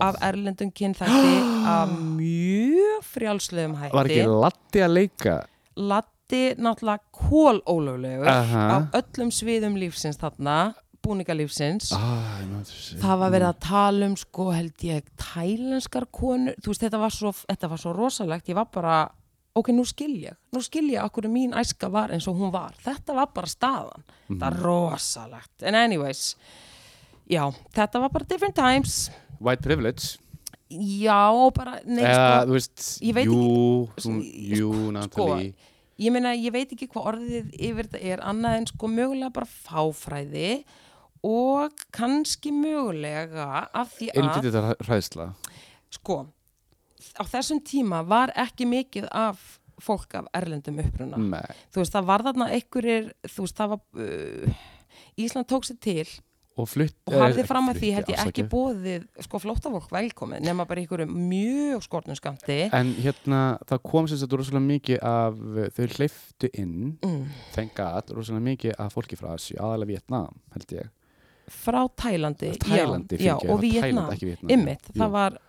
af 0.07 0.21
erlendum 0.29 0.71
kynþætti 0.71 1.35
af 1.73 1.91
mjög 2.15 3.09
frjálslegum 3.11 3.75
hætti. 3.81 3.95
Var 3.97 4.11
ekki 4.13 4.29
Latti 4.45 4.85
að 4.85 4.95
leika? 4.95 5.35
Latti 5.75 6.41
náttúrulega 6.57 7.03
kólólöglegur 7.11 8.31
Aha. 8.31 8.65
á 8.71 8.77
öllum 9.01 9.31
sviðum 9.35 9.75
lífsins 9.77 10.17
þarna 10.21 10.73
búningalífsins. 11.05 11.91
Ah, 11.95 12.39
það 13.01 13.19
var 13.21 13.33
verið 13.33 13.49
að 13.49 13.59
tala 13.65 14.09
um 14.09 14.15
sko 14.19 14.47
held 14.55 14.85
ég 14.87 15.05
tælenskar 15.21 16.07
konur. 16.13 16.57
Þú 16.63 16.71
veist 16.73 16.85
þetta 16.85 17.01
var 17.01 17.13
svo, 17.13 17.33
þetta 17.45 17.69
var 17.71 17.81
svo 17.83 17.93
rosalegt. 17.95 18.49
Ég 18.49 18.57
var 18.57 18.69
bara, 18.73 18.97
ok 19.55 19.69
nú 19.71 19.85
skil 19.87 20.13
ég. 20.21 20.35
Nú 20.53 20.61
skil 20.63 20.89
ég 20.91 21.03
okkur 21.03 21.27
mín 21.31 21.53
æska 21.55 21.89
var 21.91 22.09
eins 22.11 22.27
og 22.27 22.35
hún 22.37 22.51
var. 22.51 22.73
Þetta 22.83 23.15
var 23.15 23.27
bara 23.33 23.47
staðan. 23.47 24.03
Það 24.29 24.35
Mhm. 24.35 24.43
er 24.51 24.61
rosalegt, 24.63 25.63
en 25.63 25.75
anyways 25.75 26.35
já, 27.29 27.53
þetta 27.73 27.99
var 28.01 28.09
bara 28.09 28.25
different 28.25 28.55
times. 28.55 29.09
White 29.39 29.61
privilege. 29.63 30.17
Já, 30.69 31.51
bara, 31.53 31.79
nei 31.85 32.03
Eða, 32.03 32.41
sko 32.41 32.51
veist, 32.51 33.01
ég 33.01 33.13
veit 33.13 33.27
jú, 33.27 33.87
ekki- 33.95 34.01
þú, 34.01 34.57
jú, 34.57 34.91
Natalie. 34.91 35.53
ég 35.99 36.11
meina, 36.11 36.33
ég 36.35 36.51
veit 36.51 36.71
ekki 36.73 36.87
hvað 36.89 37.05
orðið 37.13 37.51
yfir 37.59 37.87
þetta 37.87 38.01
er 38.03 38.17
annað 38.19 38.57
en 38.57 38.65
sko 38.65 38.87
mögulega 38.87 39.31
bara 39.33 39.45
fáfræði 39.45 40.63
og 41.23 41.71
kannski 41.93 42.51
mögulega 42.51 43.69
af 43.73 43.93
því 43.97 44.09
að 44.11 44.15
Einnig 44.15 44.51
þetta 44.51 44.75
hræðsla 44.87 45.35
sko, 45.91 46.27
á 47.19 47.23
þessum 47.27 47.61
tíma 47.65 48.03
var 48.07 48.33
ekki 48.45 48.67
mikið 48.69 49.09
af 49.11 49.41
fólk 49.83 50.13
af 50.15 50.29
erlendum 50.35 50.79
uppruna. 50.79 51.19
Nei, 51.19 51.57
þú 51.73 51.81
veist, 51.81 51.95
það 51.95 52.07
var 52.11 52.23
þarna 52.29 52.51
einhverjir 52.55 53.09
þú 53.27 53.47
veist, 53.47 53.57
það 53.57 53.73
var 53.73 54.05
uh, 54.05 54.63
Ísland 55.19 55.49
tók 55.51 55.67
sér 55.67 55.81
til 55.83 56.07
og 56.55 56.67
flutt 56.71 57.11
og 57.11 57.17
hafði 57.19 57.43
fram 57.47 57.67
að 57.71 57.79
því 57.81 57.89
held 57.97 58.09
ég 58.13 58.19
ekki 58.23 58.45
bóðið 58.51 59.05
sko 59.25 59.41
flóttafólk 59.43 59.89
velkomið 59.91 60.45
nema 60.45 60.63
bara 60.67 60.81
einhverju 60.81 61.07
mjög 61.11 61.83
skortnum 61.83 62.15
skamti 62.15 62.59
En 62.69 62.93
hérna, 62.95 63.41
það 63.67 63.81
kom 63.91 64.07
sagt 64.07 64.35
rosalega 64.39 64.63
mikið 64.63 65.01
af, 65.03 65.41
þau 65.75 65.87
hleyftu 65.97 66.51
inn 66.55 66.77
mm. 66.95 67.17
þengat 67.57 68.13
rosalega 68.15 68.47
mikið 68.47 68.77
af 68.85 68.95
fólki 68.95 69.19
frá 69.19 69.33
Asju, 69.33 69.57
aðalega 69.59 69.91
Vietnam, 69.91 70.39
held 70.55 70.77
ég. 70.77 70.93
Frá 71.51 71.81
Tælandi, 71.99 72.53
Tælandi, 72.63 73.19
já, 73.19 73.33
já, 73.33 73.35
og 73.35 73.43
það 73.43 73.51
var 73.51 73.65
Vietnam 73.65 73.89
Tæland, 73.91 74.15
ekki 74.15 74.29
Vietnam 74.31 74.55
Ymmit, 74.55 74.87
Jú. 74.87 74.97
það 75.01 75.15
var 75.19 75.39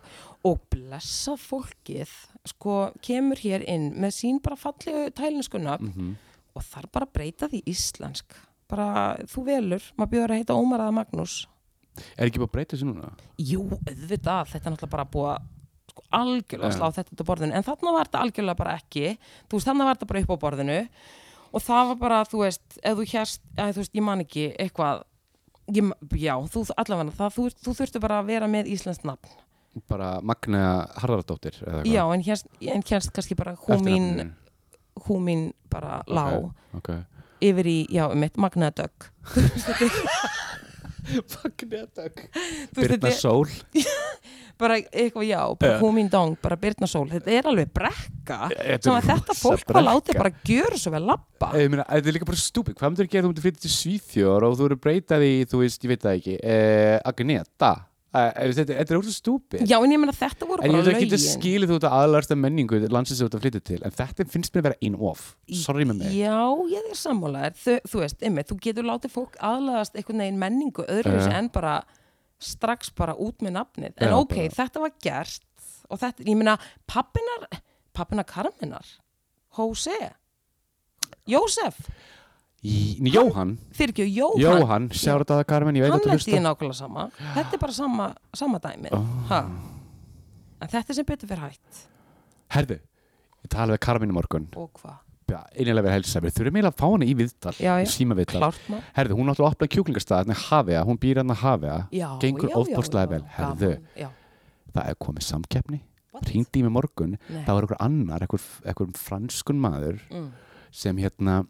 og 0.46 0.60
blessað 0.70 1.40
fólkið 1.42 2.12
sko 2.46 2.76
kemur 3.02 3.40
hér 3.42 3.64
inn 3.66 3.88
með 3.98 4.14
sín 4.20 4.38
bara 4.44 4.56
fallegu 4.60 5.08
tælensku 5.16 5.58
nöfn 5.58 5.90
Mhm. 5.92 6.12
og 6.54 6.62
þarf 6.62 6.92
bara 6.92 7.06
breyta 7.06 7.48
því 7.50 7.62
íslensk. 7.66 8.24
Bara 8.68 9.16
þú 9.26 9.44
velur, 9.46 9.82
maður 9.98 10.10
bjóður 10.12 10.30
að 10.34 10.38
heita 10.40 10.54
Ómar 10.56 10.80
eða 10.80 10.94
Magnús. 10.94 11.46
Er 12.18 12.26
ekki 12.28 12.40
að 12.42 12.50
breyta 12.52 12.76
þessu 12.76 12.86
núna? 12.88 13.10
jú, 13.38 13.60
auðvitað, 13.86 14.48
þetta 14.52 14.66
er 14.66 14.72
náttúrulega 14.72 14.90
bara 14.90 15.04
búið 15.04 15.30
að 15.34 15.42
sko, 15.90 16.02
algjörlega 16.12 16.72
slá 16.76 16.88
þetta 16.92 17.12
út 17.14 17.22
á 17.22 17.28
borðinu. 17.30 17.54
En 17.54 17.62
þarna 17.62 17.92
var 17.96 18.06
þetta 18.06 18.22
algjörlega 18.24 18.56
bara 18.56 18.76
ekki. 18.78 19.18
Þú 19.48 19.56
veist, 19.56 19.66
þarna 19.66 19.84
var 19.84 19.94
þetta 19.96 20.06
bara 20.10 20.20
upp 20.20 20.34
á 20.34 20.42
borðinu. 20.44 20.88
Og 21.54 21.62
það 21.62 21.86
var 21.88 21.96
bara, 21.96 22.24
þú 22.24 22.38
veist, 22.44 22.78
ef 22.82 22.96
þú 22.98 23.06
hérst 23.12 23.40
eða 23.56 23.72
þú 23.72 23.80
veist, 23.82 23.94
ég 23.94 24.02
man 24.02 24.20
ekki 24.20 24.44
eitthvað. 24.58 25.02
Ég, 25.72 25.92
já, 26.20 26.34
þú 26.46 26.60
allavega 26.76 27.10
það, 27.16 27.30
þú, 27.34 27.42
þú 27.64 27.72
þurftu 27.80 28.00
bara 28.00 28.20
að 28.22 28.26
vera 28.26 28.46
með 28.46 28.66
íslenskt 28.70 29.04
nafn 29.04 29.28
Bara 29.90 30.20
Magnea 30.24 30.86
Harðardóttir? 31.02 31.58
Já, 31.84 32.02
en 32.14 32.22
hérst, 32.24 32.48
en 32.60 32.82
hérst 32.86 33.12
kannski 33.12 33.36
bara 33.38 33.56
húmín, 33.66 34.32
húmín 35.06 35.50
bara 35.68 36.00
lá 36.08 36.30
Ok, 36.76 36.88
yfir 37.44 37.68
í, 37.68 37.78
já, 37.92 38.06
um 38.08 38.24
eitt. 38.24 38.38
Magnea 38.40 38.72
Dögg. 38.72 39.10
Þú 39.34 39.44
veist, 39.44 39.66
Birna 42.76 43.12
Sól. 43.14 43.46
Bara 44.56 44.78
eitthvað, 44.80 45.26
já, 45.28 45.40
bara 45.60 45.74
húmín 45.82 46.06
dong, 46.08 46.32
bara 46.40 46.56
Birna 46.56 46.86
Sól. 46.88 47.10
Þetta 47.12 47.28
er 47.28 47.44
alveg 47.50 47.68
brekka. 47.76 48.38
Sem 48.80 48.94
að 48.94 49.10
þetta 49.10 49.34
fólk 49.36 49.68
var 49.76 49.84
látið 49.84 50.16
bara 50.16 50.30
gjöra 50.48 50.78
svo 50.80 50.92
vel 50.94 51.02
lappa. 51.10 51.50
Þetta 51.52 51.98
er 52.00 52.16
líka 52.16 52.28
bara 52.30 52.40
stúpid, 52.40 52.72
hvað 52.78 52.94
myndir 52.94 53.10
gera 53.12 53.26
þú 53.26 53.32
myndir 53.34 53.44
flytja 53.44 53.66
til 53.66 53.72
Svíþjór 53.74 54.46
og 54.48 54.56
þú 54.56 54.70
eru 54.70 54.78
breytað 54.80 55.26
í, 55.28 55.34
þú 55.50 55.60
veist, 55.60 55.84
ég 55.84 55.92
veit 55.92 56.06
það 56.06 56.16
ekki, 56.22 56.38
eh, 56.40 56.96
Agneta, 57.12 57.70
þetta, 58.16 58.74
þetta 58.80 58.94
er 58.94 58.98
ósað 59.00 59.14
stúpid. 59.16 59.62
Já, 59.68 59.76
en 59.82 59.92
ég 59.94 60.00
meina 60.02 60.14
þetta 60.16 60.46
voru 60.48 60.62
En 60.64 60.70
ég 60.70 60.76
bara 60.76 60.84
veit 60.86 60.94
ekki 60.96 61.06
að 61.08 61.14
lögin. 61.16 61.32
skilja 61.36 61.68
þú 61.70 61.76
þetta 61.78 61.90
aðlarsta 62.00 62.36
menningu 62.40 62.80
landsins 62.92 63.20
þú 63.20 63.28
ert 63.28 63.36
að 63.38 63.44
flytja 63.46 63.62
til, 63.70 63.78
en 63.84 63.94
þetta 64.00 64.26
finnst 64.32 64.54
mér 64.54 64.60
að 64.62 64.68
vera 64.70 64.78
einu 64.86 65.00
of, 65.10 65.22
sorry 65.62 65.84
með 65.88 66.00
mig. 66.02 66.16
Já, 66.16 66.38
ég 66.72 66.90
er 66.90 66.98
sammálaðir. 67.00 67.56
Þú, 67.64 67.76
þú 67.92 68.02
veist, 68.04 68.24
ymmið, 68.30 68.48
þú 68.50 68.58
getur 68.66 68.88
látið 68.90 69.14
fólk 69.16 69.38
aðlagast 69.50 69.96
einhvern 70.00 70.22
veginn 70.24 70.38
menningu 70.42 70.86
öðruvísi 70.88 71.30
Já. 71.32 71.38
en 71.42 71.48
bara 71.54 71.76
strax 72.38 72.90
bara 72.96 73.14
út 73.16 73.40
með 73.44 73.56
nafnið. 73.60 73.92
En 73.96 74.08
Já, 74.12 74.16
ok, 74.20 74.34
bara- 74.36 74.56
þetta 74.60 74.80
var 74.86 74.92
gert 75.02 75.42
og 75.88 75.98
þetta, 76.02 76.24
ég 76.26 76.36
meina, 76.36 76.58
pappinar, 76.86 77.46
pappinar 77.96 78.26
Karminar, 78.28 78.84
Jose, 79.56 79.94
Jósef, 81.26 81.78
Jóhann, 82.64 83.56
fyrir 83.76 83.92
ekki, 83.92 84.06
Jóhann, 84.16 84.40
Jóhann, 84.42 84.88
að 84.90 85.44
Carmen, 85.46 85.76
ég 85.76 85.84
veit 85.84 85.92
hann 85.92 86.00
að 86.00 86.04
þú 86.04 86.10
lendi 86.10 86.30
í 86.30 86.34
hlusta. 86.34 86.42
nákvæmlega 86.46 86.74
sama. 86.74 87.10
Þetta 87.34 87.52
er 87.54 87.58
bara 87.62 87.72
sama, 87.72 88.06
sama 88.34 88.58
dæmið. 88.58 88.92
Oh. 88.96 89.04
Ha. 89.28 89.40
En 90.62 90.68
þetta 90.72 90.90
er 90.90 90.94
sem 90.94 91.04
betur 91.04 91.28
fyrir 91.28 91.42
hætt. 91.44 91.82
Herðu, 92.56 92.78
ég 93.44 93.50
talaði 93.52 93.76
við 93.76 93.82
Carmen 93.86 94.10
í 94.10 94.16
morgun, 94.16 94.48
Og 94.56 94.70
hvað? 94.80 94.96
Já, 95.26 95.40
einilega 95.58 95.82
verið 95.88 95.96
helsa, 95.98 96.20
við 96.22 96.34
þurfum 96.36 96.56
eiginlega 96.56 96.70
að 96.72 96.78
fá 96.80 96.86
hana 96.86 97.04
í 97.06 97.14
viðtal, 97.18 97.52
Já, 97.58 97.72
já. 97.76 97.82
í 97.82 97.90
síma 97.90 98.14
viðtal. 98.14 98.38
Klárt 98.40 98.68
maður. 98.70 98.84
Herðu, 98.94 99.16
hún 99.18 99.30
áttu 99.32 99.42
að 99.42 99.48
opna 99.50 99.66
kjúklingastað, 99.74 100.20
þannig 100.24 100.42
Hafea, 100.46 100.82
hún 100.86 100.98
býr 101.02 101.16
hann 101.18 101.32
að 101.34 101.40
Hafea, 101.42 101.78
Já, 101.92 102.08
gengur 102.22 102.48
já, 102.48 102.54
vel. 103.10 103.22
Herðu, 103.36 103.72
Já. 103.98 104.08
það 104.72 104.88
er 104.92 104.94
komið 105.02 105.26
samkeppni, 105.26 105.80
What? 106.14 106.24
hringdi 106.30 106.60
í 106.60 106.62
mig 106.62 106.72
morgun, 106.72 107.18
Nei. 107.28 107.42
það 107.44 107.52
var 107.58 107.62
einhver 107.66 107.80
annar, 107.80 108.20
einhver, 108.22 108.40
einhver 108.64 108.92
franskun 108.96 109.58
maður 109.60 110.00
Mm. 110.14 110.30
sem 110.70 110.96
hérna 110.96 111.46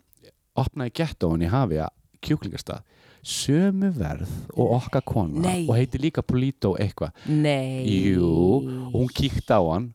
opnaði 0.63 0.95
gettóin 1.03 1.45
í 1.47 1.51
Hafea 1.53 1.89
kjúklingastað 2.27 2.83
sömu 3.27 3.91
verð 3.97 4.31
og 4.55 4.77
okkar 4.79 5.03
kona 5.07 5.43
Nei. 5.49 5.65
og 5.67 5.75
heitir 5.79 6.03
líka 6.05 6.23
Polito 6.23 6.77
eitthvað 6.79 7.11
Nei. 7.27 7.83
Jú, 8.13 8.29
og 8.63 8.95
hún 9.01 9.11
kíkti 9.11 9.51
á 9.51 9.59
hann 9.67 9.89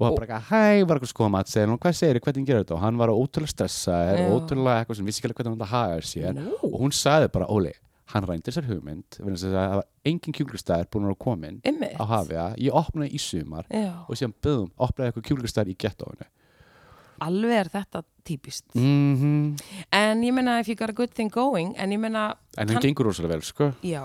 og 0.00 0.06
var 0.06 0.14
bara 0.16 0.26
eitthvað, 0.38 0.46
hæ, 0.48 0.86
var 0.88 0.96
eitthvað 0.96 1.12
skoða 1.12 1.32
mat 1.34 1.50
segir 1.52 1.68
hún, 1.68 1.76
hvað 1.82 1.96
segir 1.98 2.16
þið, 2.16 2.24
hvernig 2.24 2.46
gerir 2.48 2.62
þetta 2.64 2.76
og 2.78 2.82
hann 2.86 2.96
var 3.02 3.12
ótrúlega 3.12 3.52
stressaður 3.52 4.22
Já. 4.22 4.30
ótrúlega 4.32 4.78
eitthvað 4.80 4.96
sem 5.00 5.10
vissi 5.10 5.20
ekki 5.20 5.34
hvernig 5.36 5.52
hann 5.52 5.60
það 5.60 5.74
hagar 5.74 6.08
sér 6.08 6.34
Nú. 6.38 6.54
og 6.70 6.78
hún 6.80 6.94
sagði 6.96 7.28
bara, 7.36 7.50
Óli, 7.52 7.74
hann 8.14 8.26
rændi 8.30 8.48
þessar 8.48 8.68
hugmynd 8.70 9.20
að 9.20 9.44
það 9.44 9.76
var 9.76 9.86
engin 10.08 10.36
kjúklustæðir 10.40 10.88
búin 10.90 11.10
að 11.12 11.18
komin 11.20 11.60
Einmitt. 11.68 12.00
á 12.00 12.04
hafja, 12.16 12.46
ég 12.56 12.80
opnaði 12.80 13.12
í 13.12 13.20
sumar 13.20 13.68
Já. 13.68 13.92
og 14.08 14.16
síðan 14.16 14.34
böðum, 14.40 14.70
opnaði 14.80 15.12
eitthvað 15.12 15.28
kjúklustæðir 15.28 15.74
í 15.74 15.80
gettóinu 15.84 16.30
alveg 17.20 17.56
er 17.60 17.68
þetta 17.72 18.02
típist. 18.24 18.64
Mm 18.74 19.56
en 19.92 20.22
ég 20.22 20.32
meina 20.34 20.58
if 20.60 20.68
you 20.68 20.76
got 20.76 20.90
a 20.90 20.92
good 20.96 21.12
thing 21.14 21.30
going 21.30 21.74
en 21.78 21.90
ég 21.90 21.98
meina, 21.98 22.34
en 22.58 22.68
Hann- 22.68 22.82
gengur 22.82 23.06
rosalega 23.10 23.34
vel, 23.34 23.42
sko. 23.42 23.72
Já. 23.82 24.04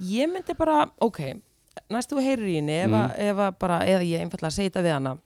Ég 0.00 0.28
myndi 0.32 0.54
bara, 0.56 0.86
ok 1.00 1.20
næst 1.92 2.10
þú 2.10 2.22
heyrir 2.24 2.48
í 2.48 2.54
henni 2.56 2.86
Mm. 2.86 3.10
eða 3.18 4.02
ég 4.02 4.20
einfallega 4.24 4.50
segi 4.52 4.70
þetta 4.70 4.82
við 4.82 4.92
hana. 4.92 5.16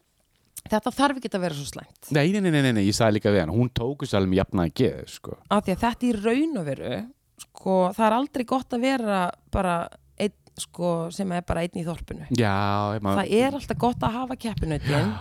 Þetta 0.69 0.91
þarf 0.93 1.17
ekki 1.17 1.31
að 1.33 1.41
vera 1.41 1.55
svo 1.55 1.65
slæmt. 1.65 2.11
Nei, 2.13 2.33
nei, 2.33 2.41
nei, 2.41 2.51
nei, 2.63 2.73
nei, 2.73 2.85
ég 2.85 2.93
sagði 2.95 3.15
líka 3.21 3.31
við 3.33 3.41
hann 3.41 3.55
hún 3.55 3.71
tóku 3.73 4.05
sér 4.07 4.19
alveg 4.21 4.35
jafnaði 4.43 4.73
geð, 4.75 5.09
sko. 5.09 5.37
Af 5.51 5.65
því 5.65 5.73
að 5.77 5.81
þetta 5.87 6.07
í 6.11 6.13
raun 6.25 6.59
og 6.59 6.67
veru 6.67 7.07
sko, 7.41 7.77
það 7.97 8.07
er 8.07 8.13
aldrei 8.19 8.45
gott 8.45 8.69
að 8.77 8.81
vera 8.81 9.31
bara 9.51 9.89
einn, 10.21 10.33
sko, 10.59 11.11
sem 11.11 11.33
er 11.33 11.41
bara 11.43 11.61
einn 11.63 11.81
í 11.81 11.85
þorpinu. 11.87 12.27
Já, 12.37 12.99
maður 13.01 13.23
það 13.25 13.33
er 13.41 13.53
alltaf 13.57 13.79
gott 13.79 14.01
að 14.05 14.13
hafa 14.19 14.37
keppinautin 14.37 15.15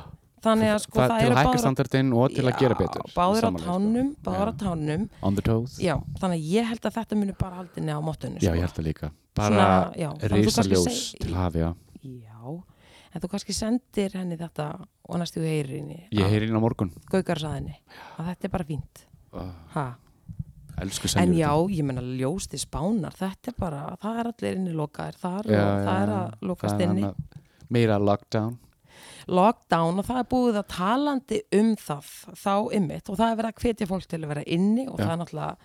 þannig 0.44 0.70
að 0.74 0.80
sko 0.86 1.00
það, 1.00 1.10
það 1.10 1.20
til 1.20 1.26
eru 1.30 1.36
að 1.36 1.40
hækka 1.44 1.62
standardinn 1.64 2.14
og 2.14 2.34
til 2.36 2.46
að 2.50 2.60
gera 2.60 2.76
betur 2.80 3.04
Já, 3.06 3.14
báðir 3.18 3.44
á 3.46 3.50
sko. 3.50 3.62
tánum, 3.66 4.10
báðir 4.26 4.50
á 4.50 4.54
Já. 4.54 4.58
tánum. 4.64 5.04
On 5.22 5.36
the 5.36 5.42
toes. 5.46 5.78
Já, 5.80 5.96
þannig 6.20 6.40
að 6.40 6.50
ég 6.54 6.70
held 6.70 6.82
að 6.90 6.96
þetta 7.00 7.20
muni 7.20 7.36
bara 7.40 7.56
haldinni 7.60 7.92
á 7.92 8.00
móttunni 8.02 8.40
já, 8.40 8.50
sko. 8.50 8.56
ég 8.56 8.66
held 8.66 8.76
það 8.80 8.88
líka. 8.90 9.12
Bara 9.36 9.50
Svona, 9.50 9.94
já, 9.96 10.10
þannig 10.10 10.24
að 10.24 10.40
þú 10.40 10.46
risa 10.46 10.62
kannski 10.62 10.76
ljós 10.76 10.88
seg- 11.00 11.20
til 11.26 11.34
hafja 11.36 11.76
já, 12.04 12.64
en 13.14 13.22
þú 13.22 13.30
kannski 13.34 13.54
sendir 13.56 14.12
henni 14.20 14.38
þetta 14.38 14.68
og 15.10 15.16
næstu 15.20 15.42
heyrir 15.42 15.78
henni 15.80 16.00
ég 16.12 16.30
heyri 16.30 16.48
inn 16.50 16.56
á 16.58 16.62
morgun. 16.62 16.92
Gaugarsaðinni 17.12 17.76
að 18.20 18.26
þetta 18.34 18.46
er 18.46 18.50
bara 18.50 18.64
fínt. 18.64 19.06
Ha. 19.76 19.88
elsku 20.80 21.10
en 21.20 21.34
já, 21.36 21.52
ég 21.70 21.84
menna 21.84 22.02
ljósti 22.02 22.58
spánar 22.58 23.12
þetta 23.14 23.52
er 23.52 23.56
bara, 23.60 23.82
það 24.02 24.20
er 24.22 24.30
allir 24.32 24.56
inni 24.56 24.72
lokaðir 24.74 25.18
þar 25.20 25.44
Já, 25.50 25.60
og 25.60 25.68
já, 25.68 25.86
það 25.86 26.02
er 26.04 26.08
já. 26.10 26.20
að 26.20 26.48
lokast 26.48 26.80
inni. 26.86 27.10
meira 27.70 27.98
lockdown 28.00 28.58
lockdown 29.28 30.00
og 30.02 30.06
það 30.08 30.20
er 30.24 30.28
búið 30.34 30.60
að 30.62 30.68
talandi 30.76 31.41
um 31.60 31.74
það 31.76 32.14
þá 32.43 32.54
ymmit 32.80 33.10
og 33.10 33.18
það 33.20 33.32
er 33.34 33.39
verið 33.41 33.52
að 33.54 33.62
hvetja 33.66 33.88
fólk 33.89 34.08
til 34.10 34.22
að 34.24 34.32
vera 34.34 34.43
inni 34.45 34.88
og 34.88 34.97
Já. 35.00 35.04
það 35.06 35.12
er 35.16 35.20
náttúrulega 35.24 35.58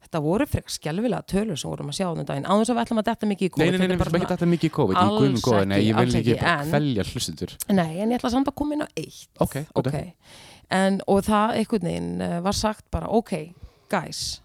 þetta 0.00 0.20
voru 0.24 0.46
frekar 0.48 0.72
skelvilega 0.72 1.26
tölur 1.28 1.58
sem 1.60 1.70
vorum 1.70 1.90
að 1.92 1.96
sjá 1.98 2.06
þannig 2.08 2.26
daginn, 2.30 2.46
á 2.48 2.52
þess 2.56 2.70
að 2.72 2.76
við 2.78 2.84
ætlum 2.86 3.00
að 3.02 3.08
detta 3.10 3.26
mikið 3.30 3.46
í 3.46 3.50
COVID 3.52 3.70
nei, 3.70 3.78
nei, 3.78 3.88
nei, 3.90 3.96
bara 4.00 4.10
við 4.10 4.16
ekki 4.16 4.26
svona- 4.26 4.36
þetta 4.40 4.48
mikið 4.52 4.70
í 4.70 4.74
COVID 4.78 4.96
Alls 5.00 5.20
guðum 5.20 5.42
góði, 5.44 5.66
nei, 5.68 5.76
ekki, 5.76 5.88
ég 5.90 5.98
vil 6.00 6.14
ekki 6.20 6.32
ekki, 6.36 6.46
en- 6.54 6.70
felja 6.72 7.04
hlustendur 7.10 7.52
Nei, 7.68 7.90
en 8.00 8.10
ég 8.14 8.16
ætla 8.20 8.30
samt 8.32 8.48
að 8.48 8.54
koma 8.62 8.74
inn 8.78 8.84
á 8.84 8.88
eitt 8.96 9.28
ok, 9.44 9.56
ok, 9.74 9.86
okay. 9.86 10.14
en 10.70 11.00
og 11.06 11.20
það 11.28 11.58
einhvern 11.60 11.84
veginn 11.90 12.22
uh, 12.24 12.40
var 12.48 12.56
sagt 12.56 12.86
bara, 12.90 13.08
ok, 13.12 13.52
guys 13.92 14.40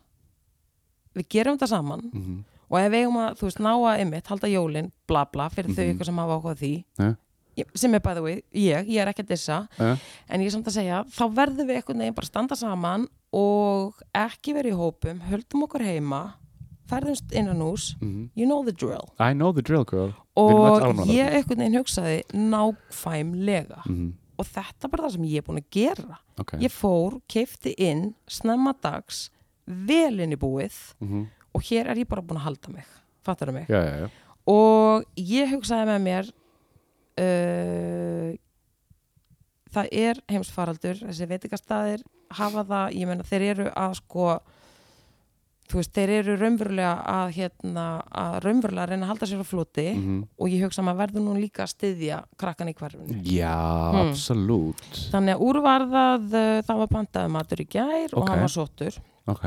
við 1.15 1.29
gerum 1.37 1.55
þetta 1.57 1.71
saman 1.77 2.09
mm 2.11 2.43
og 2.65 2.79
ef 2.81 2.87
við 2.89 3.03
eigum 3.05 3.17
að, 3.21 3.35
þú 3.37 3.45
veist, 3.45 3.59
ná 3.61 3.71
að 3.77 3.99
ymmit 4.01 4.27
halda 4.31 4.47
jólin, 4.49 4.87
bla 5.07 5.21
bla, 5.29 5.45
fyrir 5.53 5.69
þau 5.77 5.83
Mhm. 5.85 5.91
ykkur 5.93 6.05
sem 6.09 6.17
hafa 6.17 6.33
áhugað 6.39 6.55
því 6.63 6.71
Ja. 6.97 7.09
Sem 7.77 7.93
er 7.95 8.03
bæði 8.03 8.23
við, 8.25 8.39
ég, 8.65 8.89
ég 8.91 9.01
er 9.01 9.11
ekki 9.11 9.23
að 9.25 9.33
dissa 9.33 9.59
uh, 9.79 10.07
en 10.27 10.43
ég 10.43 10.49
er 10.49 10.55
samt 10.55 10.67
að 10.71 10.77
segja, 10.79 11.03
þá 11.15 11.23
verðum 11.37 11.69
við 11.69 11.79
einhvern 11.79 12.03
veginn 12.03 12.17
bara 12.17 12.29
standa 12.29 12.57
saman 12.59 13.05
og 13.35 14.01
ekki 14.15 14.55
verið 14.57 14.75
í 14.75 14.79
hópum, 14.79 15.21
höldum 15.29 15.63
okkur 15.67 15.85
heima 15.85 16.23
ferðumst 16.89 17.31
innan 17.33 17.63
hús 17.63 17.93
mm 18.01 18.29
you 18.37 18.45
know 18.45 18.61
the 18.65 18.73
drill. 18.75 19.09
I 19.19 19.33
know 19.33 19.53
the 19.55 19.63
drill 19.65 19.85
girl. 19.87 20.13
Og 20.37 20.83
ég 21.09 21.31
einhvern 21.39 21.63
veginn 21.63 21.79
hugsaði 21.79 22.21
nákvæmlega 22.35 23.81
mm 23.87 24.13
og 24.35 24.43
þetta 24.51 24.83
er 24.83 24.91
bara 24.91 25.05
það 25.05 25.13
sem 25.13 25.27
ég 25.31 25.39
er 25.39 25.43
búin 25.47 25.61
að 25.61 25.67
gera. 25.71 26.17
Ok. 26.43 26.49
Ég 26.59 26.73
fór, 26.75 27.13
keifti 27.31 27.71
inn 27.79 28.09
snemma 28.27 28.73
dags, 28.83 29.29
vel 29.63 30.19
inn 30.19 30.35
í 30.35 30.39
búið 30.39 30.75
mm 30.99 31.25
og 31.55 31.63
hér 31.63 31.87
er 31.87 32.01
ég 32.01 32.09
bara 32.11 32.19
búin 32.19 32.41
að 32.41 32.49
halda 32.49 32.73
mig 32.73 32.89
fattar 33.25 33.51
mig? 33.55 33.69
Já, 33.71 33.79
já, 33.81 33.95
já. 34.03 34.09
Og 34.45 35.05
ég 35.17 35.49
hugsaði 35.55 35.87
með 35.89 36.01
mér 36.05 36.27
uh, 37.21 38.33
það 39.75 39.89
er 39.91 40.19
heimsfaraldur 40.31 40.99
þessi 41.05 41.27
veitingastæðir 41.31 42.03
hafa 42.35 42.63
það, 42.67 42.93
ég 42.99 43.09
meina 43.09 43.25
þeir 43.27 43.43
eru 43.53 43.65
að 43.77 43.95
sko 43.99 44.27
þú 45.65 45.79
veist, 45.79 45.91
þeir 45.97 46.11
eru 46.19 46.35
raunverulega 46.37 46.91
að 47.09 47.31
hérna, 47.39 47.85
að 48.13 48.35
raunverulega 48.45 48.85
reyna 48.91 49.07
að 49.07 49.11
halda 49.13 49.29
sér 49.31 49.41
á 49.41 49.47
floti 49.49 49.85
mm 49.95 50.19
og 50.37 50.51
ég 50.53 50.61
hugsa 50.65 50.81
að 50.83 50.87
maður 50.89 50.99
verður 51.01 51.25
nú 51.25 51.33
líka 51.39 51.63
að 51.65 51.71
styðja 51.73 52.19
krakkan 52.37 52.69
í 52.69 52.75
hverfinu. 52.77 53.17
Já, 53.25 53.55
Hmm. 53.95 54.11
absolutt. 54.11 54.89
Þannig 55.13 55.35
að 55.35 55.45
úrvarðað 55.47 56.27
það 56.67 56.77
var 56.83 56.91
pantaði 56.93 57.31
matur 57.33 57.61
í 57.63 57.67
gær 57.67 58.13
og 58.13 58.21
Ok. 58.23 58.29
hann 58.29 58.43
var 58.45 58.53
sóttur. 58.53 58.99
Ok, 59.27 59.45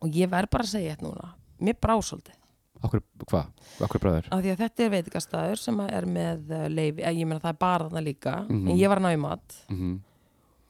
og 0.00 0.08
ég 0.14 0.30
verð 0.30 0.50
bara 0.50 0.62
að 0.62 0.70
segja 0.76 0.94
þetta 0.94 1.08
núna 1.08 1.32
mér 1.60 1.74
brá 1.82 1.96
svolítið 1.98 2.36
okkur, 2.82 3.00
hvað, 3.30 3.46
okkur 3.86 4.00
bræður? 4.04 4.28
Af 4.32 4.42
því 4.44 4.52
að 4.52 4.60
þetta 4.62 4.84
er 4.84 4.90
veitingastæður 4.96 5.56
sem 5.62 5.80
er 5.80 6.06
með 6.06 6.52
uh, 6.52 6.68
leifi, 6.68 7.02
að 7.04 7.18
ég 7.22 7.26
meina 7.26 7.40
það 7.40 7.54
er 7.54 7.58
bara 7.64 7.88
þarna 7.88 8.04
líka 8.06 8.36
Mhm. 8.48 8.68
en 8.68 8.76
ég 8.78 8.88
var 8.88 8.98
að 8.98 9.06
ná 9.08 9.12
í 9.16 9.20
mat. 9.20 9.58
Mm 9.70 9.96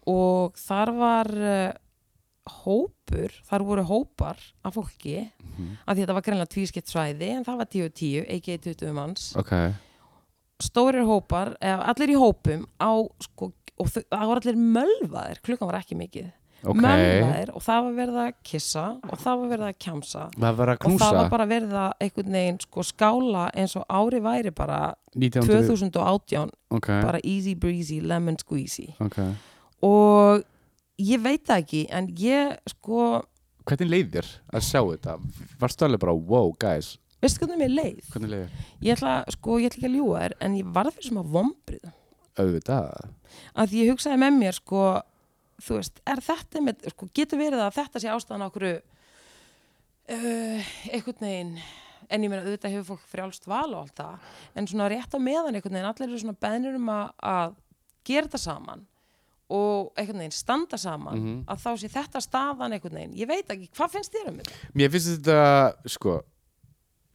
og 0.09 0.55
þar 0.57 0.91
var 0.97 1.29
uh, 1.37 1.73
hópur, 2.65 3.35
þar 3.45 3.65
voru 3.67 3.83
hópar 3.85 4.39
af 4.65 4.73
fólki, 4.79 5.19
-hmm. 5.29 5.75
af 5.85 5.93
því 5.93 6.01
að 6.01 6.07
þetta 6.07 6.15
var 6.17 6.23
greinlega 6.25 6.53
tvískipt 6.55 6.89
svæði 6.89 7.29
en 7.37 7.45
það 7.45 7.59
var 7.61 7.67
10-10, 7.67 8.25
ekki 8.37 8.57
20 8.59 8.93
manns. 8.97 9.37
Ok, 9.37 9.53
stórir 10.65 11.05
hópar, 11.05 11.57
eða 11.61 11.85
allir 11.93 12.15
í 12.15 12.19
hópum 12.19 12.65
á, 12.81 12.91
sko, 13.21 13.53
og 13.79 13.87
það 13.93 14.27
voru 14.27 14.41
allir 14.41 14.57
mölvaðir, 14.57 15.43
klukkan 15.45 15.69
var 15.69 15.79
ekki 15.83 15.95
mikið 15.99 16.33
ok. 16.65 16.81
Mölvaðir 16.83 17.53
og 17.55 17.65
það 17.65 17.87
var 17.87 17.97
verið 17.99 18.21
að 18.25 18.31
kissa 18.51 18.85
og 18.99 19.23
það 19.23 19.41
var 19.43 19.51
verið 19.53 19.67
að 19.69 19.79
kjamsa. 19.85 20.27
Það 20.35 20.61
var 20.61 20.73
að 20.73 20.87
og 20.89 20.99
það 21.03 21.17
var 21.19 21.33
bara 21.35 21.49
verið 21.53 21.75
að 21.83 22.05
einhvern 22.07 22.39
veginn 22.39 22.61
sko 22.65 22.85
skála 22.89 23.47
eins 23.55 23.77
og 23.79 23.87
ári 24.01 24.23
væri 24.25 24.55
bara 24.59 24.81
1900 25.15 25.69
2018 25.71 26.55
ok, 26.79 26.89
bara 27.07 27.23
easy 27.23 27.55
breezy 27.55 28.01
lemon 28.03 28.39
squeezy. 28.41 28.89
Ok. 29.05 29.19
Og 29.87 30.47
ég 30.99 31.23
veit 31.23 31.45
það 31.47 31.65
ekki 31.65 31.83
en 31.95 32.09
ég 32.19 32.57
sko 32.75 33.11
hvernig 33.69 33.93
leið 33.93 34.17
þér 34.17 34.33
að 34.57 34.65
sjá 34.65 34.81
þetta? 34.81 35.19
Varstu 35.61 35.87
alveg 35.87 36.01
bara, 36.03 36.17
wow 36.17 36.51
guys. 36.59 36.97
Veistu 37.23 37.45
hvernig 37.45 37.61
mér 37.65 37.75
leið? 37.75 38.03
Hvernig 38.13 38.33
leið 38.33 38.59
ég 38.87 38.95
ætla, 38.95 39.15
sko, 39.35 39.59
ég 39.59 39.71
ætla 39.71 39.81
ekki 39.81 39.91
að 39.91 39.97
ljúga 39.99 40.25
þér 40.25 40.35
en 40.47 40.59
ég 40.59 40.75
varð 40.75 40.97
fyrir 40.97 41.09
sem 41.11 41.21
að 41.21 41.33
vombrið 41.35 41.89
auðvitað 42.39 43.09
að 43.59 43.75
ég 43.79 43.93
hugsaði 43.93 44.21
með 44.23 44.37
mér 44.39 44.59
sko 44.59 44.83
þú 45.63 45.79
veist, 45.81 46.01
er 46.07 46.21
þetta 46.23 46.61
með, 46.63 46.85
sko, 46.95 47.09
getur 47.15 47.39
verið 47.41 47.61
að 47.65 47.75
þetta 47.81 48.01
sé 48.05 48.09
ástæðan 48.13 48.47
okkur 48.49 48.67
uh, 48.69 48.79
einhvern 50.93 51.25
veginn 51.25 51.55
en 52.09 52.23
ég 52.25 52.31
meina 52.31 52.45
auðvitað 52.47 52.73
hefur 52.77 52.87
fólk 52.95 53.09
frjálst 53.11 53.49
val 53.51 53.73
og 53.75 53.81
allt 53.83 53.99
það 53.99 54.15
en 54.57 54.69
svona 54.71 54.87
rétt 54.93 55.13
á 55.13 55.19
meðan 55.21 55.59
einhvern 55.59 55.75
veginn 55.77 55.91
allir 55.91 56.09
eru 56.13 56.21
svona 56.23 56.39
beðnir 56.41 56.79
um 56.79 56.89
að, 56.95 57.11
að 57.33 57.51
gera 58.09 58.29
þetta 58.29 58.41
saman 58.45 58.87
og 59.53 59.91
einhvern 59.99 60.23
veginn 60.23 60.37
standa 60.37 60.79
saman 60.81 61.19
Mhm. 61.19 61.37
að 61.49 61.59
þá 61.65 61.71
sé 61.83 61.89
þetta 61.93 62.21
staðan 62.25 62.73
einhvern 62.77 62.97
veginn 63.01 63.17
ég 63.19 63.29
veit 63.29 63.49
ekki, 63.53 63.69
hvað 63.77 63.93
finnst 63.97 64.13
þér 64.15 64.31
um 64.33 64.39
þetta? 64.41 64.53
mér 64.79 64.89
finnst 64.95 65.11
þetta, 65.17 65.39
sko 65.89 66.13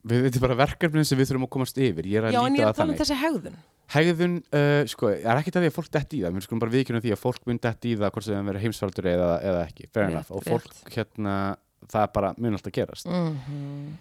við, 0.03 0.25
þetta 0.27 0.39
er 0.39 0.45
bara 0.45 0.59
verkefnin 0.63 1.07
sem 1.09 1.19
við 1.19 1.31
þurfum 1.31 1.47
að 1.47 1.53
komast 1.55 1.79
yfir. 1.81 2.09
Ég 2.11 2.21
er 2.21 2.29
að 2.29 2.37
Já, 2.37 2.41
en 2.43 2.45
ég 2.45 2.59
líta 2.59 2.63
er 2.63 2.69
að 2.69 2.73
að 2.73 2.79
tala 2.79 2.85
um 2.85 2.93
þannig. 2.93 3.01
þessi 3.03 3.19
hegðun. 3.23 3.59
Hegðun, 3.93 4.37
uh, 4.53 4.79
sko, 4.93 5.11
það 5.11 5.33
er 5.33 5.41
ekkert 5.43 5.59
að 5.59 5.65
því 5.65 5.71
að 5.73 5.77
fólk 5.79 5.91
detti 5.97 6.17
í 6.17 6.23
það. 6.23 6.37
Við 6.37 6.47
skulum 6.47 6.63
bara 6.63 6.75
viðkynna 6.77 7.03
því 7.03 7.13
að 7.13 7.21
fólk 7.23 7.43
mun 7.49 7.61
detti 7.67 7.91
í 7.91 7.99
það 7.99 8.13
hvort 8.15 8.27
sem 8.27 8.37
það 8.37 8.49
verður 8.51 8.65
heimsfaldur 8.67 9.11
eða, 9.13 9.29
eða 9.51 9.65
ekki. 9.67 9.89
Fair 9.93 10.07
Rétt, 10.07 10.15
enough, 10.15 10.33
og 10.33 10.47
fólk 10.47 10.95
hérna 10.95 11.35
það 11.91 12.01
er 12.07 12.11
bara 12.15 12.33
mun 12.39 12.57
alltaf 12.57 12.75
gerast. 12.79 13.11
Mm 13.11 13.93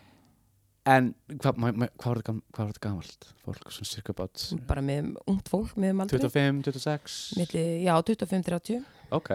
en 0.89 1.13
hvað 1.39 1.59
hva, 1.63 1.71
hva, 1.71 1.87
hvað 1.95 2.09
var 2.11 2.19
þetta 2.19 2.29
gam- 2.29 2.43
hvað 2.51 2.65
var 2.65 2.71
þetta 2.73 2.85
gamalt 2.89 3.27
fólk, 3.45 3.67
svona 3.71 3.91
cirka 3.91 4.15
about 4.15 4.45
bara 4.67 4.83
með 4.83 5.13
ungt 5.31 5.51
fólk, 5.53 5.75
með 5.79 5.95
um 5.95 6.03
aldrei 6.05 6.23
25, 6.25 6.63
26 6.67 7.19
Milli, 7.39 7.65
já, 7.87 7.95
25-30 8.11 8.81
ok 9.15 9.31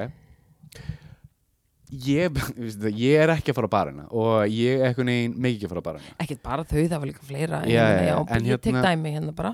ég, 1.92 2.40
ég 3.08 3.22
er 3.24 3.32
ekki 3.36 3.54
að 3.54 3.58
fara 3.62 3.70
á 3.72 3.76
barina 3.78 4.06
og 4.12 4.44
ég 4.52 4.82
er 4.82 4.90
eitthvað 4.90 5.08
neginn 5.12 5.38
mikið 5.38 5.56
ekki 5.58 5.68
að 5.70 5.74
fara 5.74 5.84
á 5.84 5.88
barina. 5.88 6.16
Ekkert 6.26 6.42
bara 6.44 6.66
þau, 6.68 6.82
það 6.84 7.00
var 7.00 7.08
líka 7.12 7.28
fleira 7.30 7.62
Já, 7.64 7.72
ég, 7.72 7.88
meina, 7.88 8.04
já, 8.04 8.12
já, 8.12 8.36
en 8.38 8.50
ég 8.52 8.62
tek 8.62 8.74
hérna- 8.74 8.84
dæmi 8.90 9.14
hérna 9.16 9.36
bara. 9.38 9.54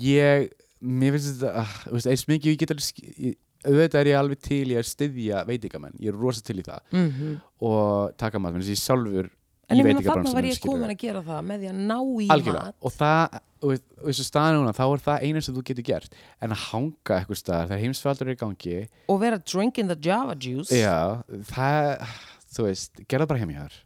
Ég, 0.00 0.48
mér 0.80 1.14
finnst 1.16 1.34
þetta 1.42 1.62
uh, 1.62 1.72
veist, 1.92 2.08
eins 2.10 2.26
mikið 2.30 2.54
ég 2.54 2.60
get 2.62 2.72
alveg 2.74 2.86
sk- 2.86 3.08
ég- 3.28 3.38
auðvitað 3.64 4.00
er 4.02 4.10
ég 4.10 4.18
alveg 4.20 4.40
til 4.44 4.64
í 4.72 4.76
að 4.80 4.86
styðja 4.90 5.42
veitingamenn, 5.48 5.94
ég 6.00 6.12
er 6.12 6.18
rosa 6.20 6.42
til 6.44 6.58
í 6.60 6.66
það. 6.66 6.82
Mm 6.92 7.34
og 7.64 8.10
taka 8.20 8.36
maður, 8.42 8.60
að 8.60 8.74
ég 8.74 8.80
sjálfur 8.80 9.28
en 9.68 9.80
ég 9.80 9.86
meina 9.86 10.02
þarna 10.02 10.34
veitingabransanum, 10.34 10.36
var 10.38 10.48
ég 10.50 10.60
komin 10.62 10.92
að 10.92 11.00
gera 11.00 11.24
það 11.24 11.48
með 11.48 11.64
því 11.64 11.70
að 11.70 11.80
ná 11.80 11.96
í 11.98 12.28
algjörlega, 12.34 12.66
mat. 12.68 12.78
Og 12.84 12.96
það 12.98 13.40
og 13.64 13.78
þessu 14.04 14.26
staðan 14.28 14.58
núna, 14.60 14.74
þá 14.76 14.84
er 14.84 15.02
það 15.06 15.24
eina 15.24 15.42
sem 15.44 15.56
þú 15.56 15.62
getur 15.70 15.86
gert 15.88 16.18
en 16.44 16.52
að 16.52 16.62
hanga 16.66 17.16
eitthvað 17.16 17.40
staðar 17.40 17.80
heimsfaldur 17.80 18.28
er 18.28 18.36
í 18.36 18.40
gangi. 18.42 18.82
Og 19.08 19.20
vera 19.22 19.40
drinking 19.40 19.88
the 19.88 19.96
java 20.04 20.36
juice. 20.36 20.76
Já, 20.76 21.24
það, 21.48 22.18
þú 22.52 22.68
veist 22.68 23.04
gerða 23.08 23.30
bara 23.30 23.40
heim 23.40 23.54
í 23.54 23.58
þar 23.62 23.80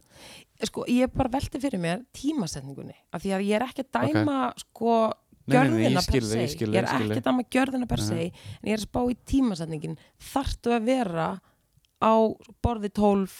sko, 0.67 0.83
ég 0.91 1.11
bara 1.15 1.31
velti 1.31 1.59
fyrir 1.61 1.81
mér 1.81 2.01
tímasetningunni 2.15 2.95
af 3.13 3.23
því 3.23 3.35
að 3.35 3.45
ég 3.47 3.57
er 3.59 3.65
ekki 3.67 3.85
að 3.85 3.91
dæma 3.95 4.39
sko 4.59 4.95
nei, 5.47 5.55
ég 5.55 5.69
gjörðina 5.69 6.03
per 6.03 6.25
se. 6.27 6.41
ég 6.41 6.63
ég 6.65 6.79
er 6.81 6.89
ekki 6.89 7.19
að 7.19 7.29
dæma 7.29 7.45
gjörðina 7.55 7.87
per 7.89 8.03
se 8.03 8.17
en 8.25 8.67
ég 8.67 8.73
er 8.75 8.81
að 8.81 8.87
spá 8.87 8.99
í 9.05 9.15
tímasetningin. 9.31 9.95
Þarftu 10.31 10.75
að 10.75 10.89
vera 10.89 11.29
á 12.03 12.13
borði 12.63 12.91
12 12.99 13.37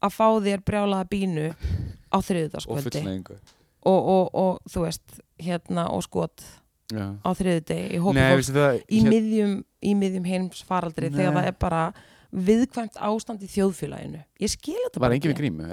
að 0.00 0.14
fá 0.16 0.26
þér 0.46 0.62
brjálaða 0.66 1.08
bínu 1.12 1.48
á 1.50 2.16
og 2.18 2.24
þriðudagskvöldi 2.26 2.92
fullnæðingu 3.00 3.36
og, 3.36 4.00
og, 4.14 4.30
og 4.34 4.70
þú 4.70 4.84
veist 4.86 5.20
hérna 5.40 5.86
og 5.94 6.02
skot 6.06 6.44
Já. 6.90 7.06
á 7.22 7.30
þriðudegi 7.38 7.84
í 7.94 8.00
Nei, 8.18 8.36
veistu 8.36 8.54
það 8.56 8.78
í, 8.82 9.00
hér- 9.00 9.12
miðjum, 9.14 9.52
miðjum 10.00 10.24
heimsfaraldri 10.26 11.10
þegar 11.12 11.30
Nei. 11.32 11.36
það 11.40 11.50
er 11.52 11.58
bara 11.66 11.82
viðkvæmt 12.30 12.98
ástand 13.10 13.42
í 13.42 13.50
þjóðfélaginu 13.50 14.20
ég 14.42 14.50
skil 14.52 14.76
þetta 14.86 15.02
bara 15.02 15.14
við 15.30 15.38
grímu 15.40 15.68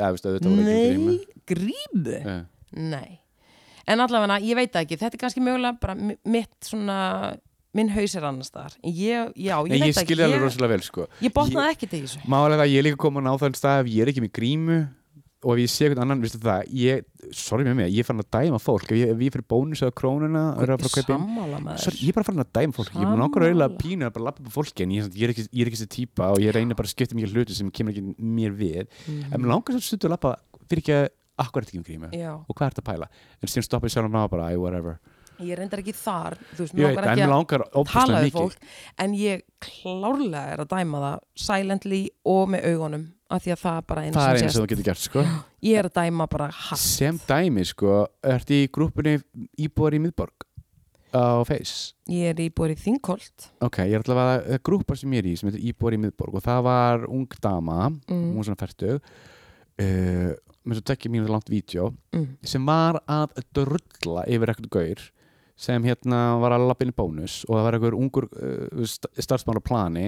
Nei, 0.68 1.18
grímu? 1.48 2.20
Já. 2.22 2.38
Nei. 2.78 3.20
En 3.88 4.02
allavega, 4.04 4.40
ég 4.44 4.58
veit 4.60 4.74
ekki, 4.76 4.98
þetta 5.00 5.16
er 5.16 5.22
kannski 5.22 5.40
mögulega 5.44 5.78
bara 5.80 5.94
mi- 5.96 6.18
mitt 6.28 6.56
svona, 6.68 6.98
minn 7.74 7.90
haus 7.90 8.16
er 8.16 8.24
annars 8.24 8.50
þar. 8.54 8.74
Ég, 8.84 9.34
já, 9.36 9.56
ég 9.60 9.70
Nei, 9.70 9.80
ég 9.92 9.98
ekki, 9.98 10.16
alveg 10.24 10.42
rosalega 10.42 10.72
vel 10.74 10.82
sko. 10.82 11.08
ég 11.22 11.34
botnaði 11.36 11.74
ekki 11.76 11.90
til 11.92 12.04
þessu. 12.06 12.20
Málega 12.28 12.64
það, 12.64 12.72
ég 12.72 12.80
er 12.80 12.84
líka 12.88 12.98
komin 12.98 13.28
á 13.28 13.34
þann 13.38 13.54
stað 13.60 13.82
ef 13.84 13.92
ég 13.94 14.02
er 14.02 14.08
ekki 14.14 14.24
með 14.24 14.32
grímu 14.40 14.78
og 15.46 15.52
ef 15.54 15.60
ég 15.62 15.70
sé 15.70 15.86
eitthvað 15.86 16.02
annan, 16.02 16.22
veistu 16.24 16.40
það 16.42 16.64
ég, 16.74 17.04
sorry 17.38 17.64
með 17.68 17.76
mig, 17.78 17.92
ég 17.94 18.00
er 18.02 18.08
farin 18.08 18.24
að 18.24 18.30
dæma 18.34 18.58
fólk 18.60 18.88
ef 18.90 18.98
ég, 18.98 19.12
ef 19.14 19.20
ég 19.22 19.34
fyrir 19.36 19.46
bónus 19.54 19.84
eða 19.86 19.94
krónuna 19.94 20.42
og 20.58 20.64
að 20.66 20.72
að 20.74 20.88
Sammála 21.06 21.60
með 21.62 21.84
þér. 21.84 21.98
ég 22.02 22.10
er 22.10 22.16
bara 22.18 22.26
farin 22.26 22.42
að 22.42 22.50
dæma 22.58 22.74
fólk, 22.74 22.90
ég 22.98 23.06
er 23.06 23.22
langar 23.22 23.44
að 23.46 23.52
eiginlega 23.52 23.70
Sammála. 23.70 23.84
pínu 23.84 24.08
að 24.08 24.14
bara 24.18 24.26
lappa 24.26 24.42
upp 24.42 24.50
á 24.50 24.54
fólki 24.58 24.82
en 24.88 24.96
ég, 24.98 25.12
ég, 25.14 25.24
er 25.28 25.34
ekki, 25.36 25.46
ég 25.54 25.62
er 25.62 25.70
ekki 25.70 25.78
þessi 25.84 25.92
típa 25.94 26.32
og 26.34 26.42
ég 26.42 26.56
reynir 26.58 26.74
bara 26.80 26.90
að 26.90 26.96
skipta 26.98 27.16
mikið 27.20 27.36
hluti 27.38 27.54
sem 27.60 27.70
kemur 27.70 27.94
ekki 27.94 28.16
mér 28.18 28.58
við 28.58 28.88
Mhm. 29.06 29.30
en 29.34 29.42
mér 29.46 29.54
langar 29.54 29.78
svo 29.78 29.86
stundu 29.86 30.10
að 30.10 30.16
lappa 30.18 30.34
fyrir 30.68 30.82
ekki 30.82 30.96
að 30.98 31.08
akkur 31.46 31.62
ekki 31.68 31.78
um 31.78 31.84
grímu 31.86 32.10
Já, 32.18 32.34
og 32.34 32.56
hvað 32.58 32.66
er 32.66 32.74
þetta 32.74 32.82
að 32.82 32.90
pæla 32.90 33.08
en 33.38 33.48
síðan 33.54 33.68
stoppa 33.70 33.86
ég 33.88 33.94
sjálf 33.94 34.10
ná 34.12 34.26
bara, 34.34 34.50
æ, 34.50 34.58
whatever 34.58 34.98
ég 35.44 35.58
reyndar 35.60 35.80
ekki 35.84 35.94
þar, 35.94 36.38
þú 36.56 36.64
veist, 36.64 36.74
mér 36.74 36.88
langar 36.88 37.08
ekki 37.12 37.20
mér 37.22 37.28
að 37.28 37.34
langar 37.36 37.64
tala 37.92 38.22
mikið 38.24 38.38
fólk, 38.40 38.58
en 39.04 39.14
ég 39.14 39.44
klárlega 39.60 40.54
er 40.56 40.64
að 40.66 40.72
dæma 40.74 41.04
það 41.04 41.20
silently 41.48 42.02
og 42.26 42.50
með 42.54 42.66
augunum, 42.72 43.06
af 43.30 43.44
því 43.44 43.52
að 43.54 43.62
það 43.66 43.78
er 43.78 43.88
bara 43.92 44.02
eins 44.08 44.16
það 44.18 44.30
er 44.34 44.42
eins 44.44 44.58
og 44.58 44.64
þú 44.64 44.70
getur 44.72 44.88
gert 44.88 45.04
sko. 45.04 45.24
Ég 45.68 45.78
er 45.82 45.90
að 45.90 45.96
dæma 46.00 46.28
bara 46.32 46.48
hatt. 46.50 46.80
sem 46.80 47.18
dæmi, 47.28 47.66
sko, 47.68 47.96
ertu 48.24 48.54
í 48.64 48.68
grúpunni 48.72 49.18
íbúar 49.60 49.94
í 49.98 50.00
miðborg 50.00 50.46
á 51.18 51.44
Face 51.48 51.94
Ég 52.12 52.34
er 52.34 52.42
íbúið 52.50 52.74
í 52.76 52.80
Þingholt. 52.84 53.48
ok, 53.64 53.78
ég 53.88 53.94
er 53.96 54.04
alltaf 54.04 54.20
að 54.22 54.60
grúpa 54.64 54.96
sem 54.98 55.12
ég 55.16 55.24
er 55.24 55.30
í 55.32 55.36
sem 55.40 55.50
heitir 55.50 55.64
íbúar 55.72 55.96
í 55.96 56.02
miðborg 56.04 56.36
og 56.36 56.44
það 56.44 56.64
var 56.68 57.06
ung 57.08 57.28
dama, 57.42 57.90
Mm. 58.08 58.34
hún 58.36 58.40
er 58.40 58.44
svona 58.44 58.60
færtug 58.60 59.02
uh, 59.80 60.34
með 60.68 60.80
svo 60.80 60.84
tekja 60.84 61.12
mínu 61.12 61.30
langt 61.32 61.50
vídeo 61.50 61.94
Mm. 62.14 62.38
sem 62.44 62.66
var 62.66 63.00
að 63.08 63.30
drulla 63.54 64.24
yfir 64.28 64.52
ekkert 64.54 64.70
gaur 64.70 65.12
sem 65.58 65.88
hérna 65.88 66.38
var 66.42 66.54
að 66.56 66.68
lappa 66.70 66.86
inn 66.86 66.94
í 66.94 66.98
bónus 66.98 67.40
og 67.48 67.56
það 67.58 67.66
var 67.66 67.78
einhver 67.78 67.98
ungur 67.98 68.30
uh, 68.30 68.86
st 68.86 69.10
starfsmann 69.26 69.58
á 69.58 69.64
plani 69.66 70.06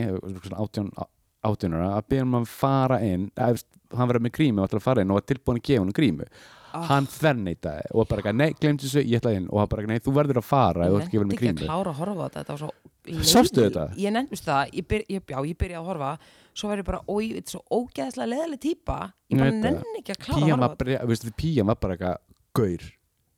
átjónara 1.40 1.96
að 1.96 2.08
byrja 2.12 2.28
um 2.28 2.40
að 2.42 2.48
fara 2.52 3.02
inn 3.06 3.28
að, 3.40 3.64
hann 3.96 4.10
verið 4.12 4.26
með 4.26 4.36
grímu 4.36 4.62
og 4.62 4.68
ætlaði 4.70 4.82
að 4.82 4.88
fara 4.88 5.04
inn 5.04 5.12
og 5.14 5.20
var 5.20 5.28
tilbúin 5.32 5.62
að 5.62 5.68
gefa 5.70 5.84
hann 5.84 5.94
grímu. 6.00 6.32
Ah. 6.70 6.84
hann 6.86 7.08
þverneitaði 7.10 7.88
og 7.98 8.06
bara 8.12 8.32
nei, 8.36 8.52
glemt 8.54 8.84
þessu, 8.84 9.02
ég 9.02 9.18
ætlaði 9.18 9.40
inn. 9.40 9.48
Og 9.50 9.58
hann 9.58 9.70
bara, 9.72 9.88
nei, 9.90 10.02
þú 10.06 10.12
verður 10.14 10.38
að 10.44 10.46
fara 10.46 10.86
ef 10.86 10.92
þú 10.92 11.00
ert 11.00 11.08
ekki 11.08 11.22
verið 11.22 11.32
með 11.32 11.40
ekki 11.40 11.50
að 11.50 11.62
klára 11.64 11.94
að 11.94 12.02
horfa 12.04 12.20
á 12.20 12.26
þetta, 12.28 12.44
þetta 12.44 12.58
svo 12.60 13.24
Sástu 13.26 13.64
þetta? 13.64 13.86
Ég 13.98 14.14
nefnist 14.14 14.46
það, 14.46 14.76
ég, 14.78 14.86
byr, 14.92 15.06
ég, 15.10 15.24
já, 15.34 15.40
ég 15.50 15.58
byrjaði 15.64 15.80
að 15.80 15.90
horfa 15.90 16.12
svo 16.60 16.76
ég 16.76 16.86
bara, 16.86 17.02
oi, 17.10 17.24
þetta 17.40 17.50
er 17.50 17.56
svo 17.56 17.80
ógeðslega 17.80 18.32
leðileg 18.36 18.62
típa. 18.62 19.00
Ég 19.32 19.40
Ég 19.40 19.42
bara 19.42 19.58
nenni 19.66 20.04
ekki 20.04 20.14
að 20.14 20.22
klára 20.28 20.44
að 20.44 20.52
horfa 20.52 20.70
á 20.70 21.06
þetta. 21.10 21.38
pían 21.42 21.72
var 21.72 21.82
bara 21.82 22.14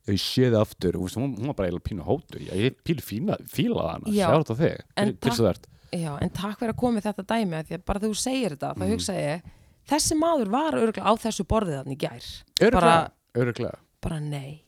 eitthvað 0.02 0.10
gaur 0.10 0.16
ég 0.16 0.22
séð 0.22 0.56
aftur, 0.60 0.92
hún, 0.98 1.08
hún 1.14 1.36
hún 1.38 1.46
var 1.46 1.54
bara 1.54 1.68
eiginlega 1.68 1.88
pínu 1.88 2.02
hótu 2.06 2.38
ég, 2.42 2.76
pílu 2.84 3.00
fína, 3.02 3.36
fílaði 3.48 3.92
hana, 3.92 4.10
Já. 4.12 4.26
sjá 4.26 4.42
þetta 4.42 4.56
þig. 4.58 4.80
En 4.96 5.12
þart 5.46 5.68
Já, 5.92 6.12
en 6.22 6.30
takk 6.30 6.58
fyrir 6.58 6.72
að 6.72 6.76
koma 6.80 7.00
þetta 7.04 7.22
dæmi 7.28 7.54
af 7.58 7.66
því 7.68 7.74
að 7.76 7.84
bara 7.84 8.00
þú 8.00 8.14
segir 8.16 8.50
þetta, 8.56 8.74
þá 8.74 8.82
Mhm. 8.82 8.92
hugsa 8.92 9.12
ég 9.12 9.42
þessi 9.88 10.14
maður 10.16 10.48
var 10.50 10.72
örgulega 10.72 11.04
á 11.04 11.12
þessu 11.20 11.44
borðið 11.44 11.82
þannig 11.82 11.92
í 11.92 12.00
gær, 12.00 12.24
öruglega, 12.60 12.80
Bara- 12.80 13.12
öruglega 13.36 13.78
bara 14.00 14.20
nei. 14.20 14.62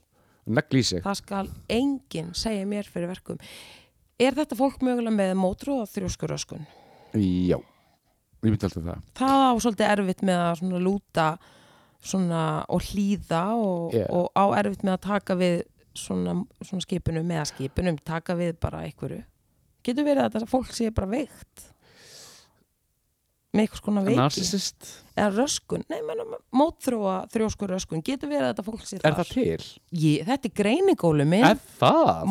Það 0.47 1.15
skal 1.15 1.47
enginn 1.69 2.33
segja 2.35 2.65
mér 2.65 2.85
fyrir 2.85 3.07
verkum. 3.09 3.39
Er 4.19 4.31
þetta 4.37 4.55
fólk 4.55 4.77
mögulega 4.79 5.15
með 5.15 5.33
mótru 5.35 5.81
og 5.81 5.89
þrjóskuröskun? 5.89 6.65
já, 7.15 7.57
ég 7.57 7.63
myndi 8.51 8.63
alltaf 8.63 8.83
það. 8.83 9.01
Það 9.15 9.41
á 9.41 9.51
svolítið 9.57 9.89
erfitt 9.97 10.21
með 10.21 10.37
að 10.45 10.79
lúta 10.85 11.39
svona 12.05 12.41
og 12.69 12.83
hlýða 12.89 13.45
og, 13.57 13.95
Já. 13.95 14.05
og 14.13 14.29
á 14.37 14.45
erfitt 14.61 14.83
með 14.85 14.97
að 14.97 15.05
taka 15.07 15.37
við 15.39 15.55
svona, 15.97 16.35
svona 16.61 16.85
skipunum 16.85 17.31
eða 17.31 17.47
skipunum, 17.49 18.01
taka 18.05 18.35
við 18.37 18.57
bara 18.61 18.83
einhverju. 18.85 19.23
Getur 19.85 20.05
verið 20.07 20.25
að 20.25 20.35
þetta 20.35 20.51
fólk 20.51 20.75
sé 20.75 20.91
bara 20.93 21.09
veikt? 21.11 21.71
Með 23.55 23.63
einhvers 23.63 23.83
konar 23.85 24.03
veiki? 24.03 24.19
Narcissist, 24.19 24.87
eða 25.15 25.29
röskun, 25.37 25.85
nei, 25.87 26.01
menna, 26.03 26.39
mótþróa 26.59 27.13
þrjóskur 27.31 27.71
röskun, 27.71 28.01
getur 28.03 28.27
verið 28.27 28.49
að 28.49 28.51
þetta 28.51 28.65
fólk 28.67 28.81
sé 28.83 28.97
er 28.97 29.05
þar? 29.05 29.19
það 29.21 29.29
til? 29.31 29.67
Ég, 30.01 30.25
þetta 30.27 30.49
er 30.49 30.55
greiningólu 30.59 31.27
minn. 31.31 31.61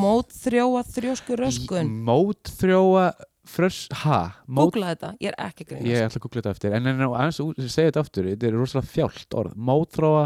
Mótþróa 0.02 0.82
þrjóskur 0.90 1.40
röskun. 1.46 1.94
mótþrjóa 2.10 3.06
frös, 3.44 3.88
ha? 4.04 4.18
Mót, 4.46 4.70
googla 4.72 4.94
þetta, 4.94 5.10
ég 5.20 5.32
er 5.32 5.36
ekki 5.44 5.66
að 5.68 5.84
ég 5.90 6.04
ætla 6.06 6.18
að 6.20 6.24
googla 6.24 6.42
þetta 6.42 6.54
eftir 6.54 6.72
en 6.78 6.86
aðeins 6.88 7.40
að 7.44 7.68
segja 7.68 7.90
þetta 7.90 8.00
aftur 8.04 8.28
þetta 8.30 8.48
er 8.48 8.56
rosalega 8.58 8.92
þjált 8.94 9.36
orð. 9.40 9.54
Mótþróa, 9.68 10.24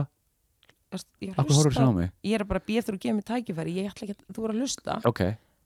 ég, 1.20 1.32
akkur 1.34 1.54
hlusta- 1.58 1.74
það 1.74 1.90
á 1.90 1.94
mig? 1.98 2.10
Ég 2.24 2.34
er 2.38 2.44
bara 2.44 2.60
að 2.62 2.66
býja 2.70 2.82
þurr 2.86 2.98
að 2.98 3.02
gefa 3.04 3.14
mig 3.18 3.24
tækifæri 3.28 3.74
ég 3.78 3.90
ætla 3.90 4.08
ekki 4.08 4.16
að, 4.16 4.34
þú 4.38 4.44
er 4.44 4.50
að 4.54 4.60
hlusta. 4.62 4.98
Ok, 5.04 5.22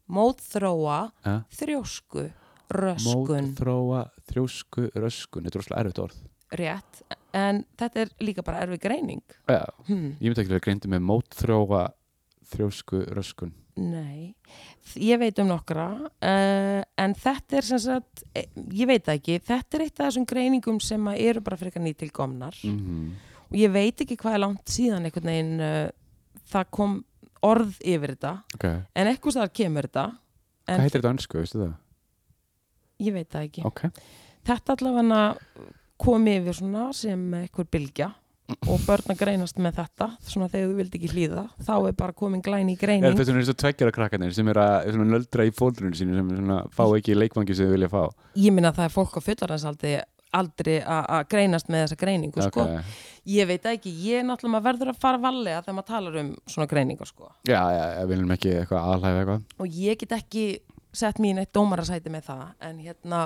mótþróa 0.09 0.99
Ja. 1.27 1.37
þrjósku 1.61 2.25
röskun. 2.73 3.53
Mótþróa 3.53 4.03
þrjósku, 4.31 4.91
röskun 4.97 5.45
þetta 5.45 5.57
er 5.57 5.61
rosalega 5.63 5.81
erfitt 5.85 6.03
orð. 6.03 6.21
Rétt, 6.53 7.03
en 7.33 7.65
þetta 7.81 7.97
er 8.03 8.09
líka 8.21 8.43
bara 8.45 8.61
erfi 8.61 8.79
greining. 8.81 9.23
Já, 9.49 9.65
hm, 9.87 10.17
ég 10.21 10.29
myndi 10.33 10.43
ekki 10.43 10.49
vera 10.53 10.61
greindi 10.61 10.89
með 10.89 11.05
mótþróa 11.09 11.93
þrjósku, 12.53 13.07
röskun 13.17 13.53
nei. 13.81 14.35
Ég 15.01 15.21
veit 15.23 15.39
um 15.41 15.49
nokkra 15.49 15.89
uh, 16.05 16.81
en 16.83 17.15
þetta 17.17 17.59
er 17.61 17.69
sem 17.69 17.81
sagt 17.83 18.25
eh, 18.37 18.49
ég 18.75 18.91
veit 18.91 19.09
ekki, 19.09 19.39
þetta 19.41 19.79
er 19.79 19.85
eitt 19.87 20.01
af 20.01 20.11
þessum 20.11 20.27
greiningum 20.29 20.81
sem 20.83 21.13
eru 21.15 21.45
bara 21.45 21.57
fyrir 21.61 21.73
eitthvað 21.73 21.87
nýtilkomnar. 21.89 22.65
Mm 22.69 23.13
og 23.53 23.59
ég 23.61 23.73
veit 23.73 24.01
ekki 24.01 24.17
hvað 24.17 24.37
er 24.37 24.43
langt 24.47 24.73
síðan 24.73 25.07
einhvern 25.07 25.29
veginn 25.29 25.61
uh, 25.61 25.91
það 26.53 26.71
kom 26.73 26.97
orð 27.45 27.77
yfir 27.85 28.15
þetta. 28.15 28.33
Ok, 28.57 28.67
en 28.97 29.11
eitthvað 29.11 29.37
staðar 29.37 29.55
kemur 29.61 29.89
þetta 29.89 30.07
hvað 30.09 30.73
en 30.73 30.85
heitir 30.87 31.01
þetta 31.01 31.13
önsku, 31.13 31.39
veistu 31.43 31.61
það? 31.61 31.73
ég 33.03 33.17
veit 33.17 33.29
það 33.35 33.47
ekki. 33.49 33.65
Ok, 33.69 33.85
þetta 34.49 34.77
allavega 34.77 35.23
kom 36.03 36.29
yfir 36.33 36.57
svona 36.57 36.89
sem 36.97 37.27
einhver 37.43 37.69
bylgja 37.71 38.09
og 38.51 38.81
börn 38.87 39.13
að 39.15 39.21
greinast 39.21 39.59
með 39.63 39.79
þetta 39.81 40.09
svona 40.27 40.49
þegar 40.53 40.71
þú 40.71 40.79
vildi 40.81 40.99
ekki 40.99 41.11
hlýða 41.13 41.45
þá 41.63 41.75
er 41.77 41.95
bara 41.99 42.17
komin 42.17 42.43
glæni 42.45 42.75
í 42.75 42.77
er 42.77 42.83
greining 42.83 43.07
þetta 43.15 43.29
svona 43.29 43.43
eins 43.43 43.53
og 43.53 43.61
tveggjara 43.63 43.95
krakkarnir 43.95 44.35
sem 44.37 44.51
er 44.53 44.61
að 44.63 44.89
svona 44.97 45.07
nöldra 45.15 45.47
í 45.47 45.53
fóldrunum 45.57 45.95
sínu 45.97 46.19
sem 46.19 46.33
svona 46.41 46.59
fá 46.75 46.83
ekki 46.89 47.17
leikvangi 47.17 47.57
sem 47.57 47.71
þau 47.71 47.77
vilja 47.77 47.93
fá 47.93 48.03
ég 48.43 48.55
minna 48.55 48.73
að 48.73 48.81
það 48.81 48.89
er 48.89 48.97
fólk 48.97 49.17
á 49.17 49.21
fullarhansaldi 49.29 49.95
aldrei 50.33 50.79
að 50.81 51.27
greinast 51.33 51.69
með 51.69 51.85
þessa 51.85 51.99
greiningu 52.01 52.45
sko. 52.47 52.65
ok, 52.65 53.01
ég 53.29 53.49
veit 53.51 53.67
ekki, 53.69 53.93
ég 54.07 54.23
er 54.23 54.29
náttúrulega 54.29 54.65
verður 54.65 54.93
að 54.95 55.01
fara 55.03 55.21
valega 55.21 55.61
þegar 55.61 55.77
maður 55.77 55.91
talar 55.91 56.21
um 56.23 56.31
svona 56.49 56.69
greiningar 56.71 57.11
sko. 57.11 57.33
já, 57.49 57.61
já, 57.61 57.83
við 58.01 58.15
viljum 58.15 58.37
ekki 58.37 58.55
eitthvað 58.63 59.09
eitthvað 59.11 59.43
og 59.61 59.81
ég 59.83 60.01
get 60.01 60.17
ekki 60.17 60.47
sett 60.93 61.21
mín 61.23 61.41
eitt 61.41 61.53
dómarasæti 61.57 62.13
með 62.13 62.31
það 62.31 62.47
en 62.69 62.81
hérna 62.81 63.21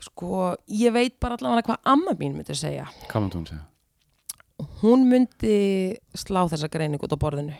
sko, 0.00 0.56
ég 0.68 0.92
veit 0.94 1.16
bara 1.20 1.36
allavega 1.38 1.66
hvað 1.68 1.78
amma 1.94 2.14
mín 2.20 2.36
myndi 2.38 2.54
segja 2.56 2.86
hvað 3.08 3.22
maður 3.26 3.38
hún 3.40 3.48
segja? 3.50 3.64
hún 4.82 5.06
myndi 5.08 5.56
slá 6.14 6.42
þessa 6.50 6.68
greiningu 6.72 7.06
út 7.08 7.16
á 7.16 7.22
borðinu 7.22 7.54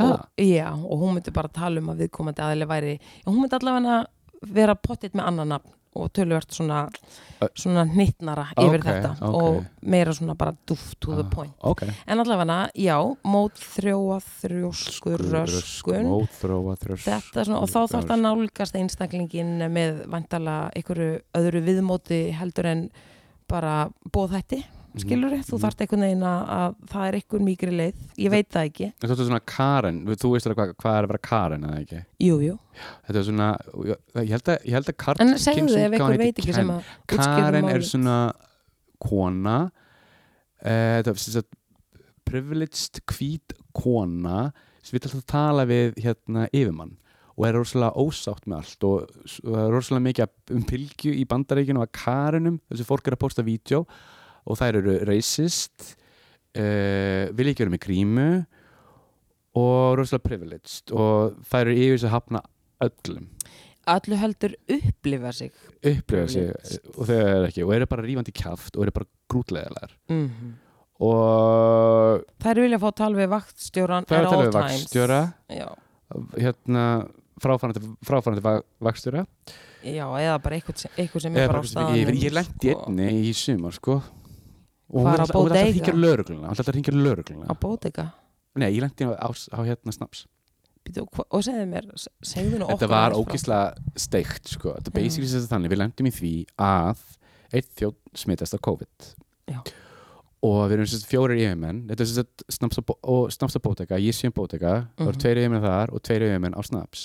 og, 0.00 0.10
Ah. 0.12 0.28
já, 0.40 0.72
og 0.72 0.98
hún 1.02 1.14
myndi 1.18 1.32
bara 1.32 1.48
tala 1.52 1.80
um 1.80 1.90
að 1.92 2.06
viðkomandi 2.06 2.40
aðli 2.44 2.66
væri 2.68 2.94
hún 3.26 3.40
myndi 3.42 3.58
allavega 3.58 4.06
vera 4.48 4.74
pottitt 4.74 5.12
með 5.14 5.26
annan 5.28 5.48
nafn 5.56 5.74
og 5.94 6.08
töluvert 6.16 6.50
svona, 6.54 6.88
svona 7.54 7.82
hnittnara 7.84 8.46
yfir 8.56 8.78
Ok, 8.80 8.86
þetta 8.86 9.10
ok. 9.28 9.34
og 9.42 9.64
meira 9.92 10.12
svona 10.16 10.34
bara 10.38 10.54
duft 10.66 10.98
to 11.00 11.14
the 11.14 11.22
Ah, 11.26 11.30
point. 11.34 11.52
ok, 11.60 11.82
en 12.06 12.18
allavega, 12.22 12.70
já, 12.74 12.96
mót 13.24 13.52
þrjóa 13.60 14.20
þrjóskur 14.40 15.18
röskun. 15.32 16.06
mótþróa 16.08 16.76
þrjósk 16.80 17.04
þetta 17.10 17.40
er 17.40 17.44
svona, 17.50 17.60
og 17.62 17.68
þá 17.68 17.80
þarf 17.92 18.06
það 18.06 18.16
að 18.16 18.22
nálgast 18.24 18.74
einstaklingin 18.80 19.52
með 19.72 20.06
vantala 20.08 20.70
einhverju 20.74 21.20
öðru 21.34 21.62
viðmóti 21.68 22.22
heldur 22.32 22.66
en 22.66 22.90
bara 23.48 23.90
bóðhætti 24.10 24.64
skilur 25.00 25.32
Mhm, 25.32 25.44
þú 25.48 25.58
þarft 25.62 25.80
einhvern 25.80 26.04
veginn 26.04 26.22
að, 26.28 26.40
að 26.56 26.74
það 26.92 27.06
er 27.08 27.16
einhver 27.18 27.40
mýgri 27.46 27.72
leið, 27.78 28.00
ég 28.18 28.30
veit 28.30 28.48
það 28.52 28.66
ekki. 28.68 28.88
Þetta 29.00 29.14
er 29.16 29.28
svona 29.30 29.40
Karen, 29.46 30.00
þú 30.06 30.32
veist 30.34 30.46
alveg 30.46 30.58
hvað, 30.60 30.74
hvað 30.82 30.96
er 30.98 31.06
að 31.06 31.12
vera 31.12 31.22
Karen 31.28 31.64
eða 31.68 31.80
ekki? 31.80 32.00
jú, 32.26 32.36
jú, 32.44 32.58
Þetta 33.06 33.18
er 33.22 33.26
svona, 33.28 33.48
ég 34.22 34.32
held 34.36 34.48
að, 34.52 34.58
ég 34.68 34.76
held 34.76 34.90
að 34.92 34.96
Karl 35.04 35.20
en 35.24 35.32
segðu 35.38 35.68
þið 35.72 35.86
ef 35.86 35.96
einhver 35.98 36.18
veit 36.22 36.38
ekki 36.42 36.56
sem 36.56 36.70
að 36.76 36.92
Karen 37.16 37.68
er 37.72 37.86
svona 37.88 38.18
kona. 39.02 39.56
Uh, 40.62 41.02
þetta 41.02 41.10
er 41.10 41.18
sem 41.18 41.34
sagt 41.40 41.56
privileged 42.28 43.00
hvít 43.10 43.54
kona 43.74 44.52
sem 44.82 44.96
vil 44.96 45.02
alltaf 45.08 45.24
tala 45.30 45.64
við 45.68 45.96
hérna 46.02 46.46
yfirmann 46.54 46.96
og 47.32 47.46
er 47.48 47.56
rosalega 47.56 47.96
ósátt 47.98 48.44
með 48.46 48.58
allt 48.60 48.84
og 48.86 48.96
og 49.08 49.54
það 49.56 49.60
er 49.64 49.72
rosalega 49.72 50.06
mikið 50.06 50.56
um 50.58 50.64
pilgju 50.68 51.14
í 51.16 51.24
bandaríkinu 51.26 51.80
og 51.80 51.86
að 51.88 51.94
Karenum, 51.96 52.58
þessi 52.70 52.86
fólk 52.86 53.08
er 53.08 53.16
að 53.16 53.22
posta 53.24 53.42
vídeo 53.46 53.82
og 53.82 53.94
þær 54.58 54.78
eru 54.80 54.96
racist 55.08 55.92
uh, 56.58 57.28
vilja 57.32 57.54
ekki 57.54 57.64
vera 57.64 57.74
með 57.74 57.84
grímu 57.86 58.26
og 59.60 59.98
rosalega 60.00 60.26
privileged. 60.26 60.94
Og 60.96 61.38
þær 61.50 61.68
eru 61.68 61.76
yfir 61.78 61.98
þess 61.98 62.08
að 62.08 62.16
hafna 62.16 62.42
öllum. 62.82 63.28
Allu 63.92 64.18
heldur 64.18 64.52
upplifa 64.70 65.32
sig 65.34 65.50
upplifa 65.82 66.26
sig 66.30 66.50
og 66.94 67.06
þau 67.08 67.16
eru 67.18 67.48
ekki. 67.48 67.64
Og 67.66 67.72
eru 67.76 67.88
bara 67.90 68.04
rífandi 68.06 68.34
kjaft 68.34 68.76
og 68.78 68.86
eru 68.86 68.94
bara 69.00 69.10
grútlegaðar 69.32 69.96
mm 70.12 70.52
og 71.02 72.22
Þær 72.42 72.60
vilja 72.62 72.78
fá 72.78 72.90
tal 72.94 73.14
við 73.16 73.30
vaktstjóran 73.32 74.04
að 74.06 74.12
tala 74.12 74.28
all 74.36 74.44
við 74.46 74.52
Já, 75.50 75.68
hérna 76.36 76.84
fráfærandi, 77.42 77.82
fráfærandi 78.06 78.44
va- 78.44 78.62
vakstjóra 78.82 79.24
já, 79.82 80.04
eða 80.06 80.38
bara 80.42 80.58
eitthvað 80.58 80.84
sem, 80.84 80.92
eitthvað 80.96 81.24
sem 81.24 81.36
er 81.36 81.48
bara 81.48 81.58
á 81.58 81.58
bara 81.58 81.66
sem 81.66 81.72
staðnum 81.72 82.02
yfir, 82.02 82.18
ég 82.22 82.34
lendi 82.36 82.70
sko. 82.70 82.84
einni 82.86 83.08
í 83.26 83.32
sumar 83.34 83.74
sko 83.78 83.96
og 84.92 85.00
hún 85.00 85.08
á 85.08 85.14
er 85.14 85.22
alltaf- 85.24 85.46
er 85.48 85.56
að 85.56 85.72
hringja 85.72 85.94
lögregluna 85.96 86.42
hún 86.42 86.44
er 86.44 86.52
alltaf 86.54 86.68
að 86.68 86.76
hringja 86.76 86.94
lögregluna 86.96 87.46
Á 87.48 87.54
bótega 87.56 88.06
nei, 88.60 88.68
ég 88.76 88.80
lendi 88.84 89.04
á, 89.08 89.12
á, 89.16 89.28
á 89.32 89.58
hérna 89.64 89.92
snaps 89.96 90.26
Býtu, 90.82 91.04
Og 91.30 91.44
segðu 91.46 91.66
mér, 91.70 91.84
segðu 92.26 92.58
nú 92.58 92.66
okkur 92.66 92.74
þetta 92.80 92.88
var 92.90 93.12
ógislega 93.14 93.74
steikt 93.96 94.48
sko. 94.50 94.72
þetta 94.74 94.90
Já. 94.90 94.96
basically 94.98 95.28
mm. 95.30 95.46
þannig, 95.52 95.70
við 95.70 95.78
lendum 95.78 96.08
í 96.10 96.12
því 96.16 96.32
að 96.58 96.98
eitt 97.54 97.68
þjótt 97.78 98.00
smitast 98.18 98.54
af 98.58 98.60
COVID 98.66 99.06
Já. 99.52 99.60
og 100.42 100.58
við 100.66 100.74
erum 100.80 100.90
fjórir 101.06 101.38
yfirmenn 101.38 101.84
þetta 101.88 102.02
er 102.02 102.10
sagt 102.16 102.42
snaps 102.50 102.78
og, 102.82 102.92
og 103.06 103.30
snaps 103.30 103.56
og 103.56 103.62
bótega 103.62 104.00
ég 104.02 104.10
sé 104.16 104.26
um 104.26 104.34
bótega, 104.34 104.88
það 104.98 105.04
Mhm. 105.04 105.08
eru 105.12 105.22
tveir 105.22 105.38
yfirmenn 105.44 105.62
þar 105.62 105.92
og 105.94 106.02
tveir 106.02 106.26
yfirmenn 106.26 106.58
á 106.58 106.62
snaps 106.66 107.04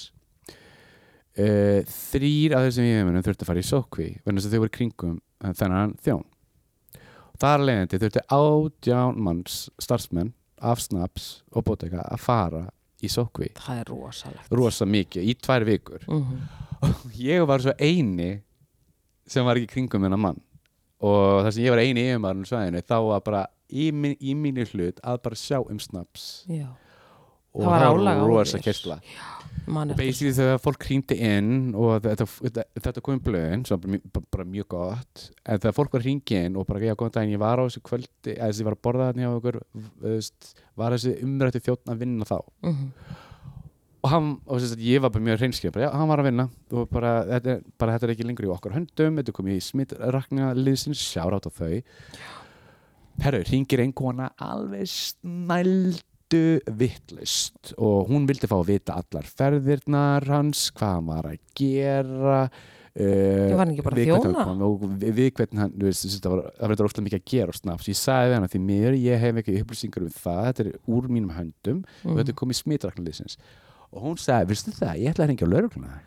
uh, 1.38 1.82
þrýr 1.86 2.56
af 2.58 2.66
þessum 2.68 2.88
yfirmennum 2.90 3.26
þurfti 3.26 3.46
að 3.46 3.52
fara 3.52 3.62
í 3.62 3.68
sókví 3.70 4.08
vegna 4.26 4.42
þess 4.42 4.50
að 4.50 4.56
þau 4.58 4.64
voru 4.66 4.76
kringum 4.78 5.16
eh, 5.44 5.54
þennan 5.54 5.94
þjón 6.02 6.26
þar 7.42 7.64
leiðandi 7.68 8.00
þurfti 8.02 8.24
átján 8.38 9.20
manns 9.28 9.58
starfsmenn 9.82 10.34
af 10.62 10.82
snaps 10.82 11.28
og 11.54 11.64
bótega 11.68 12.02
að 12.08 12.20
fara 12.24 12.64
í 13.04 13.10
sókví 13.14 13.52
Það 13.60 13.82
er 13.84 13.92
rosalegt. 13.94 14.48
Rosa 14.58 14.86
mikið, 14.90 15.28
í 15.30 15.36
tvær 15.38 15.66
vikur. 15.68 16.02
Mhm. 16.08 16.40
ég 17.18 17.46
var 17.50 17.60
svo 17.62 17.74
eini 17.80 18.42
sem 19.28 19.46
var 19.46 19.56
ekki 19.58 19.68
í 19.68 19.74
kringum 19.76 20.04
hennar 20.08 20.18
mann. 20.22 20.42
Og 21.02 21.44
þar 21.46 21.52
sem 21.54 21.64
ég 21.68 21.74
var 21.76 21.82
eini 21.84 22.04
yfirmaðurinn 22.08 22.46
á 22.46 22.50
svæðinu 22.50 22.82
þá 22.82 22.98
var 23.08 23.22
bara 23.22 23.44
í, 23.70 23.92
mín, 23.92 24.16
í 24.22 24.34
mínu 24.34 24.66
hlut 24.72 25.00
að 25.04 25.22
bara 25.28 25.36
sjá 25.38 25.60
um 25.62 25.78
snaps. 25.80 26.44
Já, 26.50 26.68
og 27.54 27.64
Það 27.66 28.04
var 28.06 28.22
rosa 28.26 28.58
þér. 28.58 28.64
kersla 28.64 29.00
mann 29.74 29.92
og 29.94 30.00
basically 30.00 30.34
þegar 30.36 30.62
fólk 30.64 30.88
hringdi 30.88 31.18
inn 31.28 31.52
og 31.76 32.02
þetta, 32.06 32.28
þetta, 32.40 32.66
þetta 32.88 33.04
kom 33.06 33.20
í 33.20 33.24
blöðin 33.28 33.66
sem 33.68 33.82
var 33.84 34.02
bara, 34.16 34.26
bara, 34.36 34.48
mjög 34.56 34.68
gott 34.74 35.24
en 35.44 35.62
þegar 35.62 35.78
fólk 35.78 35.98
var 35.98 36.06
hringi 36.06 36.42
inn 36.42 36.58
og 36.60 36.68
bara 36.70 36.98
góðan 36.98 37.16
daginn 37.18 37.36
ég 37.36 37.44
var 37.44 37.62
á 37.62 37.68
þessu 37.68 37.84
kvöldi 37.88 38.36
eða 38.36 38.50
þessi 38.52 38.68
var 38.68 38.78
að 38.78 38.84
borða 38.88 39.08
þarna 39.10 39.26
hjá 39.26 39.38
okkur 39.38 39.60
var 40.78 40.98
þessi 40.98 41.16
umrætti 41.26 41.64
þjóttn 41.68 41.94
að 41.94 42.04
vinna 42.06 42.28
þá? 42.28 42.38
Mhm. 42.68 42.92
og 44.08 44.12
hann, 44.14 44.28
og 44.46 44.62
þess 44.62 44.78
að 44.78 44.88
ég 44.88 45.04
var 45.04 45.12
bara 45.12 45.26
mjög 45.26 45.72
bara, 45.74 45.86
já, 45.86 45.92
hann 45.92 46.08
var 46.08 46.22
að 46.22 46.28
vinna. 46.30 46.50
Og 46.72 46.90
bara 46.90 47.14
þetta, 47.28 47.56
bara, 47.78 47.94
þetta 47.96 48.08
er 48.08 48.14
ekki 48.14 48.28
lengur 48.28 48.48
í 48.48 48.52
okkar 48.54 48.76
höndum 48.78 49.18
þetta 49.20 49.36
komið 49.36 49.58
í 49.58 49.64
smittrakna 49.66 50.52
liðsins 50.56 51.02
sjára 51.02 51.42
á 51.42 51.50
þau. 51.50 51.82
Herru, 53.18 53.42
ringir 53.50 53.82
einn 53.82 53.96
kona 53.98 54.30
alveg 54.38 54.86
snældu 56.28 56.60
vittlist 56.78 57.74
og 57.78 58.10
hún 58.10 58.28
vildi 58.28 58.48
fá 58.48 58.58
að 58.60 58.68
vita 58.68 58.96
allar 59.00 59.24
ferðirnar 59.28 60.26
hans 60.28 60.72
hvað 60.76 60.96
hann 60.98 61.08
var 61.08 61.30
að 61.32 61.40
gera 61.56 62.50
Uh, 62.98 63.54
Var 63.54 63.70
að 63.94 64.00
við 64.00 64.08
hann 64.40 64.62
og 64.66 64.82
við, 64.98 65.28
hvernig 65.38 65.60
hann, 65.62 65.74
veist, 65.78 66.08
það 66.18 66.32
var, 66.34 66.40
það 66.58 66.72
þetta 66.72 66.86
óslega 66.88 67.04
mikið 67.06 67.20
að 67.20 67.28
gera 67.30 67.54
á 67.54 67.60
snaps, 67.60 67.90
ég 67.92 67.98
sagði 68.00 68.32
við 68.32 68.34
hann 68.34 68.48
að 68.48 68.54
því 68.56 68.62
mér, 68.64 68.96
ég 68.98 69.22
hef 69.22 69.38
ekki 69.44 69.58
upplýsingar 69.62 70.06
um 70.08 70.16
það, 70.16 70.40
þetta 70.48 70.64
er 70.64 70.72
úr 70.98 71.10
mínum 71.12 71.36
höndum 71.36 71.84
og 72.02 72.18
þetta 72.18 72.34
er 72.34 72.38
komið 72.42 72.58
smitraknaliðsins 72.64 73.38
og 73.92 74.02
hún 74.02 74.18
sagði, 74.18 74.50
veistu 74.50 74.74
það, 74.80 74.96
ég 75.04 75.14
ætla 75.14 75.28
að 75.28 75.30
hringja 75.30 75.46
á 75.46 75.54
laurugluna 75.54 75.92
Já, 75.94 76.02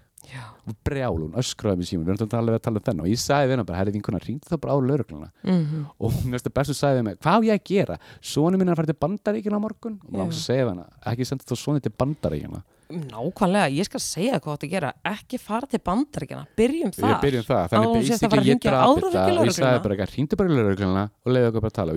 og 0.70 0.74
brjál, 0.86 1.16
hún 1.18 1.32
öskraði 1.40 1.76
mig 1.80 1.86
síma 1.88 2.04
við 2.06 2.14
erum 2.20 2.28
talað 2.30 2.54
að 2.58 2.62
tala 2.62 2.78
um 2.80 2.84
þennan 2.86 3.04
og 3.04 3.08
ég 3.10 3.18
sagði 3.18 3.46
við 3.48 3.54
hennar 3.56 3.66
bara, 3.66 3.78
herri 3.80 3.92
vinkona, 3.96 4.20
hringdu 4.22 4.46
það 4.50 4.60
bara 4.60 4.72
á 4.72 4.78
laurugluna 4.80 5.28
Mhm. 5.44 5.86
og 5.98 6.12
hún 6.12 6.30
veist 6.30 6.46
að 6.46 6.54
bestu 6.54 6.74
sagði 6.76 6.98
við 7.00 7.04
mig, 7.04 7.18
hvað 7.20 7.34
á 7.34 7.40
ég 7.48 7.54
að 7.56 7.64
gera? 7.64 7.96
Sonu 8.20 8.58
minn 8.58 8.68
er 8.68 8.72
að 8.74 8.76
fara 8.76 8.86
til 8.86 9.00
bandaríkina 9.00 9.56
á 9.58 9.60
morgun. 9.60 9.98
Og 10.04 10.10
maður 10.12 10.18
langs 10.22 10.36
að 10.36 10.46
segja 10.46 10.68
hana, 10.68 10.86
ekki 11.06 11.26
senda 11.26 11.44
þá 11.44 11.56
sonu 11.56 11.80
til 11.80 11.92
bandaríkina 11.98 12.62
Nákvæmlega, 12.90 13.70
ég 13.70 13.84
skal 13.86 14.00
segja 14.02 14.40
hvað 14.42 14.56
þetta 14.58 14.66
að 14.66 14.70
gera 14.70 14.92
ekki 15.06 15.38
fara 15.38 15.66
til 15.70 15.78
bandaríkjana, 15.78 16.46
byrjum 16.58 16.90
þar. 16.90 17.10
ég 17.10 17.20
byrjum 17.22 17.44
það, 17.46 17.68
þannig 17.70 17.86
að 17.86 17.94
að 17.94 18.46
ég 18.50 18.60
áður 18.82 19.04
en 19.04 19.10
þetta. 19.10 19.24
hringja 19.24 19.40
og 19.40 19.46
ég 19.46 19.54
sagði 19.54 19.82
bara, 19.82 19.94
ekki, 19.94 20.14
hringdu 20.14 20.36
bara 20.36 20.48
í 20.48 20.54
laurugluna 20.58 21.04
og 21.24 21.32
leiði 21.32 21.46
okkur 21.50 21.60
bara 21.60 21.70
að 21.70 21.78
tala. 21.78 21.90
Og 21.92 21.96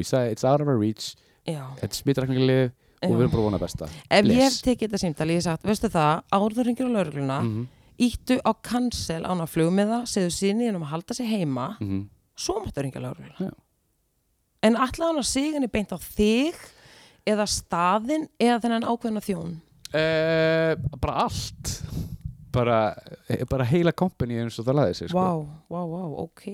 er 7.94 7.98
að 7.98 8.06
íttu 8.08 8.40
á 8.42 8.52
cancel 8.66 9.22
án 9.26 9.44
á 9.44 9.48
flugmiða, 9.50 10.04
segðu 10.10 10.32
sinni 10.34 10.70
um 10.72 10.84
að 10.84 10.94
halda 10.94 11.18
sig 11.18 11.30
heima, 11.30 11.76
mhm. 11.80 12.08
svo 12.36 12.60
máttu 12.64 12.82
ringja 12.82 13.02
á 13.02 13.06
laurugluna 13.06 13.52
Já. 13.52 13.54
En 14.64 14.78
hann 14.80 15.20
að 15.20 15.28
siginni 15.28 15.68
beint 15.68 15.92
á 15.92 16.00
þig 16.00 16.56
eða 17.28 17.46
staðinn 17.48 18.30
eða 18.40 18.62
þennan 18.64 18.86
ákveðna 18.88 19.24
þjón 19.24 19.58
Eh, 19.94 20.74
bara 20.98 21.28
allt 21.28 21.84
bara, 22.54 22.78
eh, 23.28 23.44
bara 23.50 23.66
heila 23.68 23.92
kompani 23.98 24.38
eins 24.42 24.60
og 24.62 24.68
það 24.68 24.78
laði 24.80 24.98
sig 25.00 25.10
sko. 25.12 25.20
Vá, 25.20 25.74
vá, 25.74 25.82
vá, 25.90 26.04
ok. 26.24 26.46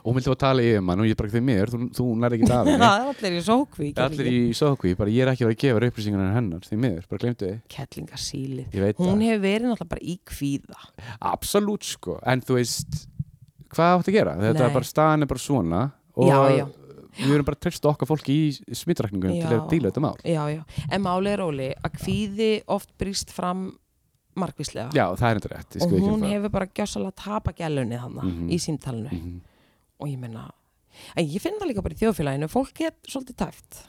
Og 0.00 0.08
hún 0.10 0.18
vildi 0.20 0.32
að 0.32 0.38
tala 0.44 0.64
yfir 0.64 0.84
mann 0.86 1.02
og 1.02 1.10
ég 1.10 1.18
bara 1.18 1.32
því 1.34 1.42
mér, 1.50 1.72
þú, 1.74 1.80
þú 1.98 2.08
nærði 2.22 2.40
ekki 2.40 2.50
af 2.60 2.70
Það 2.70 2.86
er 2.88 3.10
allir 3.10 3.36
í 3.36 3.44
sókví 3.50 3.90
allir 4.06 4.30
í 4.30 4.40
sókví, 4.56 4.94
bara 4.98 5.14
ég 5.14 5.26
er 5.26 5.32
ekki 5.34 5.44
að 5.46 5.50
vera 5.50 5.58
að 5.58 5.62
gefa 5.66 5.90
upplýsingar 5.90 6.34
hennar, 6.38 6.66
því 6.70 6.80
miður, 6.86 7.06
bara 7.10 7.34
Kettlingasílið 7.76 8.76
ég 8.78 8.84
veit 8.84 9.00
Hún 9.00 9.22
hefur 9.26 9.42
verið 9.44 9.68
náttúrulega 9.70 9.92
bara 9.94 10.04
í 10.04 10.18
kvíða. 10.30 10.82
Absolutt 11.30 11.86
sko. 11.88 12.18
En 12.26 12.42
þú 12.44 12.58
veist, 12.58 13.00
hvað 13.74 13.96
átt 13.98 14.10
að 14.10 14.16
gera? 14.18 14.36
Þetta 14.40 14.60
Nei. 14.62 14.68
er 14.68 14.76
bara 14.76 14.90
staðan 14.90 15.26
er 15.26 15.30
bara 15.30 15.42
svona 15.42 15.82
og 16.20 16.28
Já, 16.28 16.38
já. 16.58 16.66
við 17.20 17.34
erum 17.36 17.46
bara 17.48 17.58
að 17.58 17.64
treysta 17.66 17.90
okkar 17.90 18.10
fólki 18.10 18.36
í 18.48 18.76
smittrakningum 18.76 19.36
til 19.40 19.50
að 19.56 19.68
díla 19.72 19.90
þetta 19.90 20.02
mál. 20.04 20.16
Já, 20.26 20.42
já, 20.52 20.62
en 20.90 21.04
máli 21.04 21.32
er 21.32 21.42
óli 21.44 21.68
að 21.78 21.96
kvíði 22.00 22.50
oft 22.70 22.90
brýst 23.00 23.32
fram 23.34 23.70
markvíslega 24.42 24.90
já, 24.96 25.04
það 25.16 25.28
er 25.30 25.40
þetta 25.40 25.52
rétt, 25.54 25.76
og 25.84 25.92
hún 25.96 26.14
um 26.16 26.22
hefur 26.30 26.50
bara 26.56 26.66
gjössalega 26.66 27.14
tapa 27.24 27.52
gælunni 27.52 27.98
þannig 28.00 28.24
Mhm. 28.30 28.48
í 28.50 28.58
símtalinu 28.58 29.10
Mhm. 29.12 29.40
og 30.00 30.08
ég 30.08 30.18
menna 30.18 30.50
en 31.16 31.24
ég 31.26 31.40
finn 31.40 31.58
það 31.60 31.68
líka 31.70 31.82
bara 31.82 31.94
í 31.94 32.00
þjóðfélaginu 32.02 32.48
fólk 32.50 32.80
er 32.86 32.92
svolítið 33.08 33.36
tæft 33.44 33.82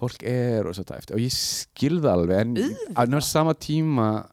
fólk 0.00 0.22
er 0.26 0.62
rosa 0.64 0.82
tæft 0.84 1.12
og 1.12 1.18
ég 1.20 1.30
skilða 1.30 2.14
alveg 2.16 2.40
en 2.40 2.56
á 2.56 3.04
náttúrulega 3.04 3.22
sama 3.22 3.54
tíma 3.54 4.26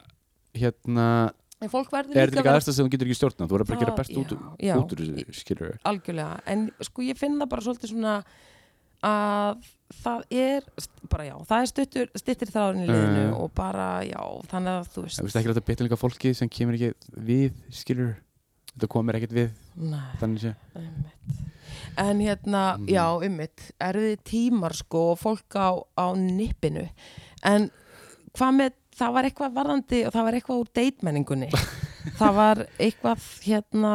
hérna 0.56 1.32
en 1.62 1.70
fólk 1.70 1.92
verður 1.92 2.16
er 2.16 2.30
líka 2.32 2.40
þetta 2.40 2.40
ekki 2.40 2.56
aðstæð 2.56 2.74
sem 2.78 2.86
þú 2.88 2.92
getur 2.94 3.08
ekki 3.10 3.18
stjórna 3.20 3.48
þú 3.48 3.54
verður 3.58 3.68
bara 3.68 3.78
að 3.78 3.84
gera 3.84 3.96
best 4.00 4.12
út, 4.16 4.32
já, 4.32 4.70
já. 4.70 4.76
út 4.80 4.94
úr 4.96 5.00
þessu 5.04 5.78
algjörlega, 5.86 6.40
en 6.48 6.72
sko 6.82 7.02
ég 7.04 7.18
finn 7.20 7.36
það 7.38 7.50
bara 7.50 7.62
svolítið 7.62 7.92
svona 7.92 8.24
að 9.04 9.58
það 10.04 10.24
er 10.32 10.64
bara 11.10 11.26
já, 11.26 11.36
það 11.50 11.62
er 11.64 11.70
stuttur, 11.72 12.10
stuttir 12.16 12.52
þráðin 12.54 12.84
í 12.84 12.88
liðinu 12.90 13.24
Eh. 13.30 13.34
og 13.42 13.54
bara 13.58 13.88
já, 14.06 14.22
þannig 14.52 14.74
að 14.80 14.90
þú 14.94 15.04
veist 15.06 15.20
það 15.20 15.24
veist. 15.30 15.36
ekki 15.40 15.50
að 15.50 15.60
þetta 15.62 15.86
líka 15.88 15.98
fólki 16.00 16.34
sem 16.36 16.50
kemur 16.50 16.74
ekki 16.78 16.94
við 17.18 17.54
skilur. 17.72 18.16
Þetta 18.70 18.88
komir 18.88 19.16
ekkert 19.18 19.34
við. 19.34 19.50
Nei, 19.76 20.00
þannig 20.22 20.40
sé. 20.40 20.56
Einmitt. 20.76 21.46
en 21.98 22.20
hérna, 22.20 22.78
Mhm. 22.78 22.88
já, 22.88 23.06
ummitt 23.26 23.72
erfið 23.82 24.18
tímar 24.24 24.74
sko 24.74 25.12
og 25.12 25.20
fólk 25.20 25.56
á, 25.58 25.70
á 25.98 26.14
nippinu. 26.16 26.90
En 27.44 27.70
hvað 28.34 28.56
með, 28.56 28.72
það 28.96 29.14
var 29.14 29.24
eitthvað 29.24 29.54
varðandi 29.54 30.06
og 30.08 30.14
það 30.14 30.24
var 30.24 30.34
eitthvað 30.34 30.60
úr 30.60 30.70
deitmenningunni 30.76 31.50
það 32.20 32.34
var 32.40 32.62
eitthvað 32.80 33.26
hérna 33.44 33.94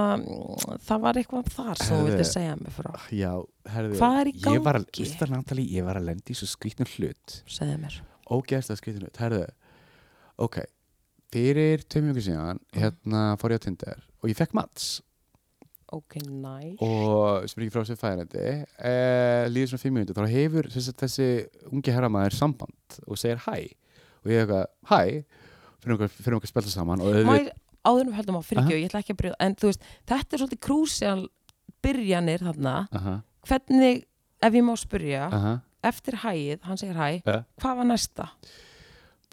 það 0.84 1.00
var 1.06 1.18
eitthvað 1.20 1.48
þar 1.54 1.80
sem 1.82 1.96
þú 1.96 2.08
vildi 2.08 2.26
segja 2.28 2.56
mig 2.60 2.74
frá. 2.76 2.90
já, 3.14 3.30
herðu 3.74 3.98
Hvað 4.00 4.20
er 4.20 4.30
í 4.30 4.34
ég 4.40 4.62
var, 4.66 4.78
að- 4.80 4.86
gangi? 4.92 5.16
það 5.20 5.30
Natalie, 5.34 5.68
ég 5.78 5.84
var 5.88 5.96
að 6.00 6.06
lendi 6.10 6.34
í 6.34 6.38
svo 6.38 6.48
skrýtnum 6.50 6.90
hlut. 6.96 7.38
Segðu 7.48 7.78
mér. 7.84 7.98
Ógeðslega 8.30 8.80
skrýtnum 8.82 9.06
hlut, 9.08 9.16
herðu. 9.24 9.46
Ok, 10.44 10.60
fyrir 11.34 11.84
tveim 11.88 12.08
mjögur 12.10 12.26
síðan 12.28 12.58
Mm. 12.60 12.80
hérna 12.82 13.24
fór 13.40 13.50
ég 13.54 13.58
á 13.60 13.64
Tinder 13.64 13.98
og 14.22 14.28
ég 14.30 14.36
fekk 14.36 14.54
mats. 14.54 15.00
Ok, 15.94 16.16
næ 16.26 16.76
og 16.82 17.44
sem 17.48 17.62
er 17.62 17.66
ekki 17.68 17.74
frá 17.76 17.84
sér 17.86 17.98
færandi 18.00 18.66
eh, 18.82 19.46
líður 19.48 19.68
svona 19.74 19.82
fimm 19.84 19.94
mínútur 19.94 20.16
þá 20.16 20.26
hefur 20.32 20.66
þessi, 20.72 20.92
þessi 20.98 21.26
ungi 21.70 21.92
herramaður 21.94 22.34
samband 22.34 22.96
og 23.06 23.16
segir 23.20 23.38
hæ 23.44 23.58
og 24.24 24.32
ég 24.32 24.42
eitthvað 24.42 24.66
hæ 24.90 25.24
fyrir 25.84 25.94
okkur 25.94 26.40
að 26.40 26.48
spelta 26.50 26.72
saman 26.72 27.00
og 27.04 27.12
auðvitað 27.12 27.52
ég 27.84 27.90
áður 27.90 28.00
en 28.06 28.10
við 28.12 28.18
höldum 28.20 28.36
á 28.36 28.40
Aha. 28.40 28.48
fyrirgjöf, 28.48 28.80
ég 28.80 28.88
ætla 28.90 29.00
ekki 29.04 29.12
að 29.14 29.20
byrja 29.22 29.34
en 29.40 29.54
þú 29.60 29.66
veist, 29.70 29.82
þetta 30.08 30.32
er 30.34 30.38
svolítið 30.42 30.60
krúsjál 30.66 31.28
byrjanir 31.84 32.40
þarna, 32.48 32.74
aha, 32.92 33.14
hvernig 33.48 34.04
ef 34.42 34.52
ég 34.54 34.64
má 34.64 34.74
spyrja, 34.76 35.28
aha, 35.32 35.54
eftir 35.84 36.14
hæið 36.24 36.60
hann 36.64 36.76
segir 36.80 36.94
hæ, 36.96 37.22
Ja. 37.26 37.44
hvað 37.60 37.76
var 37.76 37.84
næsta? 37.84 38.28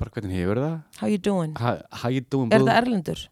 bara 0.01 0.09
hvernig 0.15 0.33
hefur 0.33 0.55
það? 0.57 0.81
How 0.99 1.07
you 1.07 1.17
doing? 1.17 1.53
how, 1.59 1.77
how 1.91 2.09
you 2.09 2.21
doing 2.21 2.51
Er 2.53 2.59
það 2.59 2.77
erlendur? 2.81 3.27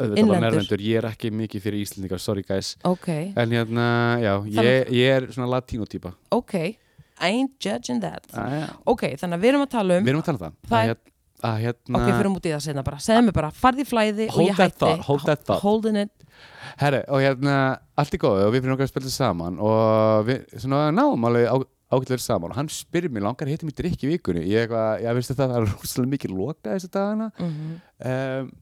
Innlendur. 0.00 0.80
ég 0.80 0.98
er 1.00 1.06
ekki 1.10 1.30
mikið 1.32 1.62
fyrir 1.64 1.80
Íslendingar, 1.84 2.20
sorry 2.20 2.42
guys. 2.46 2.76
Ok, 2.84 3.08
en 3.36 3.50
hérna, 3.54 3.86
já, 4.22 4.34
ég, 4.46 4.90
ég 4.94 5.10
er 5.16 5.26
svona 5.32 5.48
latínotýpa 5.58 6.14
ok. 6.30 6.54
I 7.20 7.28
ain't 7.36 7.58
judging 7.60 8.00
that. 8.00 8.24
Ah, 8.32 8.70
ok, 8.88 9.02
þannig 9.20 9.36
að 9.36 9.42
við 9.42 9.48
erum 9.52 9.62
að 9.66 9.70
tala 9.74 9.98
um 9.98 10.04
við 10.06 10.08
erum 10.14 10.22
að 10.22 10.28
tala 10.30 10.38
um 10.38 10.40
það, 10.40 10.54
Það 10.70 10.78
að, 10.80 10.90
er- 10.94 11.09
að 11.46 11.58
hérna 11.64 12.00
ok, 12.00 12.06
fyrir 12.10 12.30
út 12.30 12.46
í 12.46 12.54
það 12.54 12.62
senna 12.66 12.84
bara, 12.86 13.00
segðu 13.02 13.26
mig 13.26 13.36
bara, 13.36 13.50
farði 13.56 13.86
flæði 13.88 14.28
og 14.30 14.40
ég 14.44 14.56
hætti. 14.58 14.78
thought, 14.82 15.04
hold 15.08 15.26
that 15.26 15.44
thought. 15.44 15.64
holding 15.64 15.98
it, 16.04 16.24
Herri, 16.80 17.02
og 17.08 17.24
hérna, 17.24 17.58
allt 18.00 18.16
í 18.16 18.20
góðu 18.20 18.46
og 18.46 18.54
við 18.54 18.64
fyrir 18.64 18.76
okkar 18.76 18.88
að 18.88 18.92
spila 18.94 19.12
saman 19.14 19.60
og 19.64 20.24
við 20.28 20.56
svona 20.56 20.88
náum 20.94 21.28
alveg 21.28 21.66
ágætlega 21.90 22.22
saman 22.22 22.54
og 22.54 22.58
hann 22.60 22.70
spyrir 22.70 23.10
mér 23.12 23.26
langar 23.26 23.50
hitta 23.50 23.66
mér 23.66 23.76
drikk 23.80 24.04
í 24.06 24.10
vikunni? 24.12 24.44
Ég 24.46 24.66
eitthvað, 24.66 25.02
já 25.02 25.14
veistu 25.16 25.36
það, 25.36 25.54
það 25.54 25.60
er 25.60 25.70
rússalega 25.74 26.14
mikið 26.14 26.36
loka 26.36 26.74
þessi 26.74 26.92
dagana. 26.94 27.30
Mm 27.40 27.78
um, 28.10 28.52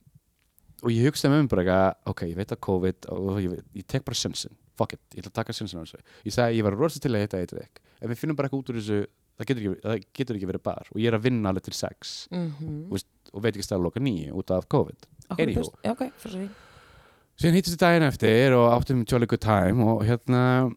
og 0.86 0.92
ég 0.94 1.08
hugsaði 1.08 1.32
með 1.32 1.40
mér 1.42 1.50
bara 1.50 1.62
eitthvað 1.64 2.12
ok, 2.12 2.20
ég 2.30 2.36
veit 2.38 2.52
að 2.54 2.60
COVID 2.62 3.06
og 3.10 3.38
ég, 3.42 3.54
ég 3.80 3.86
tek 3.90 4.04
bara 4.06 4.18
sjensin, 4.18 4.52
fuck 4.78 4.94
it, 4.94 5.00
ég 5.10 5.24
ætla 5.24 5.32
að 5.32 5.38
taka 5.40 5.56
sjensin 5.56 5.80
á 5.80 5.82
þessu. 5.82 5.98
Ég 6.22 6.34
sagði, 6.36 6.60
ég 6.60 6.66
var 6.68 6.76
rosa 6.78 7.02
til 7.02 7.10
að 7.10 7.24
hitta 7.24 7.40
eitt 7.42 7.80
en 7.98 8.12
við 8.12 8.20
finnum 8.20 8.38
bara 8.38 8.46
eitthvað 8.46 8.62
út 8.62 8.70
úr 8.70 8.78
þessu 8.78 8.98
það 9.38 9.50
getur 9.50 9.62
ekki, 9.62 9.80
það 9.84 10.00
getur 10.18 10.38
ekki 10.38 10.50
verið 10.50 10.64
bar 10.66 10.90
og 10.90 11.00
ég 11.00 11.10
er 11.10 11.18
að 11.18 11.26
vinna 11.28 11.52
alveg 11.52 11.68
til 11.68 11.76
sex. 11.78 12.28
-hmm. 12.32 13.02
og 13.32 13.42
veit 13.42 13.54
ekki 13.54 13.66
stæða 13.66 13.84
loka 13.84 14.00
nýju 14.00 14.32
út 14.34 14.50
af 14.50 14.68
COVID. 14.68 15.06
Anywho. 15.38 15.72
já, 15.84 15.90
ok, 15.92 16.12
fyrir 16.16 16.34
því. 16.34 16.48
Síðan 17.38 17.54
hittist 17.54 17.76
við 17.76 17.80
daginn 17.84 18.08
eftir 18.08 18.52
og 18.56 18.72
áttum 18.74 19.04
good 19.04 19.40
time 19.40 19.84
og 19.84 20.02
hérna 20.02 20.72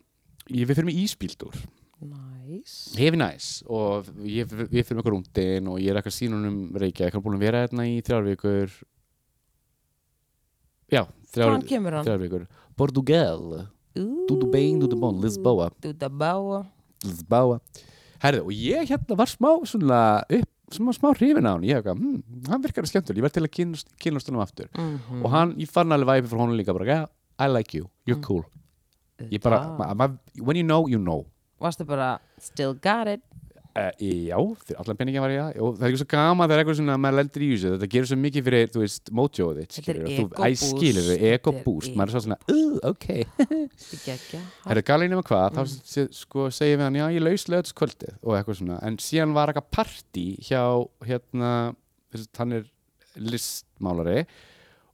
ég, 0.49 0.67
við 0.67 0.75
fyrir 0.75 0.85
með 0.85 0.99
íspíldur 1.01 1.55
nice. 2.01 2.93
Hefi 2.97 3.17
næs 3.17 3.63
og 3.65 4.05
ég, 4.25 4.45
við 4.45 4.85
fyrir 4.85 4.97
með 4.97 5.01
okkur 5.01 5.15
rúndin 5.15 5.67
og 5.71 5.79
ég 5.79 5.89
er 5.89 5.97
eitthvað 5.97 6.17
sínunum 6.17 6.75
reykja 6.75 7.07
ég 7.07 7.15
er 7.15 7.23
búin 7.23 7.37
að 7.39 7.45
vera 7.45 7.63
hérna 7.65 7.87
í 7.87 8.01
þrjár 8.01 8.27
vikur. 8.27 8.69
Já, 10.91 11.07
þrjár, 11.31 11.47
hvaðan 11.47 11.67
kemur 11.67 11.93
hann? 11.93 12.05
þrjár 12.05 12.19
vikur. 12.19 12.47
Portugal, 12.75 13.67
tudo 14.27 14.51
bem, 14.51 14.79
tudo 14.79 14.99
bom, 14.99 15.21
Lisboa. 15.23 15.71
Dudabáa 15.81 16.65
Lisboa 17.05 17.61
herðu, 18.23 18.43
og 18.47 18.51
ég 18.53 18.87
hérna 18.91 19.17
var 19.17 19.29
smá 19.31 19.49
svona 19.65 20.01
upp, 20.29 20.49
smá, 20.71 20.91
smá 20.95 21.09
hrifin 21.17 21.47
á 21.47 21.51
hann 21.55 21.63
ég 21.67 21.75
hef 21.75 21.83
eitthvað, 21.85 21.99
hm, 21.99 22.47
hann 22.49 22.61
virkar 22.63 22.85
skemmtur 22.89 23.17
ég 23.17 23.25
verð 23.25 23.33
til 23.39 23.43
að 23.47 23.53
kynast, 23.57 23.87
kynast 23.99 24.29
honum 24.29 24.43
aftur. 24.45 24.69
Mhm. 24.77 25.23
og 25.25 25.31
hann, 25.31 25.53
ég 25.57 25.67
fann 25.69 25.91
alveg 25.91 26.21
væpi 26.23 26.31
frá 26.31 26.39
honum 26.43 26.57
líka 26.57 26.73
bara, 26.73 26.85
yeah, 26.85 27.05
I 27.39 27.47
like 27.47 27.73
you, 27.73 27.89
you're 28.07 28.17
Mm. 28.19 28.23
cool. 28.23 28.43
Ég 29.31 29.41
bara, 29.41 29.75
ma, 29.77 29.93
ma, 29.93 30.07
when 30.39 30.55
you 30.57 30.63
know, 30.63 30.87
you 30.87 30.97
know. 30.97 31.25
Varstu 31.61 31.85
bara, 31.85 32.19
still 32.39 32.73
got 32.73 33.07
it 33.07 33.21
Uh, 33.71 33.87
já, 34.27 34.35
fyrir 34.65 34.79
allan 34.81 34.97
peningin 34.99 35.21
var 35.23 35.31
ég 35.31 35.59
og 35.63 35.77
það 35.79 35.85
er 35.85 35.91
ekki 35.93 35.99
svo 36.01 36.07
gaman 36.11 36.49
þegar 36.51 36.59
eitthvað 36.65 36.75
svona 36.81 36.95
maður 36.99 37.15
lendir 37.21 37.43
í 37.45 37.47
þessu 37.53 37.69
þetta 37.77 37.87
gerir 37.93 38.07
svo 38.09 38.17
mikið 38.19 38.43
fyrir, 38.47 38.65
þú 38.73 38.81
veist, 38.81 39.11
þitt 39.61 39.71
Þetta 39.71 39.71
er 39.71 39.77
skilurðu, 39.77 40.01
og 40.03 40.11
þú- 40.11 40.25
ego 40.27 40.43
æ, 40.43 40.57
skilur 40.59 41.05
boost. 41.05 41.07
þau, 41.07 41.29
ego 41.31 41.51
Þetta 41.51 41.61
er 41.61 41.63
boost. 41.63 41.87
E- 41.87 41.95
maður 41.95 42.11
er 42.11 42.11
svo 42.11 42.21
svona, 42.25 42.39
uh, 42.51 42.75
ok. 42.91 43.07
Það 44.65 44.75
er 44.75 44.81
galið 44.91 45.09
nema 45.13 45.23
hvað, 45.23 45.47
Mm. 45.51 45.55
þá 45.87 46.03
sko 46.19 46.49
segir 46.51 46.77
við 46.77 46.83
hann, 46.83 46.99
já, 46.99 47.05
ég 47.15 47.23
laus 47.23 47.47
lögðskvöldið 47.47 48.13
og 48.23 48.35
eitthvað 48.35 48.59
svona, 48.59 48.79
en 48.83 48.97
síðan 48.97 49.33
var 49.33 49.47
eitthvað 49.53 49.71
partí 49.71 50.25
hjá, 50.43 50.63
hérna 51.07 51.51
að 52.11 52.27
hann 52.37 52.51
er 52.59 52.65
listmálari 53.15 54.25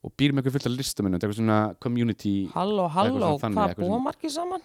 og 0.05 0.13
býr 0.17 0.31
með 0.33 0.43
eitthvað 0.45 0.57
fullt 0.59 0.69
af 0.69 0.77
listamennum 0.77 1.17
eitthvað 1.19 1.39
svona 1.41 1.59
community 1.81 2.35
Halló, 2.53 2.85
halló, 2.93 3.37
hvað 3.41 3.75
búa 3.81 3.99
margir 4.05 4.29
saman? 4.31 4.61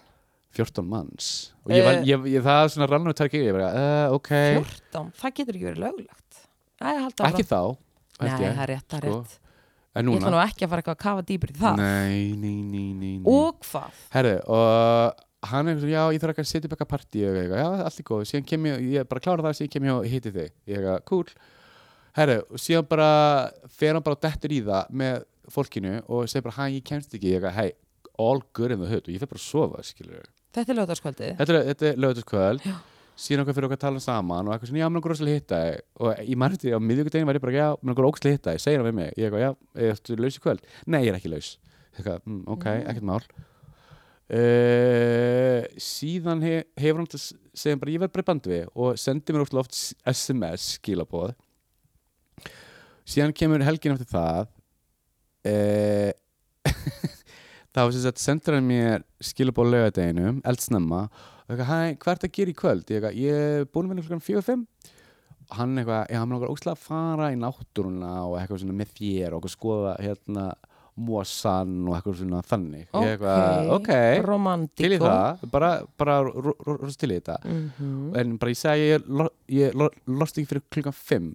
14 0.53 0.85
manns. 0.89 1.29
Og 1.65 1.71
ég 1.73 1.83
var, 1.85 1.93
Eh. 1.99 2.03
ég, 2.11 2.25
ég, 2.29 2.43
það 2.45 2.67
svona 2.73 2.87
rann 2.91 3.07
og 3.09 3.15
tæki 3.17 3.39
ég 3.41 3.53
bara, 3.55 3.69
uh, 3.73 4.13
ok, 4.17 4.29
14, 4.59 5.11
það 5.17 5.33
getur 5.39 5.55
ekki 5.57 5.69
verið 5.71 5.83
löglegt. 5.85 6.43
Ekki 6.83 7.45
þá 7.47 7.77
Nei, 8.21 8.29
það 8.29 8.59
er 8.63 8.67
rétt, 8.69 8.87
það 8.87 8.97
er 8.99 9.07
sko. 9.09 9.19
rétt. 9.23 9.39
Ég 9.93 10.17
ætla 10.17 10.31
nú 10.33 10.39
ekki 10.41 10.65
að 10.65 10.69
fara 10.69 10.81
eitthvað 10.81 10.95
að 10.97 11.03
kafa 11.03 11.23
dýpur 11.29 11.51
í 11.53 11.57
það. 11.59 11.75
Nei, 11.77 12.33
nei, 12.33 12.61
nei, 12.63 12.93
nei, 12.93 13.17
nei. 13.17 13.29
Og 13.29 13.59
hvað? 13.61 13.97
Herðu, 14.13 14.35
og 14.49 15.49
hann 15.49 15.67
er 15.69 15.75
já, 15.85 16.03
ég 16.13 16.21
þarf 16.23 16.33
ekki 16.33 16.43
að 16.45 16.49
setja 16.49 16.65
upp 16.69 16.73
eitthvað 16.77 16.91
partí 16.93 17.23
og 17.27 17.35
eitthvað, 17.37 17.59
já, 17.61 17.83
allt 17.83 17.99
er 17.99 18.07
góð, 18.07 18.23
síðan 18.31 18.47
kem 18.47 18.65
ég, 18.69 18.85
ég 18.93 19.09
bara 19.09 19.19
klára 19.25 19.43
það, 19.45 19.57
síðan 19.59 19.73
kem 19.75 19.83
ég 19.89 19.93
og 19.97 20.07
hitti 20.09 20.31
þig. 20.33 20.51
Ég 20.71 20.77
eitthvað, 20.79 21.03
cool. 21.05 21.25
Herðu, 22.17 22.39
og 22.53 22.57
síðan 22.63 22.87
bara 22.89 23.09
fer 23.69 23.93
hann 23.93 24.03
bara 24.05 24.17
og 24.17 24.21
dettur 24.25 24.53
í 24.53 24.61
það 24.65 24.89
með 25.03 25.23
fólkinu 25.53 25.93
og 26.07 26.27
segir 26.31 26.45
bara, 26.47 26.57
hæ, 26.57 26.69
ég 26.77 26.83
kemst 26.89 27.13
ekki, 27.17 27.33
ég 27.33 27.41
eitthvað, 27.41 27.57
hey, 27.59 27.71
all 28.17 28.41
good 28.53 28.71
in 28.71 28.79
the 28.81 28.87
hood. 28.89 29.05
Og 29.07 29.13
ég 29.13 29.19
fer 29.21 29.29
bara 29.29 29.41
að 29.41 29.49
sofa, 29.49 29.83
skilur 29.85 30.25
Þetta 30.53 30.73
er 30.73 30.77
lögðarskvöldið 30.79 31.37
Þetta 31.39 31.53
er, 31.59 31.69
er 31.91 32.01
lögutaskvöld 32.03 32.67
síðan 33.23 33.43
okkar 33.43 33.55
fyrir 33.57 33.67
okkar 33.67 33.77
að 33.77 33.83
tala 33.85 33.99
saman 34.01 34.47
og 34.47 34.53
eitthvað 34.55 34.69
svona, 34.71 34.79
já, 34.81 34.87
mér 34.89 34.97
langar 34.97 35.11
rosalega 35.13 35.33
að 35.33 35.39
hitta 35.43 35.57
og 36.01 36.21
ég 36.25 36.37
eftir, 36.57 36.73
á 36.73 36.79
miðvikudegin 36.81 37.27
var 37.29 37.37
ég 37.37 37.43
bara, 37.43 37.53
já, 37.53 37.67
mér 37.77 37.91
langar 37.93 38.07
ógæslega 38.09 38.31
að 38.31 38.37
hitta 38.39 38.53
segir 38.63 38.81
hann 38.81 38.87
við 38.89 38.95
mig. 38.97 39.11
Ég 39.19 39.27
eitthvað, 39.27 39.43
já, 39.43 39.51
ertu 39.91 40.17
laus 40.17 40.37
í 40.39 40.41
kvöld? 40.41 40.63
Nei, 40.89 40.99
ég 41.03 41.11
er 41.11 41.17
ekki 41.19 41.29
laus. 41.29 41.49
Eitthvað, 41.93 42.23
mm, 42.25 42.39
ok, 42.55 42.65
Mm. 42.65 42.87
ekkert 42.89 43.05
mál. 43.11 43.27
Uh, 44.33 45.61
síðan 45.77 46.41
he, 46.41 46.53
hefur 46.79 47.03
hann 47.03 47.09
til 47.11 47.19
að 47.19 47.27
segja 47.53 47.79
bara, 47.83 47.93
ég 47.93 48.01
verð 48.01 48.13
bara 48.15 48.23
í 48.23 48.29
band 48.31 48.49
við 48.49 48.63
og 48.73 48.97
sendi 48.97 49.35
mér 49.35 49.43
óslega 49.45 49.61
oft 49.61 49.77
SMS 50.09 50.67
skilabóð 50.79 51.35
síðan 53.05 53.35
kemur 53.35 53.61
helgin 53.67 53.93
eftir 53.93 54.09
það. 54.09 54.47
Uh, 55.43 56.11
þá 57.73 57.81
sem 57.91 58.01
sagt 58.05 58.21
sendur 58.21 58.57
hann 58.57 58.67
mér 58.69 59.03
skilabóð 59.23 59.71
laugadeginum, 59.73 60.41
eldsnemma 60.45 61.03
og 61.09 61.53
eitthvað, 61.53 61.69
hæ, 61.71 61.95
hvað 61.99 62.13
ert 62.17 62.27
að 62.27 62.35
gera 62.37 62.53
í 62.53 62.57
kvöld? 62.59 62.83
Ég, 62.87 62.99
eitthvað, 62.99 63.17
ég 63.19 63.39
er 63.61 63.65
búin 63.73 63.87
að 63.87 63.93
vinna 63.95 64.05
klukkan 64.07 64.27
4-5 64.27 64.67
og 65.43 65.57
hann 65.59 65.73
eitthvað, 65.81 66.03
já, 66.13 66.19
hann 66.21 66.29
langar 66.35 66.53
óslega 66.53 66.75
að 66.77 66.85
fara 66.87 67.31
í 67.33 67.39
náttúruna 67.41 68.13
og 68.29 68.37
eitthvað 68.39 68.61
svona 68.63 68.77
með 68.79 68.93
þér 68.99 69.33
og 69.35 69.41
eitthvað 69.41 69.55
skoða 69.57 69.95
hérna 69.99 70.45
mosan 71.03 71.71
og 71.89 71.95
eitthvað 71.97 72.17
svona 72.21 72.41
þannig. 72.45 72.83
Ég 72.93 73.15
eitthvað, 73.15 73.69
ok, 73.79 73.89
Romantiko 74.27 74.83
til 74.85 74.93
í 74.93 74.99
það 75.01 75.45
bara, 75.55 75.71
bara 75.97 76.17
ro- 76.27 76.53
ro- 76.53 76.75
rosa 76.83 76.99
til 77.01 77.09
í 77.09 77.17
þetta. 77.17 77.37
Mhm. 77.49 78.11
en 78.21 78.37
bara 78.37 78.51
ég 78.53 78.59
segi 78.61 78.91
ég, 78.93 79.07
ég 79.49 79.73
lo- 79.73 79.89
lost 80.07 80.37
ekki 80.37 80.51
fyrir 80.51 80.63
klukkan 80.69 80.93
5 80.93 81.33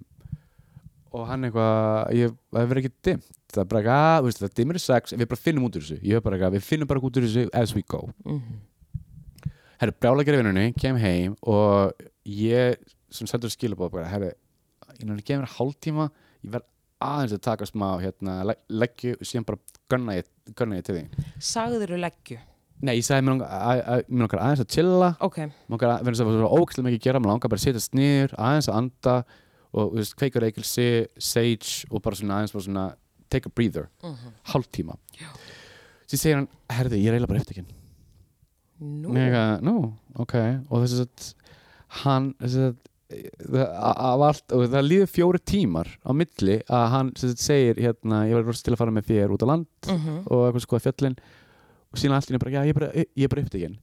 og 1.12 1.26
hann 1.28 1.46
eitthvað 1.48 2.14
ég, 2.18 2.32
það 2.52 2.66
verður 2.72 2.80
ekki 2.82 2.94
dimmt. 3.09 3.28
Það 3.48 3.62
er 3.62 3.68
bara 3.70 3.80
eitthvað, 3.80 4.00
"Ah, 4.04 4.18
þú 4.20 4.24
veist, 4.28 4.40
það 4.42 4.54
dimmir 4.59 4.76
í 4.76 4.82
6 4.84 5.12
við 5.16 5.28
bara 5.28 5.40
finnum 5.40 5.64
út 5.68 5.76
úr 5.78 5.84
þessu, 5.86 6.00
ég 6.02 6.16
er 6.16 6.20
bara 6.20 6.36
eitthvað, 6.36 6.56
við 6.59 6.66
finnum 6.68 6.86
bara 6.88 7.00
út 7.00 7.16
úr 7.16 7.24
þessu 7.24 7.48
as 7.54 7.74
we 7.74 7.82
go. 7.82 8.11
Mhm. 8.24 8.42
herru, 9.80 9.92
brjála 10.00 10.24
gerði 10.26 10.42
vinnunni, 10.42 10.74
kem 10.76 10.96
heim 10.96 11.36
og 11.46 11.92
ég 12.26 12.76
sem 13.14 13.26
sendur 13.26 13.48
skilabóð 13.48 13.92
bara, 13.92 14.09
herru, 14.11 14.32
ég 14.98 15.06
náttúrulega 15.06 15.24
gefur 15.24 15.44
mér 15.44 15.54
hálftíma, 15.56 16.11
ég 16.44 16.50
verð 16.50 16.66
aðeins 17.00 17.32
að 17.36 17.42
taka 17.46 17.64
smá 17.64 17.88
hérna, 18.02 18.44
le 18.44 18.56
leggju 18.68 19.12
og 19.14 19.28
síðan 19.28 19.46
bara 19.46 19.59
gunna 19.88 20.16
ég, 20.18 20.24
gunna 20.59 20.80
ég 20.80 20.84
til 20.88 20.96
því 20.96 21.26
Sagðirðu 21.38 22.00
leggju? 22.02 22.38
Nei, 22.80 22.96
ég 22.98 23.06
sagði 23.06 23.24
mér 23.26 23.42
að- 23.42 23.84
að- 23.90 24.04
langar 24.09 24.38
aðeins 24.42 24.61
að 24.62 24.68
chilla. 24.74 25.16
Ok, 25.20 25.36
mér 25.38 25.78
að, 25.78 26.02
að 26.02 26.06
að 27.78 27.94
niður, 27.94 28.34
aðeins 28.38 28.68
að 28.68 28.76
anda 28.82 29.24
og 29.74 29.92
þú 29.92 29.96
veist, 30.00 30.16
kveikur 30.16 30.42
reykjelsi, 30.46 30.86
sage 31.18 31.86
og 31.90 32.02
bara 32.02 32.16
svona 32.16 32.38
aðeins 32.40 32.52
bara 32.52 32.64
svona 32.64 32.86
take 33.30 33.46
a 33.46 33.50
breather, 33.54 33.88
Mhm. 34.02 34.32
hálftíma. 34.52 34.96
Síðan 36.08 36.18
segir 36.22 36.34
hann, 36.36 36.48
herði, 36.70 37.02
ég 37.04 37.08
er 37.08 37.14
eiginlega 37.18 37.28
bara 37.28 37.40
eftir 37.40 37.64
nú? 38.80 39.12
Nei, 39.12 39.20
eitthvað, 39.28 39.62
nú, 39.62 39.92
ok. 40.16 40.34
Og 40.70 40.84
þess 40.86 41.00
að 41.04 41.34
hann 42.04 42.34
þess 42.40 42.56
að 42.56 42.76
af 43.48 44.20
allt, 44.20 44.52
og 44.52 44.66
það 44.68 44.84
líður 44.88 45.08
fjóri 45.08 45.38
tímar 45.40 45.88
á 46.04 46.12
milli 46.12 46.58
að 46.68 46.88
hann 46.92 47.12
sagt, 47.16 47.38
segir 47.40 47.74
hérna, 47.80 48.26
ég 48.28 48.36
var 48.36 48.52
til 48.52 48.74
að 48.74 48.78
fara 48.78 48.90
með 48.92 49.06
þér 49.08 49.32
út 49.32 49.44
á 49.44 49.48
land 49.48 49.66
Mhm. 49.88 50.18
og 50.28 50.52
eitthvað 50.54 50.66
skoða 50.66 50.84
fjöllin. 50.86 51.18
Og 51.92 51.96
síðan 51.98 52.16
allt 52.16 52.28
í 52.28 52.32
einu 52.34 52.38
bara, 52.38 52.52
já, 52.52 52.62
ég 52.64 52.68
er 52.68 52.74
bara, 52.74 52.92
er 52.94 53.28
bara 53.28 53.42
upptekinn. 53.42 53.78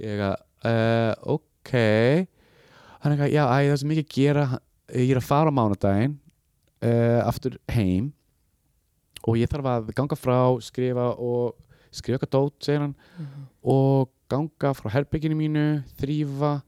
Ég 0.00 0.08
eitthvað, 0.18 0.36
uh, 0.64 1.14
ok. 1.26 2.28
Hann 3.00 3.12
eitthvað, 3.12 3.32
já, 3.32 3.44
æ, 3.46 3.58
það 3.62 3.72
er 3.72 3.76
svo 3.76 3.88
mikið 3.88 4.04
að 4.04 4.14
gera 4.14 4.58
ég 4.94 5.10
er 5.14 5.20
að 5.20 5.26
fara 5.28 5.50
á 5.50 5.54
mánudaginn 5.58 6.16
uh, 6.84 7.20
aftur 7.28 7.58
heim 7.74 8.12
og 9.24 9.38
ég 9.40 9.48
þarf 9.50 9.68
að 9.70 9.92
ganga 9.96 10.16
frá 10.20 10.38
skrifa 10.62 11.10
og 11.16 11.54
skrifa 11.94 12.18
eitthvað 12.18 12.34
dót, 12.34 12.56
segir 12.66 12.80
hann 12.84 12.94
Mhm. 13.18 13.46
og 13.64 14.10
ganga 14.28 14.72
frá 14.74 14.90
herbygginu 14.90 15.36
mínu, 15.38 15.64
þrýfa 16.00 16.62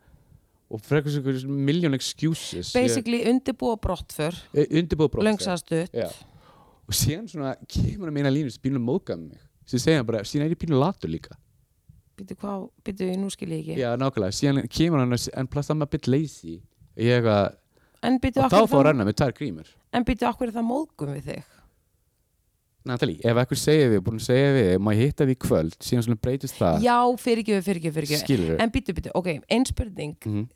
og 0.71 0.81
frekar 0.83 1.11
svo 1.11 1.21
einhverjum 1.21 1.59
miljón 1.67 1.95
excuses. 1.95 2.73
Basically 2.75 3.23
undirbúa 3.31 3.77
brottför 3.79 4.35
undirbúið 4.55 5.11
brott 5.11 5.25
Löngsaðstutt. 5.27 5.93
Já. 5.95 6.09
og 6.89 6.95
síðan 6.95 7.27
svona 7.29 7.57
kemur 7.69 8.07
hann 8.07 8.15
með 8.15 8.25
eina 8.25 8.31
línu 8.31 8.51
sem 8.53 8.63
bílum 8.63 8.85
móðgað 8.87 9.19
mig. 9.29 9.39
Sem 9.67 9.79
segja 9.83 10.05
bara, 10.07 10.21
síðan 10.23 10.47
er 10.47 10.55
ég 10.55 10.59
pínu 10.63 10.79
latur 10.79 11.11
líka. 11.11 11.35
Býtu 12.17 12.37
hvað, 12.39 12.69
býtu, 12.85 13.17
nú 13.19 13.29
skil 13.31 13.49
ég 13.51 13.61
ekki. 13.67 13.77
Já, 13.81 13.97
nákvæmlega, 13.99 14.33
síðan 14.33 14.69
kemur 14.71 14.99
hann 15.03 15.13
en 15.13 15.47
plast 15.49 15.69
hann 15.69 15.79
maður 15.79 15.91
bit 15.91 16.07
lazy. 16.09 16.63
Ég 16.97 17.19
eitthvað, 17.21 17.43
En 17.47 17.53
býtu, 17.53 17.66
og 18.03 18.51
þá 18.53 18.59
fór 18.71 18.91
hann 18.91 19.05
með 19.05 19.19
tvær 19.21 19.37
grímur. 19.37 19.71
En 19.93 20.05
býtu, 20.07 20.27
okkur 20.29 20.53
það 20.55 20.67
móðgum 20.69 21.15
við 21.17 21.31
þig? 21.31 21.55
Natalie, 22.87 23.19
ef 23.19 23.41
eitthvað 23.41 23.59
segir 23.59 23.89
við, 23.91 24.03
búin 24.07 24.21
að 24.21 24.29
segja 24.29 24.51
við 24.55 24.69
má 24.79 24.93
ég 24.95 25.09
hitta 25.09 25.27
við 25.27 25.39
kvöld, 25.43 25.75
síðan 25.83 26.05
svona 26.07 26.21
breytist 26.23 26.59
það. 26.61 26.85
Já, 26.87 26.99
fyrirgjöfu, 27.19 27.65
fyrirgjöfu 27.67 28.21
skilur 28.21 28.61
En 28.63 28.71
býtu, 28.71 28.95
býtu, 28.95 29.11
ok, 29.19 29.33
ein 29.51 29.67
spurning. 29.67 30.15
Mm 30.23 30.47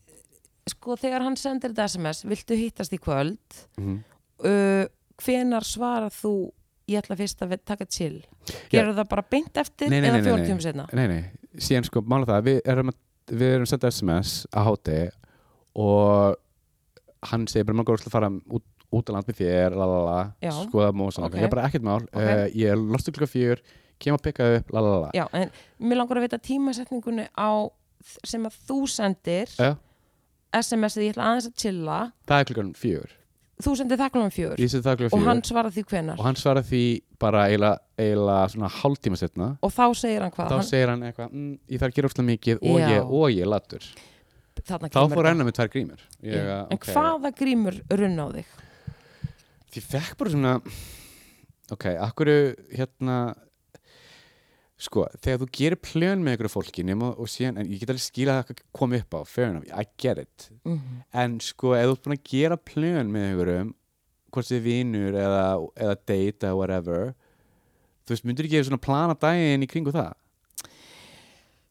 Sko, 0.69 0.97
þegar 1.01 1.25
hann 1.25 1.37
sendir 1.41 1.73
þetta 1.73 1.89
SMS 1.89 2.25
Viltu 2.29 2.57
hittast 2.59 2.95
í 2.95 3.01
kvöld? 3.01 3.41
-hmm. 3.79 4.01
uh, 4.45 4.85
Hvenar 5.21 5.67
svarar 5.67 6.13
þú 6.15 6.53
ég 6.91 7.01
ætla 7.01 7.17
fyrst 7.19 7.43
að 7.45 7.57
taka 7.65 7.87
chill? 7.87 8.23
Gerur 8.71 8.95
það 8.97 9.09
bara 9.09 9.25
beint 9.31 9.57
eftir 9.57 9.91
Nei, 9.91 10.01
nei, 10.01 10.09
eða 10.11 10.19
nei, 10.19 10.27
fjórum 10.27 10.77
nei. 10.77 10.87
Nei, 10.93 11.07
nei, 11.09 11.59
síðan 11.61 11.87
sko, 11.89 12.03
mála 12.03 12.29
það 12.29 12.47
við 12.49 12.61
erum, 12.65 12.93
við 13.31 13.55
erum 13.55 13.67
að 13.67 13.73
senda 13.73 13.91
SMS 13.91 14.47
að 14.51 14.67
háti 14.69 15.01
og 15.79 16.39
hann 17.29 17.47
segir 17.51 17.67
bara 17.69 17.77
maður 17.81 17.91
góður 17.93 18.09
að 18.09 18.15
fara 18.15 18.31
út, 18.31 18.65
út 18.91 19.11
á 19.11 19.15
land 19.17 19.29
með 19.29 19.43
þér, 19.43 19.77
lalala 19.77 20.17
skoða 20.65 20.95
mósan, 20.97 21.29
Ok. 21.29 21.37
ég 21.37 21.47
er 21.47 21.53
bara 21.53 21.67
ekkert 21.69 21.87
mál. 21.87 22.01
Ok. 22.09 22.17
uh, 22.17 22.47
ég 22.55 22.73
er 22.73 22.77
lostu 22.81 23.13
klukka 23.13 23.31
fjör, 23.31 23.63
kem 24.01 24.17
að 24.17 24.25
pikka 24.29 24.49
upp 24.57 24.73
lalala, 24.73 25.13
Já, 25.15 25.27
en 25.33 25.51
mér 25.79 26.01
langar 26.01 26.17
að 26.17 26.27
vita 26.29 26.39
tímasetningunni 26.39 27.29
á 27.37 27.51
sem 28.25 28.45
að 28.49 28.57
þú 28.67 28.81
sendir 28.89 29.49
Já. 29.59 29.77
SMS-ið 30.57 31.05
ég 31.05 31.15
ætla 31.15 31.29
aðeins 31.29 31.47
að 31.47 31.57
chilla. 31.63 32.13
Það 32.27 32.41
er 32.41 32.45
klukkan 32.49 32.75
fjör 32.75 33.17
þú 33.61 33.75
sendir 33.79 34.01
það 34.01 34.13
klokkan 34.15 34.35
fjör 34.35 34.55
það 34.57 35.01
klukkan 35.01 35.15
og 35.17 35.21
fjör 35.21 35.29
hann 35.29 35.43
svarar 35.47 35.75
því 35.75 35.85
hvenar 35.91 36.21
og 36.21 36.27
hann 36.27 36.39
svarar 36.39 36.67
því 36.67 36.83
bara 37.21 37.43
eiginlega, 37.51 38.39
svona 38.55 38.71
hálftíma 38.81 39.21
setna 39.21 39.49
og 39.61 39.75
þá 39.75 39.85
segir 40.01 40.25
hann 40.25 40.35
hvað? 40.35 40.53
Þá 40.53 40.57
hann, 40.57 40.69
segir 40.71 40.93
hann 40.93 41.05
eitthvað, 41.09 41.35
mm, 41.35 41.53
ég 41.69 41.83
þarf 41.83 41.93
að 41.93 41.99
gera 41.99 42.11
óslega 42.11 42.29
mikið 42.31 42.63
og 42.63 42.79
Já. 42.81 42.87
ég, 42.95 43.13
og 43.21 43.27
ég 43.35 43.51
latur 43.51 43.89
þarna 44.69 44.91
þá 44.95 45.15
fór 45.15 45.29
enna 45.31 45.47
með 45.47 45.57
tvær 45.59 45.71
grímur 45.75 46.01
ég, 46.25 46.35
Já. 46.37 46.57
en 46.67 46.79
ok. 46.79 46.89
hvaða 46.95 47.31
grímur 47.41 47.79
runna 47.91 48.27
á 48.27 48.29
þig 48.39 48.57
Því 49.71 49.85
fekk 49.87 50.17
bara 50.19 50.35
svona 50.35 50.57
Ok, 51.71 51.87
akkur 51.95 52.33
hérna 52.75 53.21
Sko, 54.81 55.05
þegar 55.21 55.43
þú 55.43 55.47
gerir 55.53 55.79
plön 55.85 56.23
með 56.25 56.39
ykkur 56.39 56.49
fólki 56.55 56.83
nema 56.89 57.11
og 57.21 57.29
síðan, 57.29 57.59
en 57.61 57.69
ég 57.69 57.83
get 57.83 57.91
alveg 57.93 58.01
skila 58.01 58.39
það 58.39 58.55
að 58.55 58.63
koma 58.79 59.01
upp 59.03 59.13
á, 59.13 59.21
fair 59.29 59.51
enough, 59.51 59.67
I 59.77 59.85
get 60.01 60.23
it 60.23 60.47
mm 60.65 61.03
en 61.21 61.35
sko, 61.45 61.75
ef 61.77 61.85
þú 61.85 61.93
ert 61.93 62.07
búin 62.07 62.17
að 62.17 62.31
gera 62.31 62.57
plön 62.57 63.11
með 63.13 63.27
ykkurum, 63.35 63.75
hvort 64.33 64.49
þið 64.49 64.63
vinur 64.65 65.19
eða, 65.21 65.45
eða 65.85 65.97
date 66.09 66.49
eða 66.49 66.57
whatever 66.57 67.13
þú 68.07 68.15
veist, 68.15 68.25
myndir 68.25 68.49
ekki 68.49 68.63
svona 68.71 68.81
plana 68.81 69.17
daginn 69.21 69.67
í 69.67 69.69
kringu 69.69 69.93
það? 69.95 70.15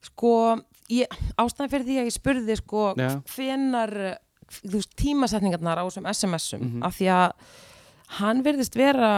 Sko, 0.02 0.34
ástæðan 1.38 1.70
fyrir 1.72 1.86
því 1.86 1.98
að 2.02 2.08
ég 2.10 2.16
spurði 2.16 2.56
sko, 2.60 2.84
Já. 2.98 3.10
hvenar 3.36 3.94
þú 4.50 4.72
veist, 4.80 4.94
tímasetningarnar 4.98 5.78
á 5.78 5.84
þessum 5.86 6.08
SMS-um 6.10 6.62
Mhm. 6.62 6.84
af 6.84 6.96
því 6.98 7.08
að 7.14 7.32
hann 8.20 8.44
verðist 8.44 8.76
vera 8.76 9.10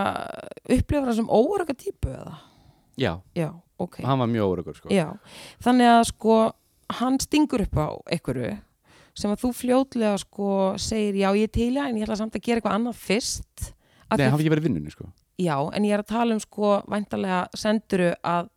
upplifur 0.69 1.05
hann 1.05 1.15
sem 1.15 1.27
óörga 1.29 1.73
típu 1.73 2.09
eða 2.11 2.38
Já, 2.97 3.21
já, 3.36 3.53
ok 3.79 4.01
hann 4.03 4.19
var 4.19 4.27
mjög 4.27 4.49
órugur 4.51 4.75
sko. 4.75 4.89
Já, 4.89 5.15
þannig 5.63 5.88
að 5.88 6.03
sko 6.11 6.51
hann 6.99 7.17
stingur 7.19 7.61
upp 7.61 7.75
á 7.79 7.88
einhverju 8.11 8.57
sem 9.15 9.32
að 9.32 9.39
þú 9.45 9.53
fljótlega 9.55 10.17
sko 10.19 10.75
segir 10.77 11.15
já 11.15 11.32
ég 11.36 11.47
er 11.55 11.71
já 11.71 11.88
en 11.88 11.95
ég 11.95 12.03
ætla 12.03 12.17
samt 12.17 12.36
að 12.36 12.41
gera 12.43 12.59
eitthvað 12.59 12.75
annað 12.75 12.95
fyrst 12.95 13.73
Nei, 14.11 14.27
hann 14.27 14.34
að- 14.34 14.39
ekki 14.41 14.49
verið 14.51 14.59
í 14.59 14.67
vinnunni 14.67 14.91
sko. 14.91 15.05
Já, 15.39 15.69
en 15.73 15.84
ég 15.84 15.93
er 15.93 15.99
að 16.03 16.07
tala 16.07 16.34
um 16.34 16.39
sko 16.39 16.82
væntalega 16.88 17.47
senduru 17.55 18.13
að 18.23 18.49